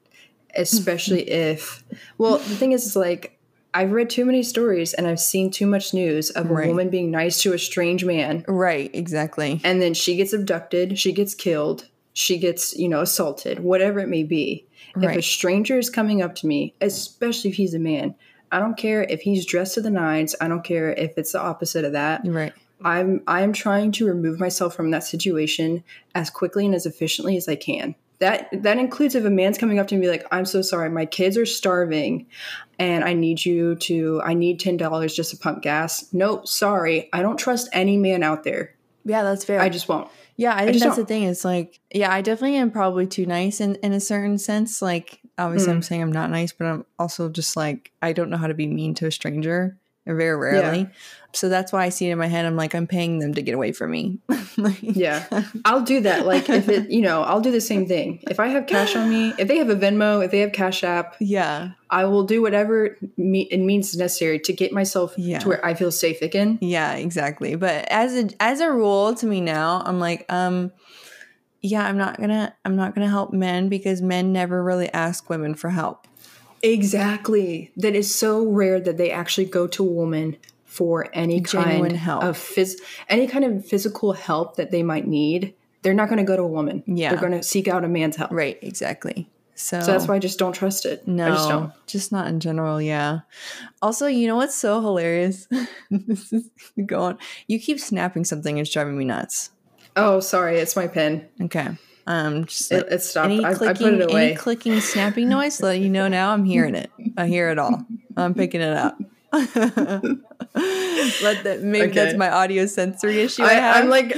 especially 0.56 1.28
if 1.46 1.84
well, 2.16 2.38
the 2.38 2.56
thing 2.56 2.72
is, 2.72 2.87
is 2.87 2.96
like 2.96 3.38
I've 3.74 3.90
read 3.90 4.08
too 4.08 4.24
many 4.24 4.44
stories 4.44 4.94
and 4.94 5.06
I've 5.06 5.20
seen 5.20 5.50
too 5.50 5.66
much 5.66 5.92
news 5.92 6.30
of 6.30 6.48
a 6.48 6.54
woman 6.54 6.90
being 6.90 7.10
nice 7.10 7.42
to 7.42 7.52
a 7.52 7.58
strange 7.58 8.04
man 8.04 8.44
Right, 8.46 8.88
exactly. 8.94 9.60
and 9.64 9.82
then 9.82 9.94
she 9.94 10.14
gets 10.14 10.32
abducted, 10.32 10.98
she 10.98 11.12
gets 11.12 11.34
killed, 11.34 11.88
she 12.12 12.38
gets, 12.38 12.76
you 12.78 12.88
know, 12.88 13.00
assaulted, 13.00 13.58
whatever 13.60 13.98
it 13.98 14.08
may 14.08 14.22
be. 14.22 14.66
If 14.96 15.16
a 15.16 15.22
stranger 15.22 15.76
is 15.76 15.90
coming 15.90 16.22
up 16.22 16.37
to 16.37 16.46
me, 16.46 16.72
especially 16.80 17.50
if 17.50 17.56
he's 17.56 17.74
a 17.74 17.80
man, 17.80 18.14
I 18.52 18.60
don't 18.60 18.76
care 18.76 19.02
if 19.02 19.22
he's 19.22 19.44
dressed 19.44 19.74
to 19.74 19.80
the 19.80 19.90
nines, 19.90 20.37
I 20.40 20.46
don't 20.46 20.62
care 20.62 20.92
if 20.92 21.18
it's 21.18 21.32
the 21.32 21.40
opposite 21.40 21.84
of 21.84 21.92
that. 21.92 22.20
Right. 22.24 22.52
I'm 22.84 23.22
I'm 23.26 23.52
trying 23.52 23.90
to 23.92 24.06
remove 24.06 24.38
myself 24.38 24.76
from 24.76 24.92
that 24.92 25.02
situation 25.02 25.82
as 26.14 26.30
quickly 26.30 26.64
and 26.66 26.74
as 26.74 26.87
efficiently 26.87 27.37
as 27.37 27.48
I 27.48 27.56
can. 27.56 27.96
That 28.24 28.62
that 28.62 28.78
includes 28.78 29.14
if 29.14 29.24
a 29.24 29.30
man's 29.30 29.58
coming 29.58 29.78
up 29.78 29.87
to 29.88 29.96
me 29.96 30.08
like, 30.08 30.24
"I'm 30.32 30.46
so 30.46 30.62
sorry, 30.62 30.88
my 30.88 31.04
kids 31.06 31.37
are 31.37 31.46
starving, 31.46 32.26
and 32.78 33.04
I 33.04 33.12
need 33.12 33.44
you 33.44 33.74
to 33.88 34.20
I 34.24 34.32
need 34.34 34.58
ten 34.60 34.76
dollars 34.76 35.14
just 35.14 35.30
to 35.32 35.37
pump 35.37 35.62
gas." 35.62 36.12
No, 36.12 36.42
sorry, 36.44 37.08
I 37.12 37.22
don't 37.22 37.37
trust 37.38 37.68
any 37.72 37.96
man 37.98 38.22
out 38.22 38.44
there. 38.44 38.74
Yeah, 39.04 39.22
that's 39.22 39.44
fair. 39.44 39.60
I 39.60 39.68
just 39.68 39.87
won't. 39.88 40.08
yeah, 40.37 40.54
I 40.56 40.60
think 40.64 40.72
just 40.74 40.84
that's 40.84 40.96
the 40.96 41.02
don't. 41.02 41.08
thing. 41.08 41.22
It's 41.24 41.44
like, 41.44 41.78
yeah, 41.92 42.10
I 42.12 42.22
definitely 42.22 42.56
am 42.56 42.70
probably 42.70 43.06
too 43.06 43.26
nice 43.26 43.60
in, 43.60 43.74
in 43.82 43.92
a 43.92 44.00
certain 44.00 44.38
sense. 44.38 44.80
Like, 44.80 45.20
obviously, 45.37 45.72
I'm 45.72 45.80
Mm. 45.80 45.84
saying 45.84 46.02
I'm 46.02 46.12
not 46.12 46.30
nice, 46.30 46.52
but 46.52 46.64
I'm 46.66 46.87
also 46.98 47.28
just 47.28 47.54
like, 47.56 47.92
I 48.00 48.14
don't 48.14 48.30
know 48.30 48.38
how 48.38 48.46
to 48.46 48.54
be 48.54 48.66
mean 48.66 48.94
to 48.94 49.06
a 49.06 49.10
stranger, 49.12 49.76
very 50.07 50.37
rarely. 50.37 50.88
So 51.33 51.49
that's 51.49 51.73
why 51.73 51.85
I 51.85 51.88
see 51.88 52.09
it 52.09 52.12
in 52.12 52.19
my 52.19 52.29
head. 52.29 52.45
I'm 52.47 52.55
like, 52.55 52.75
I'm 52.77 52.87
paying 52.87 53.19
them 53.19 53.35
to 53.35 53.43
get 53.43 53.55
away 53.55 53.73
from 53.73 53.90
me. 53.90 54.19
Like- 54.57 54.79
Yeah. 54.83 55.25
I'll 55.64 55.81
do 55.83 56.01
that. 56.03 56.27
Like 56.27 56.49
if 56.49 56.69
it, 56.69 56.88
you 56.88 57.01
know, 57.01 57.23
I'll 57.23 57.40
do 57.40 57.51
the 57.51 57.61
same 57.61 57.87
thing. 57.88 58.21
If 58.31 58.38
I 58.38 58.47
have 58.49 58.69
cash 58.69 58.95
on 58.95 59.11
me, 59.11 59.35
if 59.37 59.49
they 59.49 59.57
have 59.59 59.69
a 59.69 59.75
Venmo, 59.75 60.25
if 60.25 60.31
they 60.31 60.38
have 60.40 60.53
Cash 60.53 60.85
App, 60.85 61.17
yeah. 61.19 61.71
I 61.90 62.05
will 62.05 62.23
do 62.23 62.40
whatever 62.40 62.97
me- 63.17 63.49
it 63.51 63.59
means 63.59 63.97
necessary 63.97 64.38
to 64.40 64.53
get 64.53 64.71
myself 64.73 65.14
Yeah. 65.17 65.40
to 65.40 65.49
where 65.49 65.67
I 65.67 65.75
feel 65.75 65.90
safe 65.90 66.23
again. 66.23 66.59
Yeah, 66.61 66.93
exactly. 66.95 67.57
But 67.57 67.87
as 67.90 68.14
a 68.17 68.29
as 68.40 68.61
a 68.61 68.71
rule 68.71 69.12
to 69.17 69.27
me 69.27 69.40
now, 69.40 69.83
I'm 69.85 69.99
like, 69.99 70.25
um, 70.33 70.71
yeah, 71.61 71.85
I'm 71.85 71.99
not 71.99 72.21
gonna 72.21 72.55
I'm 72.64 72.77
not 72.77 72.95
gonna 72.95 73.09
help 73.09 73.33
men 73.33 73.69
because 73.69 74.01
men 74.03 74.33
never 74.33 74.62
really 74.62 74.93
ask 74.93 75.29
women 75.29 75.55
for 75.57 75.71
help. 75.71 76.07
Exactly. 76.64 77.70
That 77.77 77.94
is 77.94 78.12
so 78.14 78.44
rare 78.44 78.81
that 78.81 78.96
they 78.96 79.11
actually 79.11 79.44
go 79.46 79.66
to 79.68 79.83
a 79.83 79.90
woman 79.90 80.37
for 80.64 81.09
any 81.12 81.40
Genuine 81.40 81.90
kind 81.90 81.96
help. 81.96 82.24
of 82.24 82.37
phys- 82.37 82.81
any 83.09 83.27
kind 83.27 83.44
of 83.44 83.64
physical 83.64 84.12
help 84.12 84.57
that 84.57 84.70
they 84.70 84.83
might 84.83 85.07
need. 85.07 85.55
They're 85.83 85.94
not 85.94 86.09
going 86.09 86.18
to 86.18 86.24
go 86.24 86.37
to 86.37 86.42
a 86.42 86.46
woman. 86.48 86.83
Yeah. 86.87 87.11
They're 87.11 87.20
going 87.20 87.33
to 87.38 87.42
seek 87.42 87.68
out 87.68 87.85
a 87.85 87.88
man's 87.88 88.16
help. 88.16 88.31
Right, 88.33 88.59
exactly. 88.62 89.29
So, 89.55 89.81
So 89.81 89.92
that's 89.92 90.09
why 90.09 90.16
I 90.16 90.18
just 90.18 90.38
don't 90.38 90.53
trust 90.55 90.85
it. 90.85 91.07
no, 91.07 91.27
I 91.27 91.31
just 91.31 91.48
don't. 91.48 91.72
just 91.87 92.11
not 92.12 92.27
in 92.27 92.40
general. 92.40 92.81
Yeah. 92.83 93.20
Also, 93.83 94.07
you 94.07 94.27
know 94.27 94.35
what's 94.37 94.57
so 94.57 94.81
hilarious? 94.81 95.46
this 95.90 96.33
is 96.33 96.50
going. 96.87 97.18
You 97.46 97.61
keep 97.61 97.79
snapping 97.79 98.24
something. 98.24 98.59
It's 98.59 98.70
driving 98.72 98.96
me 98.98 99.05
nuts. 99.05 99.50
Oh, 99.94 100.18
sorry. 100.18 100.57
It's 100.59 100.74
my 100.74 100.88
pen. 100.88 101.29
Okay. 101.40 101.68
Um, 102.07 102.45
just 102.45 102.71
It, 102.71 102.77
like, 102.77 102.87
it 102.93 103.03
stopped. 103.03 103.31
any 103.31 103.45
I, 103.45 103.51
I 103.51 103.55
clicking, 103.55 103.90
put 103.90 103.95
it 103.95 104.11
away. 104.11 104.27
any 104.29 104.37
clicking, 104.37 104.81
snapping 104.81 105.29
noise. 105.29 105.61
Let 105.62 105.81
you 105.81 105.88
know 105.88 106.09
now. 106.09 106.33
I'm 106.33 106.45
hearing 106.45 106.75
it. 106.75 106.90
I 107.17 107.27
hear 107.27 107.49
it 107.51 107.59
all. 107.59 107.85
I'm 108.17 108.35
picking 108.35 108.61
it 108.61 108.77
up. 108.77 108.99
Let 109.33 109.51
that 111.45 111.61
maybe 111.62 111.93
that's 111.93 112.17
my 112.17 112.31
audio 112.31 112.67
sensory 112.67 113.21
issue. 113.21 113.43
I, 113.43 113.47
I, 113.47 113.53
have. 113.55 113.85
I'm 113.85 113.90
like, 113.90 114.14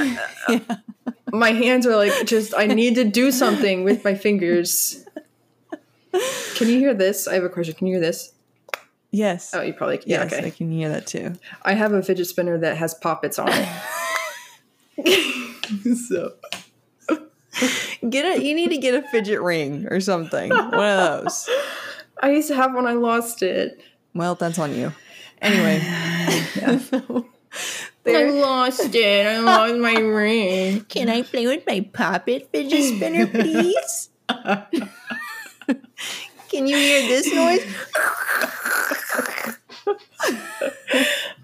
my 1.33 1.53
hands 1.53 1.87
are 1.87 1.97
like, 1.97 2.27
just, 2.27 2.55
I 2.57 2.67
need 2.67 2.97
to 2.97 3.05
do 3.05 3.31
something 3.31 3.85
with 3.85 4.05
my 4.05 4.15
fingers. 4.15 5.05
Can 6.57 6.69
you 6.69 6.79
hear 6.79 6.95
this? 6.95 7.29
I 7.29 7.35
have 7.35 7.45
a 7.45 7.49
question. 7.49 7.75
Can 7.75 7.87
you 7.87 7.95
hear 7.95 8.01
this? 8.01 8.33
yes, 9.13 9.55
Oh, 9.55 9.63
you 9.63 9.73
probably 9.73 9.99
can. 9.99 10.11
Yeah, 10.11 10.25
yes, 10.31 10.45
I 10.45 10.51
can 10.51 10.71
hear 10.71 10.89
that 10.91 11.07
too. 11.07 11.35
I 11.63 11.73
have 11.75 11.93
a 11.95 12.03
fidget 12.03 12.27
spinner 12.27 12.59
that 12.59 12.77
has 12.77 12.93
poppets 12.95 13.39
on 13.39 13.49
it. 13.51 13.69
so, 16.09 16.33
Get 18.09 18.25
a. 18.25 18.43
You 18.43 18.55
need 18.55 18.71
to 18.71 18.79
get 18.79 18.95
a 18.95 19.03
fidget 19.09 19.41
ring 19.41 19.87
or 19.91 20.01
something. 20.01 20.51
One 20.51 20.75
of 20.75 21.25
those. 21.25 21.49
I 22.23 22.31
used 22.31 22.49
to 22.49 22.55
have 22.55 22.75
one, 22.75 22.87
I 22.87 22.93
lost 22.93 23.43
it. 23.43 23.81
Well, 24.15 24.35
that's 24.35 24.59
on 24.59 24.75
you. 24.75 24.93
Anyway. 25.43 25.81
I 28.07 28.25
lost 28.31 28.95
it. 28.95 29.27
I 29.27 29.39
lost 29.41 29.77
my 29.77 29.95
ring. 29.95 30.85
Can 30.85 31.09
I 31.09 31.23
play 31.23 31.47
with 31.47 31.67
my 31.67 31.81
poppet 31.93 32.49
fidget 32.53 32.97
spinner, 32.97 33.27
please? 33.27 34.11
Can 36.49 36.67
you 36.67 36.77
hear 36.77 37.03
this 37.09 37.35
noise? 37.35 37.67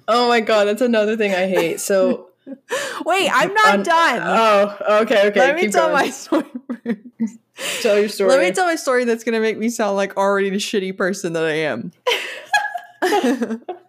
Oh 0.08 0.28
my 0.28 0.40
god, 0.40 0.66
that's 0.66 0.82
another 0.82 1.16
thing 1.16 1.32
I 1.32 1.46
hate. 1.48 1.80
So, 1.80 2.30
Wait, 3.06 3.30
I'm 3.32 3.54
not 3.54 3.74
on- 3.78 3.82
done. 3.82 4.20
Oh, 4.24 4.76
okay, 5.02 5.28
okay. 5.28 5.40
Let 5.40 5.56
me 5.56 5.68
tell 5.68 5.88
going. 5.88 5.92
my 6.04 6.10
story. 6.10 6.44
first. 6.84 7.82
Tell 7.82 7.98
your 7.98 8.08
story. 8.08 8.30
Let 8.30 8.40
me 8.40 8.50
tell 8.52 8.66
my 8.66 8.76
story 8.76 9.04
that's 9.04 9.24
going 9.24 9.34
to 9.34 9.40
make 9.40 9.58
me 9.58 9.68
sound 9.68 9.96
like 9.96 10.16
already 10.16 10.50
the 10.50 10.56
shitty 10.56 10.96
person 10.96 11.32
that 11.34 11.44
I 11.44 11.52
am. 11.52 11.92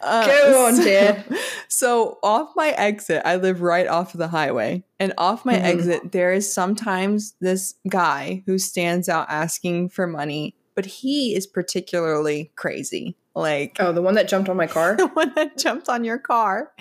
Uh, 0.00 0.26
Go 0.26 0.66
on, 0.66 0.76
so- 0.76 0.84
Dad. 0.84 1.24
So 1.68 2.18
off 2.22 2.50
my 2.56 2.70
exit, 2.70 3.22
I 3.24 3.36
live 3.36 3.60
right 3.60 3.86
off 3.86 4.14
of 4.14 4.18
the 4.18 4.28
highway, 4.28 4.82
and 4.98 5.12
off 5.18 5.44
my 5.44 5.54
Mhm. 5.54 5.62
exit, 5.62 6.12
there 6.12 6.32
is 6.32 6.52
sometimes 6.52 7.34
this 7.40 7.74
guy 7.88 8.42
who 8.46 8.58
stands 8.58 9.08
out 9.08 9.26
asking 9.28 9.90
for 9.90 10.06
money, 10.06 10.56
but 10.74 10.86
he 10.86 11.36
is 11.36 11.46
particularly 11.46 12.50
crazy. 12.56 13.16
Like 13.38 13.76
Oh, 13.78 13.92
the 13.92 14.02
one 14.02 14.14
that 14.14 14.28
jumped 14.28 14.48
on 14.48 14.56
my 14.56 14.66
car. 14.66 14.96
the 14.98 15.06
one 15.08 15.32
that 15.34 15.56
jumped 15.56 15.88
on 15.88 16.04
your 16.04 16.18
car. 16.18 16.72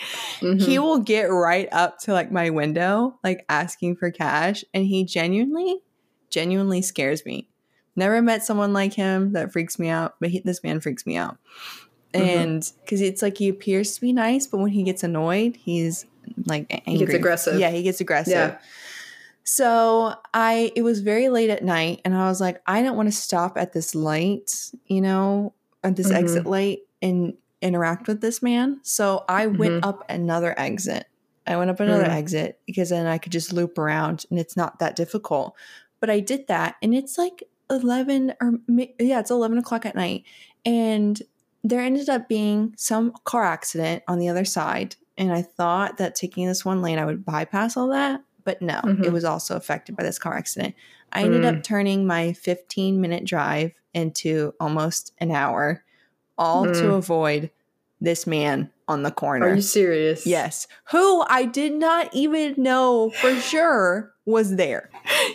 Mhm. 0.41 0.61
He 0.61 0.79
will 0.79 0.99
get 0.99 1.25
right 1.25 1.67
up 1.71 1.99
to 1.99 2.13
like 2.13 2.31
my 2.31 2.49
window, 2.49 3.19
like 3.23 3.45
asking 3.49 3.95
for 3.97 4.11
cash, 4.11 4.63
and 4.73 4.85
he 4.85 5.03
genuinely, 5.05 5.77
genuinely 6.29 6.81
scares 6.81 7.25
me. 7.25 7.47
Never 7.95 8.21
met 8.21 8.43
someone 8.43 8.73
like 8.73 8.93
him 8.93 9.33
that 9.33 9.51
freaks 9.51 9.79
me 9.79 9.89
out, 9.89 10.15
but 10.19 10.29
he, 10.29 10.39
this 10.39 10.63
man 10.63 10.79
freaks 10.79 11.05
me 11.05 11.17
out. 11.17 11.37
Mhm. 12.13 12.21
And 12.21 12.71
because 12.83 13.01
it's 13.01 13.21
like 13.21 13.37
he 13.37 13.49
appears 13.49 13.95
to 13.95 14.01
be 14.01 14.13
nice, 14.13 14.47
but 14.47 14.57
when 14.57 14.71
he 14.71 14.83
gets 14.83 15.03
annoyed, 15.03 15.55
he's 15.57 16.05
like 16.45 16.65
angry. 16.71 16.93
He 16.93 16.97
gets 16.99 17.13
aggressive. 17.13 17.59
Yeah, 17.59 17.69
he 17.69 17.83
gets 17.83 18.01
aggressive. 18.01 18.33
Yeah. 18.33 18.57
So 19.43 20.13
I, 20.33 20.73
it 20.75 20.81
was 20.81 20.99
very 20.99 21.29
late 21.29 21.49
at 21.49 21.63
night, 21.63 22.01
and 22.03 22.13
I 22.13 22.27
was 22.27 22.41
like, 22.41 22.61
I 22.67 22.81
don't 22.81 22.97
want 22.97 23.07
to 23.07 23.15
stop 23.15 23.57
at 23.57 23.71
this 23.71 23.95
light, 23.95 24.71
you 24.87 24.99
know, 24.99 25.53
at 25.87 25.95
this 25.95 26.11
Mhm. 26.11 26.15
exit 26.15 26.45
light 26.45 26.79
and 27.01 27.33
interact 27.61 28.07
with 28.07 28.21
this 28.21 28.41
man. 28.43 28.79
So 28.83 29.23
I 29.27 29.47
went 29.47 29.83
up 29.83 30.03
another 30.09 30.53
exit. 30.59 31.05
I 31.47 31.55
went 31.57 31.69
up 31.69 31.79
another 31.79 32.03
Mm. 32.05 32.09
exit 32.15 32.59
because 32.67 32.89
then 32.89 33.05
I 33.07 33.17
could 33.17 33.31
just 33.31 33.53
loop 33.53 33.77
around, 33.77 34.25
and 34.29 34.39
it's 34.39 34.55
not 34.57 34.79
that 34.79 34.95
difficult. 34.95 35.55
But 35.99 36.09
I 36.09 36.19
did 36.19 36.47
that, 36.47 36.75
and 36.81 36.93
it's 36.93 37.17
like 37.17 37.43
eleven 37.69 38.33
or 38.41 38.53
yeah, 38.67 39.19
it's 39.19 39.31
eleven 39.31 39.57
o'clock 39.57 39.85
at 39.85 39.95
night, 39.95 40.23
and 40.65 41.21
there 41.63 41.81
ended 41.81 42.09
up 42.09 42.29
being 42.29 42.73
some 42.77 43.13
car 43.23 43.43
accident 43.43 44.03
on 44.07 44.19
the 44.19 44.29
other 44.29 44.45
side. 44.45 44.95
And 45.17 45.33
I 45.33 45.41
thought 45.41 45.97
that 45.97 46.15
taking 46.15 46.47
this 46.47 46.63
one 46.63 46.81
lane, 46.81 46.99
I 46.99 47.05
would 47.05 47.25
bypass 47.25 47.75
all 47.75 47.87
that. 47.89 48.21
But 48.43 48.61
no, 48.61 48.77
it 48.77 48.85
Mhm. 48.99 49.11
was 49.11 49.25
also 49.25 49.55
affected 49.57 49.97
by 49.97 50.03
this 50.03 50.19
car 50.19 50.35
accident. 50.37 50.75
I 51.11 51.23
ended 51.23 51.45
up 51.45 51.63
turning 51.63 52.05
my 52.05 52.33
15 52.33 52.99
minute 53.01 53.23
drive 53.25 53.71
into 53.93 54.53
almost 54.59 55.13
an 55.19 55.31
hour, 55.31 55.83
all 56.37 56.65
to 56.65 56.71
Mm. 56.71 56.97
avoid 56.97 57.51
this 57.99 58.27
man 58.27 58.69
on 58.87 59.03
the 59.03 59.11
corner. 59.11 59.47
Are 59.47 59.55
you 59.55 59.61
serious? 59.61 60.25
yes, 60.27 60.67
who 60.91 61.23
I 61.27 61.45
did 61.45 61.73
not 61.73 62.13
even 62.13 62.53
know 62.57 63.09
for 63.21 63.35
sure 63.41 64.13
was 64.25 64.55
there. 64.57 64.89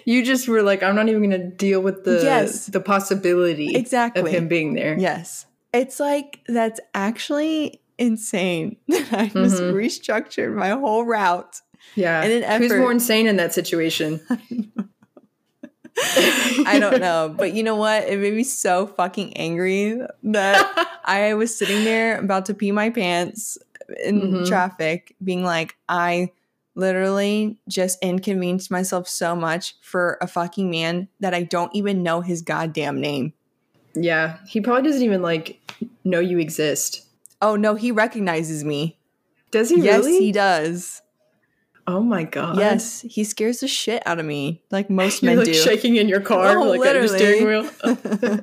You 0.04 0.24
just 0.24 0.46
were 0.48 0.62
like, 0.62 0.82
I'm 0.82 0.94
not 0.94 1.08
even 1.08 1.28
going 1.28 1.40
to 1.40 1.48
deal 1.48 1.80
with 1.80 2.04
the 2.04 2.20
Yes. 2.22 2.66
the 2.66 2.80
possibility 2.80 3.74
Exactly. 3.74 4.22
of 4.22 4.28
him 4.28 4.48
being 4.48 4.74
there. 4.74 4.96
Yes. 4.98 5.46
It's 5.72 5.98
like 5.98 6.40
that's 6.46 6.78
actually 6.94 7.80
insane 7.98 8.76
that 8.88 9.12
I 9.12 9.26
just 9.28 9.62
Mhm. 9.62 9.72
restructured 9.72 10.54
my 10.54 10.70
whole 10.70 11.04
route. 11.04 11.60
Yeah. 11.94 12.22
And 12.22 12.44
an 12.44 12.60
Who's 12.62 12.72
more 12.72 12.92
insane 12.92 13.26
in 13.26 13.36
that 13.36 13.52
situation? 13.54 14.20
I 16.66 16.78
don't 16.80 17.00
know. 17.00 17.34
But 17.36 17.52
you 17.54 17.62
know 17.62 17.76
what? 17.76 18.04
It 18.08 18.18
made 18.18 18.34
me 18.34 18.44
so 18.44 18.86
fucking 18.86 19.36
angry 19.36 20.00
that 20.24 20.98
I 21.04 21.34
was 21.34 21.56
sitting 21.56 21.84
there 21.84 22.18
about 22.18 22.46
to 22.46 22.54
pee 22.54 22.72
my 22.72 22.90
pants 22.90 23.58
in 24.04 24.20
Mhm. 24.22 24.46
traffic, 24.48 25.14
being 25.22 25.44
like, 25.44 25.76
I 25.88 26.30
literally 26.74 27.58
just 27.68 27.98
inconvenienced 28.02 28.70
myself 28.70 29.06
so 29.08 29.36
much 29.36 29.74
for 29.82 30.16
a 30.22 30.26
fucking 30.26 30.70
man 30.70 31.08
that 31.20 31.34
I 31.34 31.42
don't 31.42 31.74
even 31.74 32.02
know 32.02 32.22
his 32.22 32.40
goddamn 32.42 33.00
name. 33.00 33.34
yeah. 33.94 34.38
He 34.46 34.60
probably 34.62 34.88
doesn't 34.88 35.02
even 35.02 35.20
like 35.20 35.60
know 36.04 36.20
you 36.20 36.38
exist. 36.38 37.02
Oh 37.42 37.56
no, 37.56 37.74
he 37.74 37.92
recognizes 37.92 38.64
me. 38.64 38.96
Does 39.50 39.68
he 39.68 39.82
yes, 39.82 40.04
really? 40.06 40.18
he 40.18 40.32
does. 40.32 41.02
Oh 41.86 42.00
my 42.00 42.22
god. 42.24 42.58
Yes, 42.58 43.00
he 43.02 43.24
scares 43.24 43.60
the 43.60 43.68
shit 43.68 44.02
out 44.06 44.18
of 44.20 44.24
me, 44.26 44.62
like 44.70 44.88
most 44.88 45.22
You're 45.22 45.30
men 45.32 45.38
like 45.38 45.46
do. 45.46 45.54
shaking 45.54 45.96
in 45.96 46.08
your 46.08 46.20
car, 46.20 46.56
Oh, 46.58 46.70
like 46.70 46.86
at 46.86 46.94
your 46.96 47.08
steering 47.08 47.44
wheel. 47.46 47.70
uh, 47.82 48.36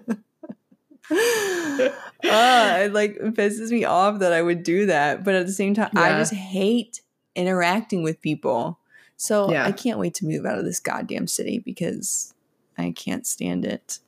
it 2.24 2.94
like 2.94 3.18
pisses 3.18 3.72
me 3.72 3.86
off 3.86 4.20
that 4.20 4.34
I 4.34 4.42
would 4.42 4.64
do 4.64 4.86
that, 4.88 5.24
but 5.24 5.36
at 5.36 5.46
the 5.46 5.52
same 5.54 5.74
time, 5.74 5.90
I 5.96 6.10
just 6.18 6.34
hate 6.34 7.02
interacting 7.36 8.04
with 8.04 8.22
people. 8.22 8.80
So 9.18 9.52
Yeah. 9.52 9.66
I 9.66 9.72
can't 9.72 10.00
wait 10.00 10.14
to 10.16 10.26
move 10.26 10.46
out 10.46 10.58
of 10.58 10.66
this 10.66 10.80
goddamn 10.80 11.28
city 11.28 11.60
because 11.60 12.34
I 12.78 12.92
can't 12.92 13.26
stand 13.28 13.66
it. 13.66 14.00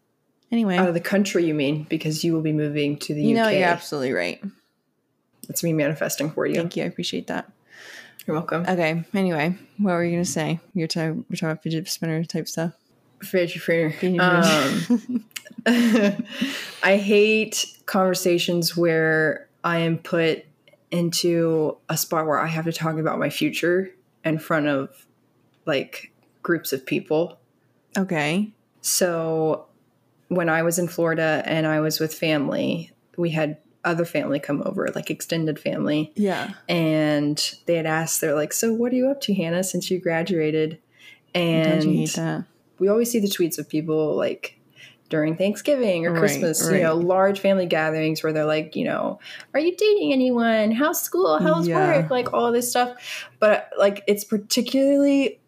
Anyway, 0.52 0.76
Out 0.78 0.88
of 0.90 0.94
the 0.94 1.00
country, 1.00 1.46
you 1.46 1.54
mean? 1.54 1.84
Because 1.90 2.24
you 2.26 2.34
will 2.34 2.42
be 2.42 2.52
moving 2.52 2.98
to 2.98 3.14
the 3.14 3.22
you 3.22 3.34
know 3.36 3.46
UK. 3.48 3.54
you're 3.54 3.64
absolutely 3.64 4.12
right. 4.12 4.42
That's 5.48 5.64
me 5.64 5.72
manifesting 5.74 6.30
for 6.30 6.46
you. 6.46 6.56
Thank 6.56 6.76
you, 6.78 6.84
I 6.84 6.88
appreciate 6.88 7.28
that. 7.28 7.50
You're 8.28 8.36
welcome. 8.36 8.66
Okay, 8.68 9.04
anyway, 9.14 9.56
what 9.78 9.94
were 9.94 10.04
you 10.04 10.12
gonna 10.12 10.26
say? 10.26 10.60
You're 10.74 10.88
talking, 10.88 11.26
we're 11.30 11.36
talking 11.36 11.52
about 11.52 11.64
fidget 11.64 11.88
spinner 11.88 12.24
type 12.24 12.48
stuff. 12.48 12.74
Fidget 13.22 13.62
spinner. 13.62 13.94
Um, 14.20 15.26
I 16.84 16.98
hate 16.98 17.66
conversations 17.86 18.76
where 18.78 19.48
I 19.64 19.80
am 19.80 19.98
put 19.98 20.46
into 20.92 21.78
a 21.90 21.98
spot 21.98 22.26
where 22.26 22.40
I 22.40 22.48
have 22.48 22.66
to 22.66 22.72
talk 22.72 22.98
about 22.98 23.20
my 23.20 23.30
future 23.30 23.92
in 24.24 24.38
front 24.40 24.68
of 24.68 25.08
like 25.66 26.12
groups 26.44 26.74
of 26.74 26.86
people. 26.86 27.40
okay, 27.98 28.52
So 28.82 29.68
when 30.28 30.50
I 30.50 30.64
was 30.64 30.80
in 30.80 30.88
Florida 30.88 31.44
and 31.46 31.68
I 31.68 31.80
was 31.80 32.00
with 32.00 32.14
family, 32.14 32.92
we 33.18 33.30
had 33.32 33.58
other 33.84 34.06
family 34.06 34.40
come 34.40 34.62
over, 34.66 34.88
like 34.94 35.10
extended 35.10 35.60
family, 35.60 36.12
yeah, 36.16 36.52
and 36.70 37.56
they 37.66 37.76
had 37.76 37.86
asked, 37.86 38.22
they're 38.22 38.36
like, 38.36 38.54
"So 38.54 38.72
what 38.74 38.92
are 38.92 38.96
you 38.96 39.10
up 39.10 39.22
to, 39.22 39.34
Hannah, 39.34 39.64
since 39.64 39.90
you 39.92 40.00
graduated?" 40.00 40.80
And 41.34 41.84
you 41.84 42.00
hate 42.00 42.14
that? 42.14 42.44
we 42.80 42.88
always 42.90 43.10
see 43.12 43.20
the 43.20 43.28
tweets 43.28 43.58
of 43.60 43.70
people 43.70 44.16
like 44.16 44.60
during 45.10 45.36
Thanksgiving 45.36 46.06
or 46.06 46.12
Right, 46.14 46.20
Christmas, 46.20 46.64
right. 46.68 46.78
you 46.78 46.84
know, 46.84 46.96
large 46.96 47.40
family 47.40 47.66
gatherings 47.66 48.24
where 48.24 48.32
they're 48.34 48.46
like, 48.46 48.76
you 48.76 48.86
know, 48.86 49.20
are 49.54 49.60
you 49.60 49.76
dating 49.76 50.14
anyone? 50.14 50.72
How's 50.72 51.02
school? 51.02 51.38
How's 51.38 51.68
Yeah. 51.68 52.00
work? 52.00 52.10
Like 52.10 52.34
all 52.34 52.52
this 52.52 52.70
stuff. 52.70 53.28
But 53.40 53.70
like 53.78 54.04
it's 54.08 54.24
particularly 54.24 55.40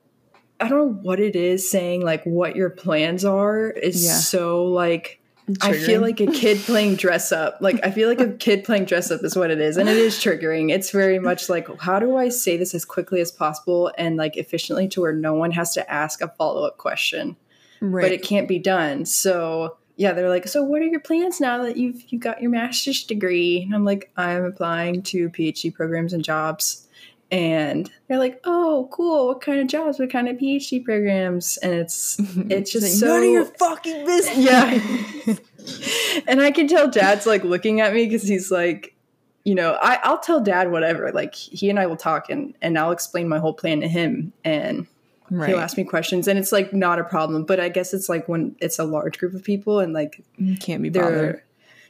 I 0.59 0.67
don't 0.67 0.77
know 0.79 0.99
what 1.01 1.19
it 1.19 1.35
is 1.35 1.69
saying 1.69 2.01
like 2.05 2.23
what 2.25 2.55
your 2.55 2.69
plans 2.69 3.25
are 3.25 3.69
is 3.69 4.03
Yeah. 4.05 4.13
so 4.13 4.65
like 4.65 5.19
I 5.61 5.73
feel 5.73 6.01
like 6.01 6.21
a 6.21 6.27
kid 6.27 6.57
playing 6.59 6.95
dress 6.95 7.31
up. 7.31 7.57
Like 7.59 7.79
I 7.85 7.91
feel 7.91 8.07
like 8.07 8.21
a 8.21 8.29
kid 8.29 8.63
playing 8.63 8.85
dress 8.85 9.11
up 9.11 9.23
is 9.23 9.35
what 9.35 9.51
it 9.51 9.59
is, 9.59 9.77
and 9.77 9.89
it 9.89 9.97
is 9.97 10.15
triggering. 10.15 10.71
It's 10.71 10.91
very 10.91 11.19
much 11.19 11.49
like 11.49 11.67
how 11.81 11.99
do 11.99 12.15
I 12.15 12.29
say 12.29 12.55
this 12.55 12.73
as 12.73 12.85
quickly 12.85 13.19
as 13.19 13.31
possible 13.31 13.91
and 13.97 14.15
like 14.15 14.37
efficiently 14.37 14.87
to 14.89 15.01
where 15.01 15.13
no 15.13 15.33
one 15.33 15.51
has 15.51 15.73
to 15.73 15.91
ask 15.91 16.21
a 16.21 16.29
follow 16.29 16.65
up 16.65 16.77
question, 16.77 17.35
right. 17.81 18.03
but 18.03 18.11
it 18.11 18.23
can't 18.23 18.47
be 18.47 18.57
done. 18.59 19.05
So 19.05 19.77
yeah, 19.95 20.13
they're 20.13 20.29
like, 20.29 20.47
so 20.47 20.63
what 20.63 20.81
are 20.81 20.87
your 20.87 21.01
plans 21.01 21.41
now 21.41 21.61
that 21.63 21.77
you've 21.77 22.01
you 22.07 22.19
got 22.19 22.41
your 22.41 22.51
master's 22.51 23.03
degree? 23.03 23.63
And 23.63 23.75
I'm 23.75 23.85
like, 23.85 24.11
I'm 24.15 24.45
applying 24.45 25.03
to 25.03 25.29
PhD 25.29 25.73
programs 25.73 26.13
and 26.13 26.23
jobs. 26.23 26.82
And 27.31 27.89
they're 28.07 28.19
like, 28.19 28.39
"Oh, 28.43 28.89
cool! 28.91 29.27
What 29.27 29.41
kind 29.41 29.59
of 29.59 29.67
jobs? 29.67 29.99
What 29.99 30.11
kind 30.11 30.29
of 30.29 30.37
PhD 30.37 30.83
programs?" 30.83 31.57
And 31.57 31.73
it's 31.73 32.17
it's 32.19 32.71
just 32.71 32.83
like, 32.83 32.93
so 32.93 33.07
none 33.07 33.23
of 33.23 33.29
your 33.29 33.45
fucking 33.45 34.05
business. 34.05 34.37
yeah. 34.37 35.35
and 36.27 36.41
I 36.41 36.51
can 36.51 36.67
tell 36.67 36.89
dad's 36.89 37.25
like 37.25 37.43
looking 37.43 37.81
at 37.81 37.93
me 37.93 38.05
because 38.05 38.27
he's 38.27 38.51
like, 38.51 38.95
you 39.43 39.55
know, 39.55 39.77
I, 39.81 39.99
I'll 40.03 40.19
tell 40.19 40.41
dad 40.41 40.71
whatever. 40.71 41.11
Like 41.11 41.35
he 41.35 41.69
and 41.69 41.79
I 41.79 41.85
will 41.85 41.97
talk 41.97 42.29
and, 42.29 42.55
and 42.61 42.77
I'll 42.77 42.91
explain 42.91 43.27
my 43.27 43.39
whole 43.39 43.53
plan 43.53 43.81
to 43.81 43.87
him 43.87 44.33
and 44.43 44.87
right. 45.29 45.49
he'll 45.49 45.59
ask 45.59 45.77
me 45.77 45.83
questions 45.83 46.27
and 46.27 46.39
it's 46.39 46.51
like 46.51 46.73
not 46.73 46.99
a 46.99 47.03
problem. 47.03 47.45
But 47.45 47.59
I 47.59 47.69
guess 47.69 47.93
it's 47.93 48.09
like 48.09 48.27
when 48.27 48.55
it's 48.59 48.79
a 48.79 48.83
large 48.83 49.17
group 49.17 49.33
of 49.33 49.43
people 49.43 49.79
and 49.79 49.93
like 49.93 50.23
You 50.37 50.57
can't 50.57 50.81
be 50.81 50.89
bothered. 50.89 51.41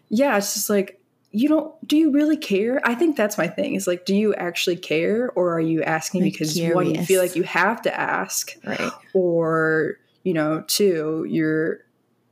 yeah, 0.10 0.38
it's 0.38 0.54
just 0.54 0.70
like 0.70 1.00
you 1.36 1.50
don't 1.50 1.74
do 1.88 1.98
you 1.98 2.12
really 2.12 2.38
care? 2.38 2.80
I 2.86 2.94
think 2.96 3.18
that's 3.18 3.38
my 3.38 3.48
thing. 3.48 3.74
Is 3.76 3.88
like, 3.88 4.06
do 4.06 4.16
you 4.16 4.34
actually 4.36 4.76
care 4.78 5.32
or 5.32 5.54
are 5.56 5.60
you 5.60 5.82
asking 5.84 6.22
Like 6.22 6.34
because 6.34 6.58
one, 6.74 6.94
you 6.94 7.04
feel 7.04 7.22
like 7.22 7.36
you 7.36 7.44
have 7.44 7.82
to 7.82 8.00
ask 8.00 8.56
Right. 8.66 8.92
or 9.14 9.98
you 10.24 10.34
know 10.34 10.64
two 10.68 11.26
you're 11.28 11.80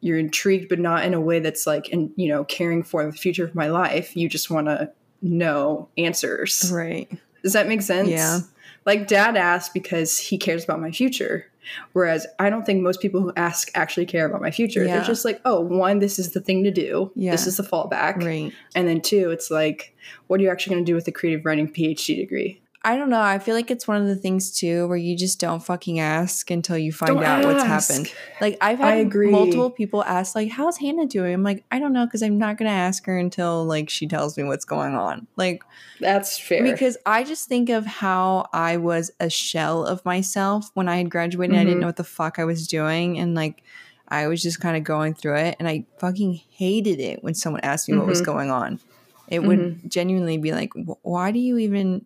you're 0.01 0.17
intrigued 0.17 0.69
but 0.69 0.79
not 0.79 1.03
in 1.03 1.13
a 1.13 1.19
way 1.19 1.39
that's 1.39 1.67
like 1.67 1.89
and 1.91 2.11
you 2.15 2.27
know 2.29 2.43
caring 2.45 2.83
for 2.83 3.05
the 3.05 3.11
future 3.11 3.43
of 3.43 3.53
my 3.53 3.67
life 3.67 4.15
you 4.15 4.29
just 4.29 4.49
want 4.49 4.67
to 4.67 4.89
know 5.21 5.89
answers 5.97 6.71
Right. 6.73 7.11
does 7.43 7.53
that 7.53 7.67
make 7.67 7.81
sense 7.81 8.07
Yeah. 8.09 8.39
like 8.85 9.07
dad 9.07 9.35
asked 9.35 9.73
because 9.73 10.17
he 10.17 10.37
cares 10.37 10.63
about 10.63 10.79
my 10.79 10.91
future 10.91 11.47
whereas 11.93 12.25
i 12.39 12.49
don't 12.49 12.65
think 12.65 12.81
most 12.81 13.01
people 13.01 13.21
who 13.21 13.31
ask 13.35 13.69
actually 13.75 14.05
care 14.05 14.25
about 14.25 14.41
my 14.41 14.51
future 14.51 14.83
Yeah. 14.83 14.95
they're 14.97 15.05
just 15.05 15.25
like 15.25 15.39
oh 15.45 15.59
one 15.61 15.99
this 15.99 16.19
is 16.19 16.31
the 16.31 16.39
thing 16.41 16.63
to 16.63 16.71
do 16.71 17.11
Yeah. 17.15 17.31
this 17.31 17.47
is 17.47 17.57
the 17.57 17.63
fallback 17.63 18.17
Right. 18.17 18.51
and 18.75 18.87
then 18.87 19.01
two 19.01 19.31
it's 19.31 19.51
like 19.51 19.95
what 20.27 20.39
are 20.39 20.43
you 20.43 20.49
actually 20.49 20.75
going 20.75 20.85
to 20.85 20.89
do 20.91 20.95
with 20.95 21.07
a 21.07 21.11
creative 21.11 21.45
writing 21.45 21.67
phd 21.71 22.15
degree 22.15 22.61
I 22.83 22.97
don't 22.97 23.09
know. 23.11 23.21
I 23.21 23.37
feel 23.37 23.53
like 23.53 23.69
it's 23.69 23.87
one 23.87 24.01
of 24.01 24.07
the 24.07 24.15
things 24.15 24.51
too 24.51 24.87
where 24.87 24.97
you 24.97 25.15
just 25.15 25.39
don't 25.39 25.59
fucking 25.63 25.99
ask 25.99 26.49
until 26.49 26.77
you 26.79 26.91
find 26.91 27.13
Don't 27.15 27.23
out 27.23 27.45
what's 27.45 27.63
happened. 27.63 28.11
Like 28.39 28.57
I've 28.59 28.81
I 28.81 28.95
had 28.95 29.05
agree. 29.05 29.29
multiple 29.29 29.69
people 29.69 30.03
ask 30.03 30.33
like 30.35 30.49
how's 30.49 30.77
Hannah 30.77 31.05
doing? 31.05 31.31
I'm 31.33 31.43
like 31.43 31.63
I 31.71 31.77
don't 31.77 31.93
know 31.93 32.07
cuz 32.07 32.23
I'm 32.23 32.39
not 32.39 32.57
going 32.57 32.69
to 32.69 32.75
ask 32.75 33.05
her 33.05 33.17
until 33.19 33.65
like 33.65 33.89
she 33.91 34.07
tells 34.07 34.35
me 34.35 34.43
what's 34.45 34.65
going 34.65 34.95
on. 34.95 35.27
Like 35.35 35.63
That's 35.99 36.39
fair. 36.39 36.63
because 36.63 36.97
I 37.05 37.23
just 37.23 37.47
think 37.47 37.69
of 37.69 37.85
how 37.85 38.47
I 38.51 38.77
was 38.77 39.11
a 39.19 39.29
shell 39.29 39.85
of 39.85 40.03
myself 40.03 40.71
when 40.73 40.89
I 40.89 40.97
had 40.97 41.11
graduated. 41.11 41.55
I 41.55 41.59
didn't 41.63 41.77
Mhm. 41.77 41.81
know 41.81 41.87
what 41.87 41.97
the 41.97 42.03
fuck 42.03 42.39
I 42.39 42.45
was 42.45 42.67
doing 42.67 43.19
and 43.19 43.35
like 43.35 43.61
I 44.07 44.25
was 44.27 44.41
just 44.41 44.59
kind 44.59 44.75
of 44.75 44.83
going 44.83 45.13
through 45.13 45.35
it 45.37 45.55
and 45.59 45.67
I 45.69 45.85
fucking 45.99 46.33
hated 46.49 46.99
it 46.99 47.23
when 47.23 47.35
someone 47.35 47.61
asked 47.61 47.87
me 47.87 47.95
what 47.97 48.07
was 48.07 48.21
Mhm. 48.21 48.25
going 48.25 48.49
on. 48.49 48.79
It 49.27 49.43
would 49.43 49.89
genuinely 49.89 50.37
be 50.37 50.51
like, 50.51 50.71
why 51.03 51.31
do 51.31 51.39
you 51.39 51.57
even 51.59 52.05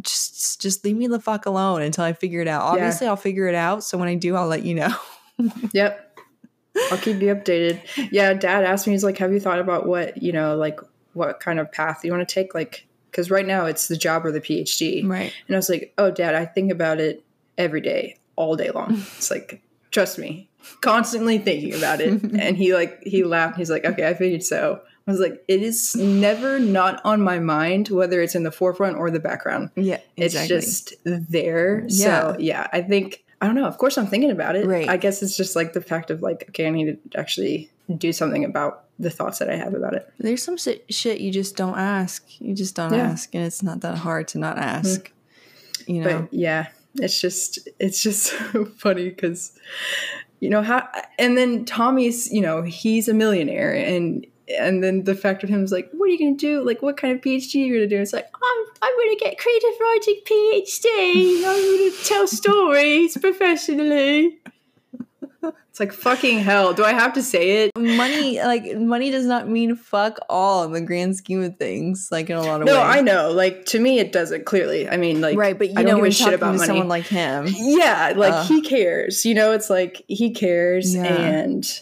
just 0.00 0.60
just 0.60 0.84
leave 0.84 0.96
me 0.96 1.06
the 1.06 1.20
fuck 1.20 1.46
alone 1.46 1.82
until 1.82 2.04
I 2.04 2.12
figure 2.12 2.40
it 2.40 2.48
out? 2.48 2.62
Obviously, 2.62 3.06
I'll 3.06 3.16
figure 3.16 3.46
it 3.46 3.54
out. 3.54 3.84
So 3.84 3.98
when 3.98 4.08
I 4.08 4.14
do, 4.14 4.36
I'll 4.36 4.48
let 4.48 4.64
you 4.64 4.74
know. 4.74 4.94
Yep. 5.72 6.20
I'll 6.90 6.98
keep 6.98 7.20
you 7.20 7.34
updated. 7.34 7.80
Yeah, 8.10 8.32
dad 8.32 8.64
asked 8.64 8.86
me, 8.86 8.92
he's 8.92 9.04
like, 9.04 9.18
Have 9.18 9.32
you 9.32 9.40
thought 9.40 9.58
about 9.58 9.86
what, 9.86 10.22
you 10.22 10.32
know, 10.32 10.56
like 10.56 10.80
what 11.14 11.40
kind 11.40 11.58
of 11.58 11.70
path 11.72 12.04
you 12.04 12.12
want 12.12 12.26
to 12.26 12.32
take? 12.32 12.54
Like, 12.54 12.86
because 13.10 13.30
right 13.30 13.46
now 13.46 13.66
it's 13.66 13.88
the 13.88 13.96
job 13.96 14.24
or 14.24 14.32
the 14.32 14.40
PhD. 14.40 15.06
Right. 15.06 15.32
And 15.46 15.56
I 15.56 15.58
was 15.58 15.68
like, 15.68 15.92
Oh, 15.98 16.10
dad, 16.10 16.34
I 16.34 16.44
think 16.46 16.70
about 16.70 17.00
it 17.00 17.24
every 17.58 17.80
day, 17.80 18.18
all 18.36 18.56
day 18.56 18.70
long. 18.70 19.02
It's 19.16 19.30
like, 19.30 19.62
trust 19.90 20.18
me, 20.18 20.48
constantly 20.80 21.38
thinking 21.38 21.74
about 21.74 22.00
it. 22.00 22.22
and 22.38 22.56
he 22.56 22.74
like, 22.74 23.02
he 23.02 23.24
laughed. 23.24 23.56
He's 23.56 23.70
like, 23.70 23.84
Okay, 23.84 24.06
I 24.06 24.14
figured 24.14 24.42
so. 24.42 24.80
I 25.06 25.10
was 25.10 25.20
like, 25.20 25.42
It 25.48 25.62
is 25.62 25.94
never 25.96 26.58
not 26.58 27.00
on 27.04 27.20
my 27.22 27.38
mind, 27.38 27.88
whether 27.88 28.20
it's 28.20 28.34
in 28.34 28.42
the 28.42 28.52
forefront 28.52 28.96
or 28.96 29.10
the 29.10 29.20
background. 29.20 29.70
Yeah. 29.74 29.98
It's 30.16 30.46
just 30.46 30.94
there. 31.04 31.84
Yeah. 31.88 32.32
So 32.32 32.36
yeah, 32.38 32.68
I 32.72 32.82
think 32.82 33.24
I 33.40 33.46
don't 33.46 33.56
know. 33.56 33.66
Of 33.66 33.76
course, 33.78 33.98
I'm 33.98 34.06
thinking 34.06 34.30
about 34.30 34.54
it. 34.54 34.66
Right. 34.66 34.88
I 34.88 34.96
guess 34.96 35.20
it's 35.22 35.36
just 35.36 35.56
like 35.56 35.72
the 35.72 35.80
fact 35.80 36.10
of 36.10 36.22
like, 36.22 36.44
okay, 36.50 36.66
I 36.68 36.70
need 36.70 37.10
to 37.12 37.18
actually 37.18 37.70
do 37.98 38.12
something 38.12 38.44
about 38.44 38.84
the 39.00 39.10
thoughts 39.10 39.40
that 39.40 39.50
I 39.50 39.56
have 39.56 39.74
about 39.74 39.94
it. 39.94 40.08
There's 40.18 40.44
some 40.44 40.56
shit 40.56 41.20
you 41.20 41.32
just 41.32 41.56
don't 41.56 41.76
ask. 41.76 42.24
You 42.40 42.54
just 42.54 42.76
don't 42.76 42.92
Yeah. 42.92 43.00
Mm-hmm. 43.00 43.12
ask, 43.12 43.34
and 43.34 43.44
it's 43.44 43.62
not 43.62 43.80
that 43.80 43.98
hard 43.98 44.28
to 44.28 44.38
not 44.38 44.58
ask. 44.58 45.10
You 45.88 46.02
know. 46.02 46.20
But 46.20 46.32
yeah, 46.32 46.68
it's 46.94 47.20
just 47.20 47.68
it's 47.80 48.00
just 48.00 48.26
so 48.52 48.64
funny 48.66 49.08
because 49.08 49.58
you 50.38 50.48
know 50.48 50.62
how. 50.62 50.88
And 51.18 51.36
then 51.36 51.64
Tommy's, 51.64 52.30
you 52.32 52.40
know, 52.40 52.62
he's 52.62 53.08
a 53.08 53.14
millionaire, 53.14 53.74
and 53.74 54.24
and 54.48 54.82
then 54.82 55.04
the 55.04 55.14
fact 55.14 55.42
of 55.44 55.48
him 55.50 55.62
is 55.64 55.72
like, 55.72 55.90
what 55.92 56.06
are 56.06 56.12
you 56.12 56.18
gonna 56.18 56.36
do? 56.36 56.62
Like, 56.64 56.82
what 56.82 56.96
kind 56.96 57.14
of 57.14 57.20
PhD 57.22 57.54
are 57.62 57.66
you 57.66 57.74
gonna 57.74 57.86
do? 57.86 58.00
It's 58.00 58.12
like, 58.12 58.26
I'm 58.34 58.66
I'm 58.82 58.92
gonna 58.98 59.16
get 59.16 59.38
creative 59.38 59.70
writing 59.80 60.20
PhD. 60.26 61.44
I'm 61.44 61.78
gonna 61.78 62.04
tell 62.04 62.26
stories 62.26 63.16
professionally. 63.18 64.38
It's 65.70 65.80
like 65.80 65.94
fucking 65.94 66.40
hell. 66.40 66.74
Do 66.74 66.84
I 66.84 66.92
have 66.92 67.14
to 67.14 67.22
say 67.22 67.64
it? 67.64 67.70
money 67.78 68.38
like 68.42 68.76
money 68.76 69.10
does 69.10 69.24
not 69.24 69.48
mean 69.48 69.74
fuck 69.74 70.18
all 70.28 70.64
in 70.64 70.72
the 70.72 70.82
grand 70.82 71.16
scheme 71.16 71.42
of 71.42 71.56
things 71.56 72.10
like 72.12 72.28
in 72.28 72.36
a 72.36 72.42
lot 72.42 72.60
of 72.60 72.66
No, 72.66 72.74
ways 72.74 72.96
I 72.98 73.00
know. 73.00 73.30
Like 73.32 73.64
to 73.66 73.80
me, 73.80 73.98
it 73.98 74.12
doesn't 74.12 74.44
clearly. 74.44 74.86
I 74.86 74.98
mean, 74.98 75.22
like 75.22 75.38
right 75.38 75.56
but 75.56 75.68
you 75.68 75.72
I 75.78 75.82
don't 75.82 75.86
know 75.86 75.94
give 75.96 76.02
when 76.02 76.10
shit 76.10 76.34
about 76.34 76.52
to 76.52 76.58
money. 76.58 76.66
someone 76.66 76.88
like 76.88 77.06
him 77.06 77.46
yeah, 77.56 78.12
like 78.14 78.34
Uh. 78.34 78.44
he 78.44 78.60
cares. 78.60 79.24
You 79.24 79.34
know, 79.34 79.52
it's 79.52 79.70
like 79.70 80.04
he 80.08 80.32
cares, 80.34 80.94
Yeah. 80.94 81.04
and 81.06 81.80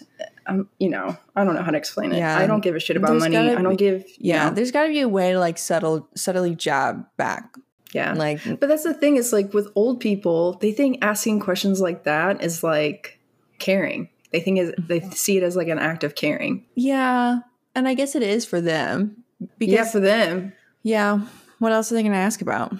um, 0.51 0.69
you 0.79 0.89
know, 0.91 1.17
I 1.37 1.45
don't 1.45 1.55
know 1.55 1.63
how 1.63 1.71
to 1.71 1.79
explain 1.79 2.13
it. 2.13 2.19
Yeah. 2.19 2.37
I 2.39 2.47
don't 2.47 2.61
give 2.61 2.75
a 2.77 2.81
shit 2.81 2.97
about 2.97 3.11
There's 3.11 3.23
money. 3.23 3.37
I 3.37 3.55
don't 3.63 3.71
be- 3.71 3.77
give. 3.77 4.03
you 4.09 4.15
yeah 4.33 4.49
know, 4.49 4.55
there's 4.55 4.71
got 4.71 4.83
to 4.85 4.89
be 4.91 5.01
a 5.01 5.09
way 5.09 5.33
to 5.33 5.39
like 5.39 5.59
settle 5.59 6.09
subtly 6.15 6.55
jab 6.55 7.05
back 7.17 7.55
yeah. 7.93 8.13
like 8.15 8.41
But 8.45 8.69
that's 8.69 8.85
the 8.85 8.95
thing. 8.95 9.17
Is 9.17 9.33
like 9.33 9.53
with 9.55 9.69
old 9.75 10.01
people, 10.01 10.55
they 10.61 10.73
think 10.73 10.99
asking 11.03 11.41
questions 11.41 11.81
like 11.81 12.05
that 12.05 12.43
is 12.43 12.63
like 12.63 13.19
caring. 13.59 14.09
They 14.33 14.41
think 14.41 14.59
is 14.59 14.73
they 14.79 15.01
see 15.01 15.37
it 15.39 15.43
as 15.43 15.57
like 15.57 15.69
an 15.69 15.79
act 15.79 16.05
of 16.05 16.15
caring. 16.15 16.67
yeah 16.75 17.41
and 17.75 17.87
i 17.87 17.95
guess 17.95 18.15
it 18.17 18.23
is 18.23 18.45
for 18.45 18.61
them 18.61 19.23
because 19.59 19.75
yeah, 19.75 19.85
for 19.85 20.01
them. 20.01 20.53
yeah 20.83 21.21
what 21.61 21.73
else 21.73 21.91
are 21.91 21.95
they 21.95 22.03
going 22.03 22.13
to 22.13 22.19
ask 22.19 22.43
about 22.43 22.73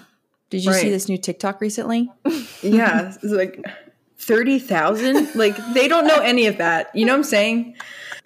did 0.49 0.63
you 0.65 0.73
see 0.73 0.89
this 0.89 1.07
new 1.07 1.17
tiktok 1.17 1.61
recently 1.61 2.11
Yeah, 2.61 3.13
it's 3.23 3.23
like 3.23 3.65
thirty 4.21 4.59
thousand. 4.59 5.33
Like 5.35 5.57
they 5.73 5.87
don't 5.87 6.07
know 6.07 6.19
any 6.19 6.47
of 6.47 6.57
that. 6.57 6.89
You 6.95 7.05
know 7.05 7.13
what 7.13 7.17
I'm 7.19 7.23
saying? 7.23 7.75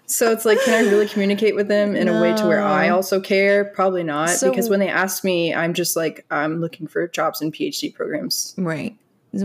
So 0.08 0.30
it's 0.30 0.44
like, 0.44 0.60
can 0.62 0.72
I 0.74 0.88
really 0.88 1.08
communicate 1.08 1.56
with 1.56 1.66
them 1.66 1.96
in 1.96 2.06
a 2.06 2.20
way 2.22 2.32
to 2.36 2.46
where 2.46 2.62
I 2.62 2.90
also 2.90 3.20
care? 3.20 3.64
Probably 3.64 4.04
not, 4.04 4.30
So- 4.30 4.50
because 4.50 4.68
when 4.70 4.78
they 4.78 4.88
ask 4.88 5.24
me, 5.24 5.52
I'm 5.52 5.74
just 5.74 5.96
like, 5.96 6.24
I'm 6.30 6.60
looking 6.60 6.86
for 6.86 7.08
jobs 7.08 7.42
in 7.42 7.50
PhD 7.50 7.92
programs. 7.92 8.54
right 8.56 8.96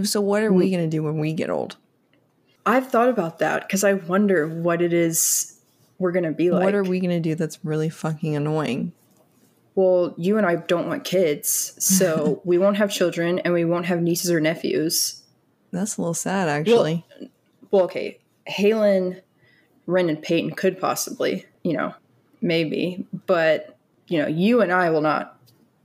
so 0.03 0.21
what 0.21 0.41
are 0.41 0.53
we 0.53 0.69
going 0.69 0.83
to 0.83 0.89
do 0.89 1.03
when 1.03 1.17
we 1.19 1.33
get 1.33 1.49
old 1.49 1.75
I've 2.65 2.87
thought 2.89 3.09
about 3.09 3.39
that 3.39 3.67
because 3.67 3.83
I 3.83 3.93
wonder 3.93 4.47
what 4.47 4.81
it 4.81 4.93
is 4.93 5.59
we're 5.99 6.11
gonna 6.13 6.31
be 6.31 6.49
like. 6.49 6.63
what 6.63 6.75
are 6.75 6.83
we 6.83 6.99
going 6.99 7.11
to 7.11 7.19
do 7.19 7.35
that's 7.35 7.59
really 7.65 7.89
fucking 7.89 8.35
annoying 8.35 8.93
Well, 9.75 10.13
you 10.17 10.37
and 10.37 10.45
I 10.45 10.55
don't 10.57 10.87
want 10.87 11.03
kids, 11.03 11.73
so 11.83 12.41
we 12.45 12.57
won't 12.57 12.77
have 12.77 12.91
children, 12.91 13.39
and 13.39 13.53
we 13.53 13.65
won't 13.65 13.85
have 13.87 14.01
nieces 14.01 14.29
or 14.31 14.39
nephews. 14.39 15.20
That's 15.71 15.97
a 15.97 16.01
little 16.01 16.13
sad 16.13 16.47
actually 16.49 17.05
well, 17.71 17.83
okay, 17.83 18.19
Halen, 18.49 19.21
Ren, 19.87 20.09
and 20.09 20.21
Peyton 20.21 20.51
could 20.51 20.77
possibly, 20.79 21.45
you 21.63 21.71
know, 21.73 21.93
maybe, 22.41 23.05
but 23.27 23.77
you 24.07 24.21
know, 24.21 24.27
you 24.27 24.61
and 24.61 24.73
I 24.73 24.89
will 24.89 24.99
not 24.99 25.37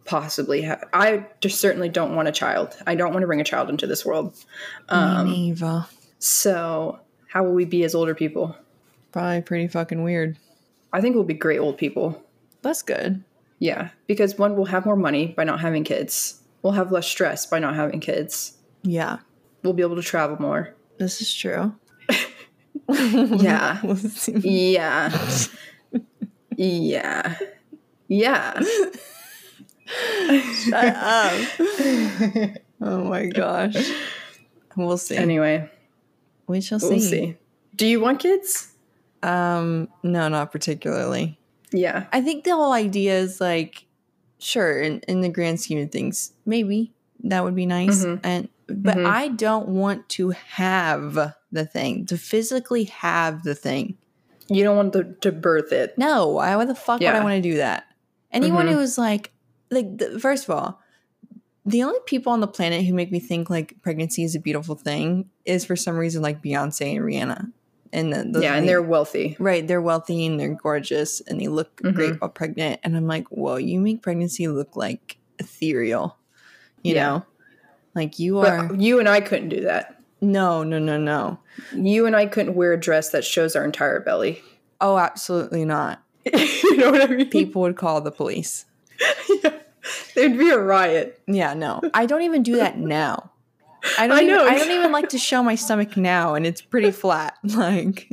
possibly 0.05 0.63
have. 0.63 0.83
I 0.93 1.27
just 1.41 1.61
certainly 1.61 1.89
don't 1.89 2.17
want 2.17 2.27
a 2.27 2.33
child. 2.33 2.77
I 2.89 2.97
don't 2.97 3.13
want 3.13 3.23
to 3.23 3.27
bring 3.29 3.41
a 3.41 3.45
child 3.45 3.71
into 3.71 3.87
this 3.87 4.05
world. 4.05 4.35
Um, 4.89 5.27
Me 5.29 5.51
neither. 5.51 5.87
so, 6.19 6.99
how 7.29 7.45
will 7.45 7.53
we 7.55 7.65
be 7.65 7.85
as 7.85 7.95
older 7.95 8.15
people? 8.15 8.57
probably 9.13 9.41
pretty 9.41 9.67
fucking 9.69 10.03
weird 10.03 10.37
I 10.93 11.01
think 11.01 11.15
we'll 11.15 11.25
be 11.25 11.33
great 11.35 11.59
old 11.59 11.79
people. 11.79 12.21
that's 12.63 12.83
good 12.83 13.23
Yeah, 13.61 13.91
because 14.09 14.37
one, 14.37 14.57
we'll 14.57 14.67
have 14.67 14.85
more 14.85 14.97
money 14.97 15.29
by 15.29 15.45
not 15.45 15.61
having 15.61 15.85
kids. 15.85 16.43
We'll 16.63 16.73
have 16.75 16.91
less 16.93 17.07
stress 17.07 17.47
by 17.47 17.61
not 17.61 17.77
having 17.77 18.01
kids. 18.01 18.59
yeah 18.83 19.19
We'll 19.67 19.75
be 19.75 19.83
able 19.83 19.97
to 19.97 20.03
travel 20.03 20.37
more. 20.39 20.75
This 20.99 21.21
is 21.21 21.35
true. 21.35 21.75
Yeah. 22.89 23.83
Yeah. 24.45 25.11
yeah. 26.57 27.37
Yeah. 28.07 28.61
Shut 30.55 30.95
up. 30.95 31.33
oh 32.81 33.05
my 33.09 33.27
gosh. 33.27 33.91
We'll 34.77 34.99
see. 34.99 35.17
Anyway, 35.17 35.69
we 36.47 36.61
shall 36.61 36.79
see. 36.79 36.89
we'll 36.89 37.01
see. 37.01 37.37
Do 37.75 37.89
you 37.89 37.99
want 37.99 38.21
kids? 38.21 38.73
Um, 39.25 39.89
no, 40.05 40.29
not 40.29 40.53
particularly. 40.53 41.41
Yeah. 41.73 42.07
I 42.13 42.21
think 42.21 42.45
the 42.45 42.55
whole 42.55 42.73
idea 42.73 43.19
is 43.19 43.41
like, 43.41 43.85
sure, 44.39 44.81
in, 44.81 45.01
in 45.09 45.23
the 45.23 45.29
grand 45.29 45.61
scheme 45.61 45.79
of 45.81 45.91
things, 45.91 46.33
maybe 46.45 46.93
that 47.25 47.43
would 47.43 47.57
be 47.57 47.67
nice. 47.67 48.05
Mhm. 48.05 48.21
And 48.23 48.49
but 48.69 48.97
Mhm. 48.97 49.07
I 49.07 49.29
don't 49.29 49.69
want 49.69 50.09
to 50.11 50.31
have 50.31 51.35
the 51.53 51.65
thing, 51.65 52.07
to 52.07 52.17
physically 52.19 52.85
have 52.85 53.43
the 53.45 53.55
thing. 53.55 53.97
You 54.49 54.63
don't 54.65 54.77
want 54.77 54.93
to, 54.95 55.05
to 55.23 55.33
birth 55.33 55.73
it. 55.73 55.97
No, 55.99 56.29
why, 56.29 56.63
the 56.65 56.75
fuck 56.75 57.01
would 57.01 57.09
I 57.09 57.23
want 57.23 57.37
to 57.43 57.49
do 57.49 57.57
that? 57.57 57.85
Anyone 58.33 58.67
Mhm. 58.67 58.73
who 58.73 58.81
is 58.81 58.99
like, 58.99 59.33
like, 59.71 59.99
the, 59.99 60.19
first 60.21 60.45
of 60.49 60.51
all, 60.55 60.81
the 61.65 61.83
only 61.83 61.99
people 62.07 62.33
on 62.33 62.41
the 62.41 62.47
planet 62.47 62.85
who 62.85 62.95
make 62.95 63.11
me 63.11 63.19
think 63.19 63.51
like 63.51 63.75
pregnancy 63.83 64.23
is 64.23 64.37
a 64.37 64.41
beautiful 64.41 64.77
thing 64.77 65.29
is 65.45 65.65
for 65.65 65.75
some 65.75 65.97
reason 65.97 66.23
like 66.23 66.41
Beyonce 66.43 66.95
and 66.97 67.05
Rihanna. 67.05 67.53
And 67.93 68.13
the, 68.13 68.25
those- 68.31 68.43
yeah, 68.43 68.55
and 68.55 68.63
they- 68.65 68.69
they're 68.73 68.83
wealthy. 68.83 69.37
right, 69.41 69.67
they're 69.67 69.81
wealthy 69.83 70.27
and 70.27 70.39
they're 70.39 70.55
gorgeous 70.55 71.21
and 71.23 71.41
they 71.41 71.49
look 71.49 71.81
Mhm. 71.83 71.95
great 71.95 72.21
while 72.21 72.31
pregnant. 72.31 72.81
And 72.85 72.97
I'm 72.97 73.07
like, 73.09 73.27
whoa, 73.29 73.57
you 73.57 73.81
make 73.81 74.03
pregnancy 74.03 74.47
look 74.49 74.77
like 74.77 75.19
ethereal, 75.41 76.17
you 76.83 76.95
Yeah. 76.95 77.07
know? 77.09 77.25
Like 77.97 78.19
you 78.21 78.35
But 78.35 78.49
are 78.53 78.75
you 78.77 79.01
and 79.01 79.09
I 79.09 79.21
couldn't 79.21 79.49
do 79.49 79.63
that. 79.63 80.01
no, 80.21 80.63
no, 80.63 80.79
no, 80.79 80.97
no. 80.99 81.39
You 81.75 82.07
and 82.07 82.15
I 82.15 82.27
couldn't 82.27 82.55
wear 82.55 82.73
a 82.73 82.81
dress 82.81 83.09
that 83.11 83.25
shows 83.25 83.57
our 83.57 83.65
entire 83.65 83.99
belly. 84.01 84.43
Oh, 84.81 84.99
absolutely 84.99 85.65
not. 85.65 86.03
you 86.25 86.77
know 86.77 86.91
what 86.93 87.01
I 87.01 87.07
mean? 87.07 87.31
People 87.31 87.63
would 87.63 87.77
call 87.77 88.01
the 88.03 88.13
police. 88.13 88.67
yeah. 89.43 89.51
There'd 90.15 90.37
be 90.39 90.51
a 90.51 90.59
riot. 90.59 91.21
Yeah, 91.27 91.55
no. 91.55 91.81
I 91.95 92.07
don't 92.07 92.23
even 92.23 92.43
do 92.43 92.57
that 92.57 92.79
now. 92.79 93.31
I 93.99 94.07
don't 94.09 94.19
I 94.19 94.23
even, 94.23 94.35
know. 94.35 94.47
I 94.47 94.59
don't 94.59 94.71
even 94.71 94.93
like 94.93 95.09
to 95.11 95.19
show 95.19 95.43
my 95.43 95.55
stomach 95.55 95.97
now 95.97 96.35
and 96.35 96.45
it's 96.47 96.61
pretty 96.61 96.91
flat. 96.91 97.35
Like 97.45 98.09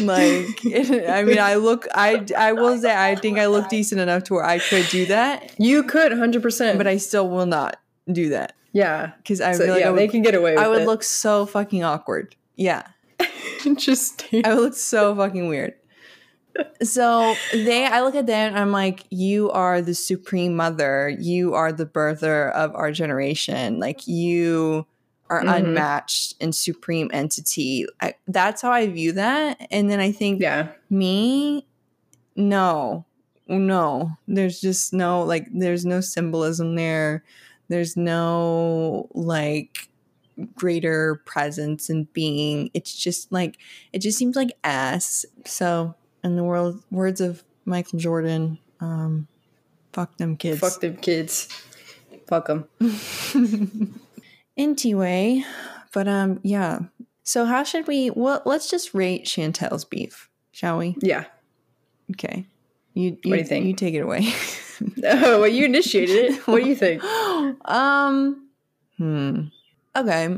like 0.00 0.60
I 1.08 1.22
mean 1.26 1.38
I 1.38 1.54
look 1.56 1.86
I 1.94 2.24
I 2.36 2.52
will 2.52 2.78
say 2.78 2.94
I 2.94 3.14
think 3.14 3.38
I 3.38 3.46
look 3.46 3.68
decent 3.68 4.00
enough 4.00 4.24
to 4.24 4.34
where 4.34 4.44
I 4.44 4.58
could 4.58 4.86
do 4.88 5.06
that, 5.06 5.54
You 5.58 5.82
could 5.82 6.12
100%. 6.12 6.76
but 6.78 6.86
I 6.86 6.96
still 6.96 7.28
will 7.28 7.46
not 7.46 7.76
do 8.10 8.30
that 8.30 8.54
yeah. 8.72 9.12
cuz 9.26 9.40
I 9.40 9.52
So, 9.52 9.64
feel 9.64 9.74
like 9.74 9.80
yeah, 9.82 9.90
I 9.90 9.92
they 9.92 10.02
would, 10.04 10.10
can 10.10 10.22
get 10.22 10.34
away 10.34 10.54
with 10.54 10.60
I 10.64 10.68
would 10.68 10.82
it. 10.82 10.86
look 10.86 11.02
so 11.02 11.46
fucking 11.46 11.84
awkward. 11.84 12.36
Yeah. 12.56 12.82
Interesting. 13.66 14.44
I 14.46 14.54
would 14.54 14.60
look 14.62 14.74
so 14.74 15.14
fucking 15.14 15.48
weird. 15.48 15.74
so 16.82 17.34
they 17.54 17.86
i 17.86 18.02
look 18.02 18.14
at 18.14 18.26
them 18.26 18.48
and 18.52 18.58
i'm 18.58 18.72
like 18.72 19.04
you 19.08 19.50
are 19.52 19.80
the 19.80 19.94
supreme 19.94 20.54
mother 20.54 21.08
you 21.18 21.54
are 21.54 21.72
the 21.72 21.86
birther 21.86 22.52
of 22.52 22.74
our 22.74 22.92
generation 22.92 23.80
like 23.80 24.06
you 24.06 24.84
are 25.32 25.42
Mhm. 25.42 25.56
unmatched 25.56 26.34
and 26.40 26.54
supreme 26.54 27.10
entity 27.12 27.86
I, 28.00 28.14
that's 28.28 28.60
how 28.62 28.70
i 28.70 28.86
view 28.86 29.12
that 29.12 29.66
and 29.70 29.90
then 29.90 29.98
i 30.00 30.12
think 30.12 30.40
Yeah. 30.40 30.68
me 30.90 31.66
no 32.36 33.04
no 33.48 34.12
there's 34.28 34.60
just 34.60 34.92
no 34.92 35.22
like 35.22 35.46
there's 35.52 35.84
no 35.84 36.00
symbolism 36.00 36.74
there 36.76 37.24
there's 37.68 37.96
no 37.96 39.08
like 39.14 39.88
greater 40.54 41.20
presence 41.26 41.88
and 41.90 42.10
being 42.12 42.70
it's 42.74 42.94
just 42.94 43.30
like 43.32 43.58
it 43.92 43.98
just 44.00 44.16
seems 44.18 44.36
like 44.36 44.52
ass 44.64 45.24
so 45.44 45.94
in 46.24 46.36
the 46.36 46.44
world 46.44 46.82
words 46.90 47.20
of 47.20 47.42
michael 47.64 47.98
jordan 47.98 48.58
um 48.80 49.26
fuck 49.92 50.16
them 50.18 50.36
kids 50.36 50.60
Fuck 50.60 50.80
them 50.80 50.96
kids. 50.96 51.48
Fuck 52.28 52.46
them. 52.46 52.64
anyway 54.56 55.42
but 55.92 56.06
um 56.08 56.40
yeah 56.42 56.80
so 57.22 57.44
how 57.44 57.62
should 57.62 57.86
we 57.86 58.10
well 58.10 58.42
let's 58.44 58.70
just 58.70 58.94
rate 58.94 59.24
Chantelle's 59.24 59.84
beef 59.84 60.28
shall 60.52 60.78
we 60.78 60.96
Yeah. 61.00 61.24
okay 62.12 62.46
you, 62.94 63.12
do 63.12 63.30
you 63.30 63.44
think? 63.44 63.64
you 63.66 63.74
take 63.74 63.94
it 63.94 64.00
away 64.00 64.32
Oh, 65.04 65.40
well, 65.40 65.46
you 65.48 65.64
initiated 65.64 66.16
it. 66.16 66.48
What 66.48 66.60
do 66.60 66.68
you 66.68 66.74
think? 66.74 67.02
um 67.64 68.48
hmm 68.98 69.42
okay 69.96 70.36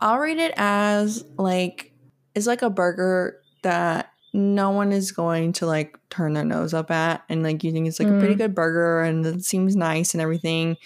i'll 0.00 0.18
rate 0.18 0.38
it 0.38 0.52
as 0.56 1.24
like 1.38 1.92
it's 2.34 2.46
like 2.46 2.62
a 2.62 2.70
burger 2.70 3.38
that 3.62 4.10
no 4.34 4.70
one 4.70 4.92
is 4.92 5.12
going 5.12 5.52
to 5.52 5.66
like 5.66 5.98
turn 6.10 6.34
their 6.34 6.44
nose 6.44 6.74
up 6.74 6.90
at 6.90 7.22
and 7.28 7.42
like 7.42 7.62
you 7.64 7.72
think 7.72 7.86
it's 7.86 7.98
like 8.00 8.08
a 8.08 8.18
pretty 8.18 8.34
Mm. 8.34 8.38
good 8.38 8.54
burger 8.54 9.02
and 9.02 9.24
it 9.24 9.44
seems 9.44 9.74
nice 9.76 10.12
and 10.14 10.20
everything 10.20 10.76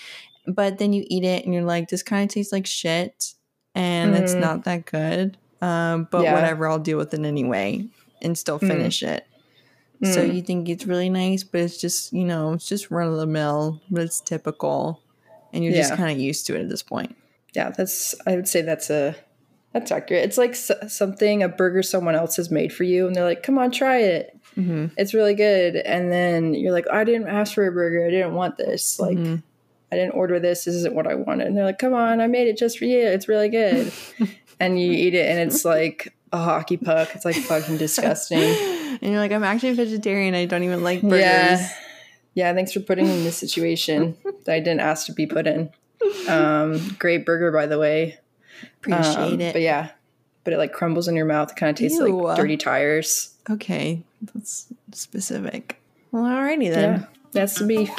but 0.46 0.78
then 0.78 0.92
you 0.92 1.04
eat 1.08 1.24
it 1.24 1.44
and 1.44 1.52
you're 1.54 1.62
like 1.64 1.88
this 1.88 2.02
kind 2.02 2.28
of 2.28 2.32
tastes 2.34 2.52
like 2.52 2.66
shit 2.66 3.34
and 3.74 4.14
it's 4.16 4.34
Mhm. 4.34 4.40
not 4.40 4.64
that 4.64 4.84
good 4.86 5.36
um 5.62 6.08
but 6.10 6.22
Yeah. 6.22 6.34
whatever 6.34 6.66
i'll 6.68 6.78
deal 6.78 6.98
with 6.98 7.12
it 7.14 7.20
anyway 7.24 7.84
and 8.22 8.36
still 8.36 8.58
Mm. 8.58 8.68
finish 8.68 9.02
it 9.02 9.24
so 10.02 10.26
Mm. 10.26 10.34
you 10.34 10.40
think 10.42 10.68
it's 10.70 10.86
really 10.86 11.10
nice, 11.10 11.44
but 11.44 11.60
it's 11.60 11.78
just 11.78 12.10
you 12.14 12.24
know 12.24 12.54
it's 12.54 12.66
just 12.66 12.90
run 12.90 13.08
of 13.08 13.16
the 13.18 13.26
mill, 13.26 13.82
but 13.90 14.02
it's 14.02 14.18
typical, 14.22 15.02
and 15.52 15.62
you're 15.62 15.74
just 15.74 15.92
kind 15.92 16.10
of 16.10 16.18
used 16.18 16.46
to 16.46 16.56
it 16.56 16.62
at 16.62 16.70
this 16.70 16.82
point. 16.82 17.14
yeah, 17.52 17.68
that's. 17.68 18.14
I 18.26 18.34
would 18.34 18.48
say 18.48 18.62
that's 18.62 18.88
a. 18.88 19.14
That's 19.74 19.92
accurate. 19.92 20.24
It's 20.24 20.38
like 20.38 20.52
s- 20.52 20.70
something 20.88 21.42
a 21.42 21.50
burger 21.50 21.82
someone 21.82 22.14
else 22.14 22.36
has 22.36 22.50
made 22.50 22.72
for 22.72 22.84
you, 22.84 23.06
and 23.06 23.14
they're 23.14 23.24
like, 23.24 23.42
"Come 23.42 23.58
on, 23.58 23.70
try 23.70 23.98
it. 23.98 24.34
Mm-hmm. 24.56 24.86
It's 24.96 25.12
really 25.12 25.34
good." 25.34 25.76
And 25.76 26.10
then 26.10 26.54
you're 26.54 26.72
like, 26.72 26.86
"I 26.90 27.04
didn't 27.04 27.28
ask 27.28 27.52
for 27.52 27.66
a 27.66 27.70
burger. 27.70 28.06
I 28.06 28.10
didn't 28.10 28.32
want 28.34 28.56
this. 28.56 28.98
Like, 28.98 29.18
Mhm. 29.18 29.42
I 29.92 29.96
didn't 29.96 30.12
order 30.12 30.38
this. 30.40 30.64
This 30.64 30.74
isn't 30.76 30.94
what 30.94 31.06
I 31.06 31.14
wanted." 31.14 31.46
And 31.48 31.56
they're 31.56 31.64
like, 31.64 31.78
"Come 31.78 31.94
on, 31.94 32.20
I 32.20 32.26
made 32.26 32.48
it 32.48 32.56
just 32.58 32.78
for 32.78 32.84
you. 32.84 32.98
It's 33.06 33.28
really 33.28 33.48
good." 33.48 33.92
and 34.60 34.80
you 34.80 34.92
eat 34.92 35.14
it, 35.14 35.28
and 35.30 35.38
it's 35.40 35.64
like 35.64 36.12
a 36.32 36.38
hockey 36.38 36.76
puck. 36.76 37.08
It's 37.14 37.24
like 37.24 37.36
fucking 37.36 37.76
disgusting. 37.78 38.38
and 39.02 39.02
you're 39.02 39.18
like, 39.18 39.32
I'm 39.32 39.42
actually 39.44 39.70
a 39.70 39.74
vegetarian. 39.74 40.34
I 40.34 40.44
don't 40.46 40.62
even 40.62 40.82
like 40.84 41.02
burgers. 41.02 41.20
Yeah. 41.20 41.68
Yeah, 42.34 42.54
thanks 42.54 42.72
for 42.72 42.78
putting 42.80 43.06
me 43.06 43.18
in 43.18 43.24
this 43.24 43.36
situation 43.36 44.16
that 44.44 44.54
I 44.54 44.60
didn't 44.60 44.80
ask 44.80 45.06
to 45.06 45.12
be 45.12 45.26
put 45.26 45.48
in. 45.48 45.70
Um, 46.28 46.94
great 46.98 47.26
burger, 47.26 47.50
by 47.50 47.66
the 47.66 47.76
way. 47.78 48.18
Appreciate 48.78 49.16
Um, 49.34 49.40
it. 49.40 49.52
But 49.52 49.62
yeah, 49.62 49.90
but 50.44 50.52
it 50.54 50.56
like 50.58 50.72
crumbles 50.72 51.08
in 51.08 51.16
your 51.16 51.26
mouth. 51.26 51.50
It 51.50 51.56
kind 51.56 51.70
of 51.70 51.76
tastes 51.76 51.98
Ew. 51.98 52.22
like 52.22 52.36
dirty 52.36 52.56
tires. 52.56 53.34
Okay, 53.50 54.04
that's 54.32 54.72
specific. 54.92 55.82
Well, 56.12 56.22
alrighty 56.22 56.66
Yeah, 56.66 56.70
then. 56.70 57.06
that's 57.32 57.56
the 57.58 57.66
beef. 57.66 57.90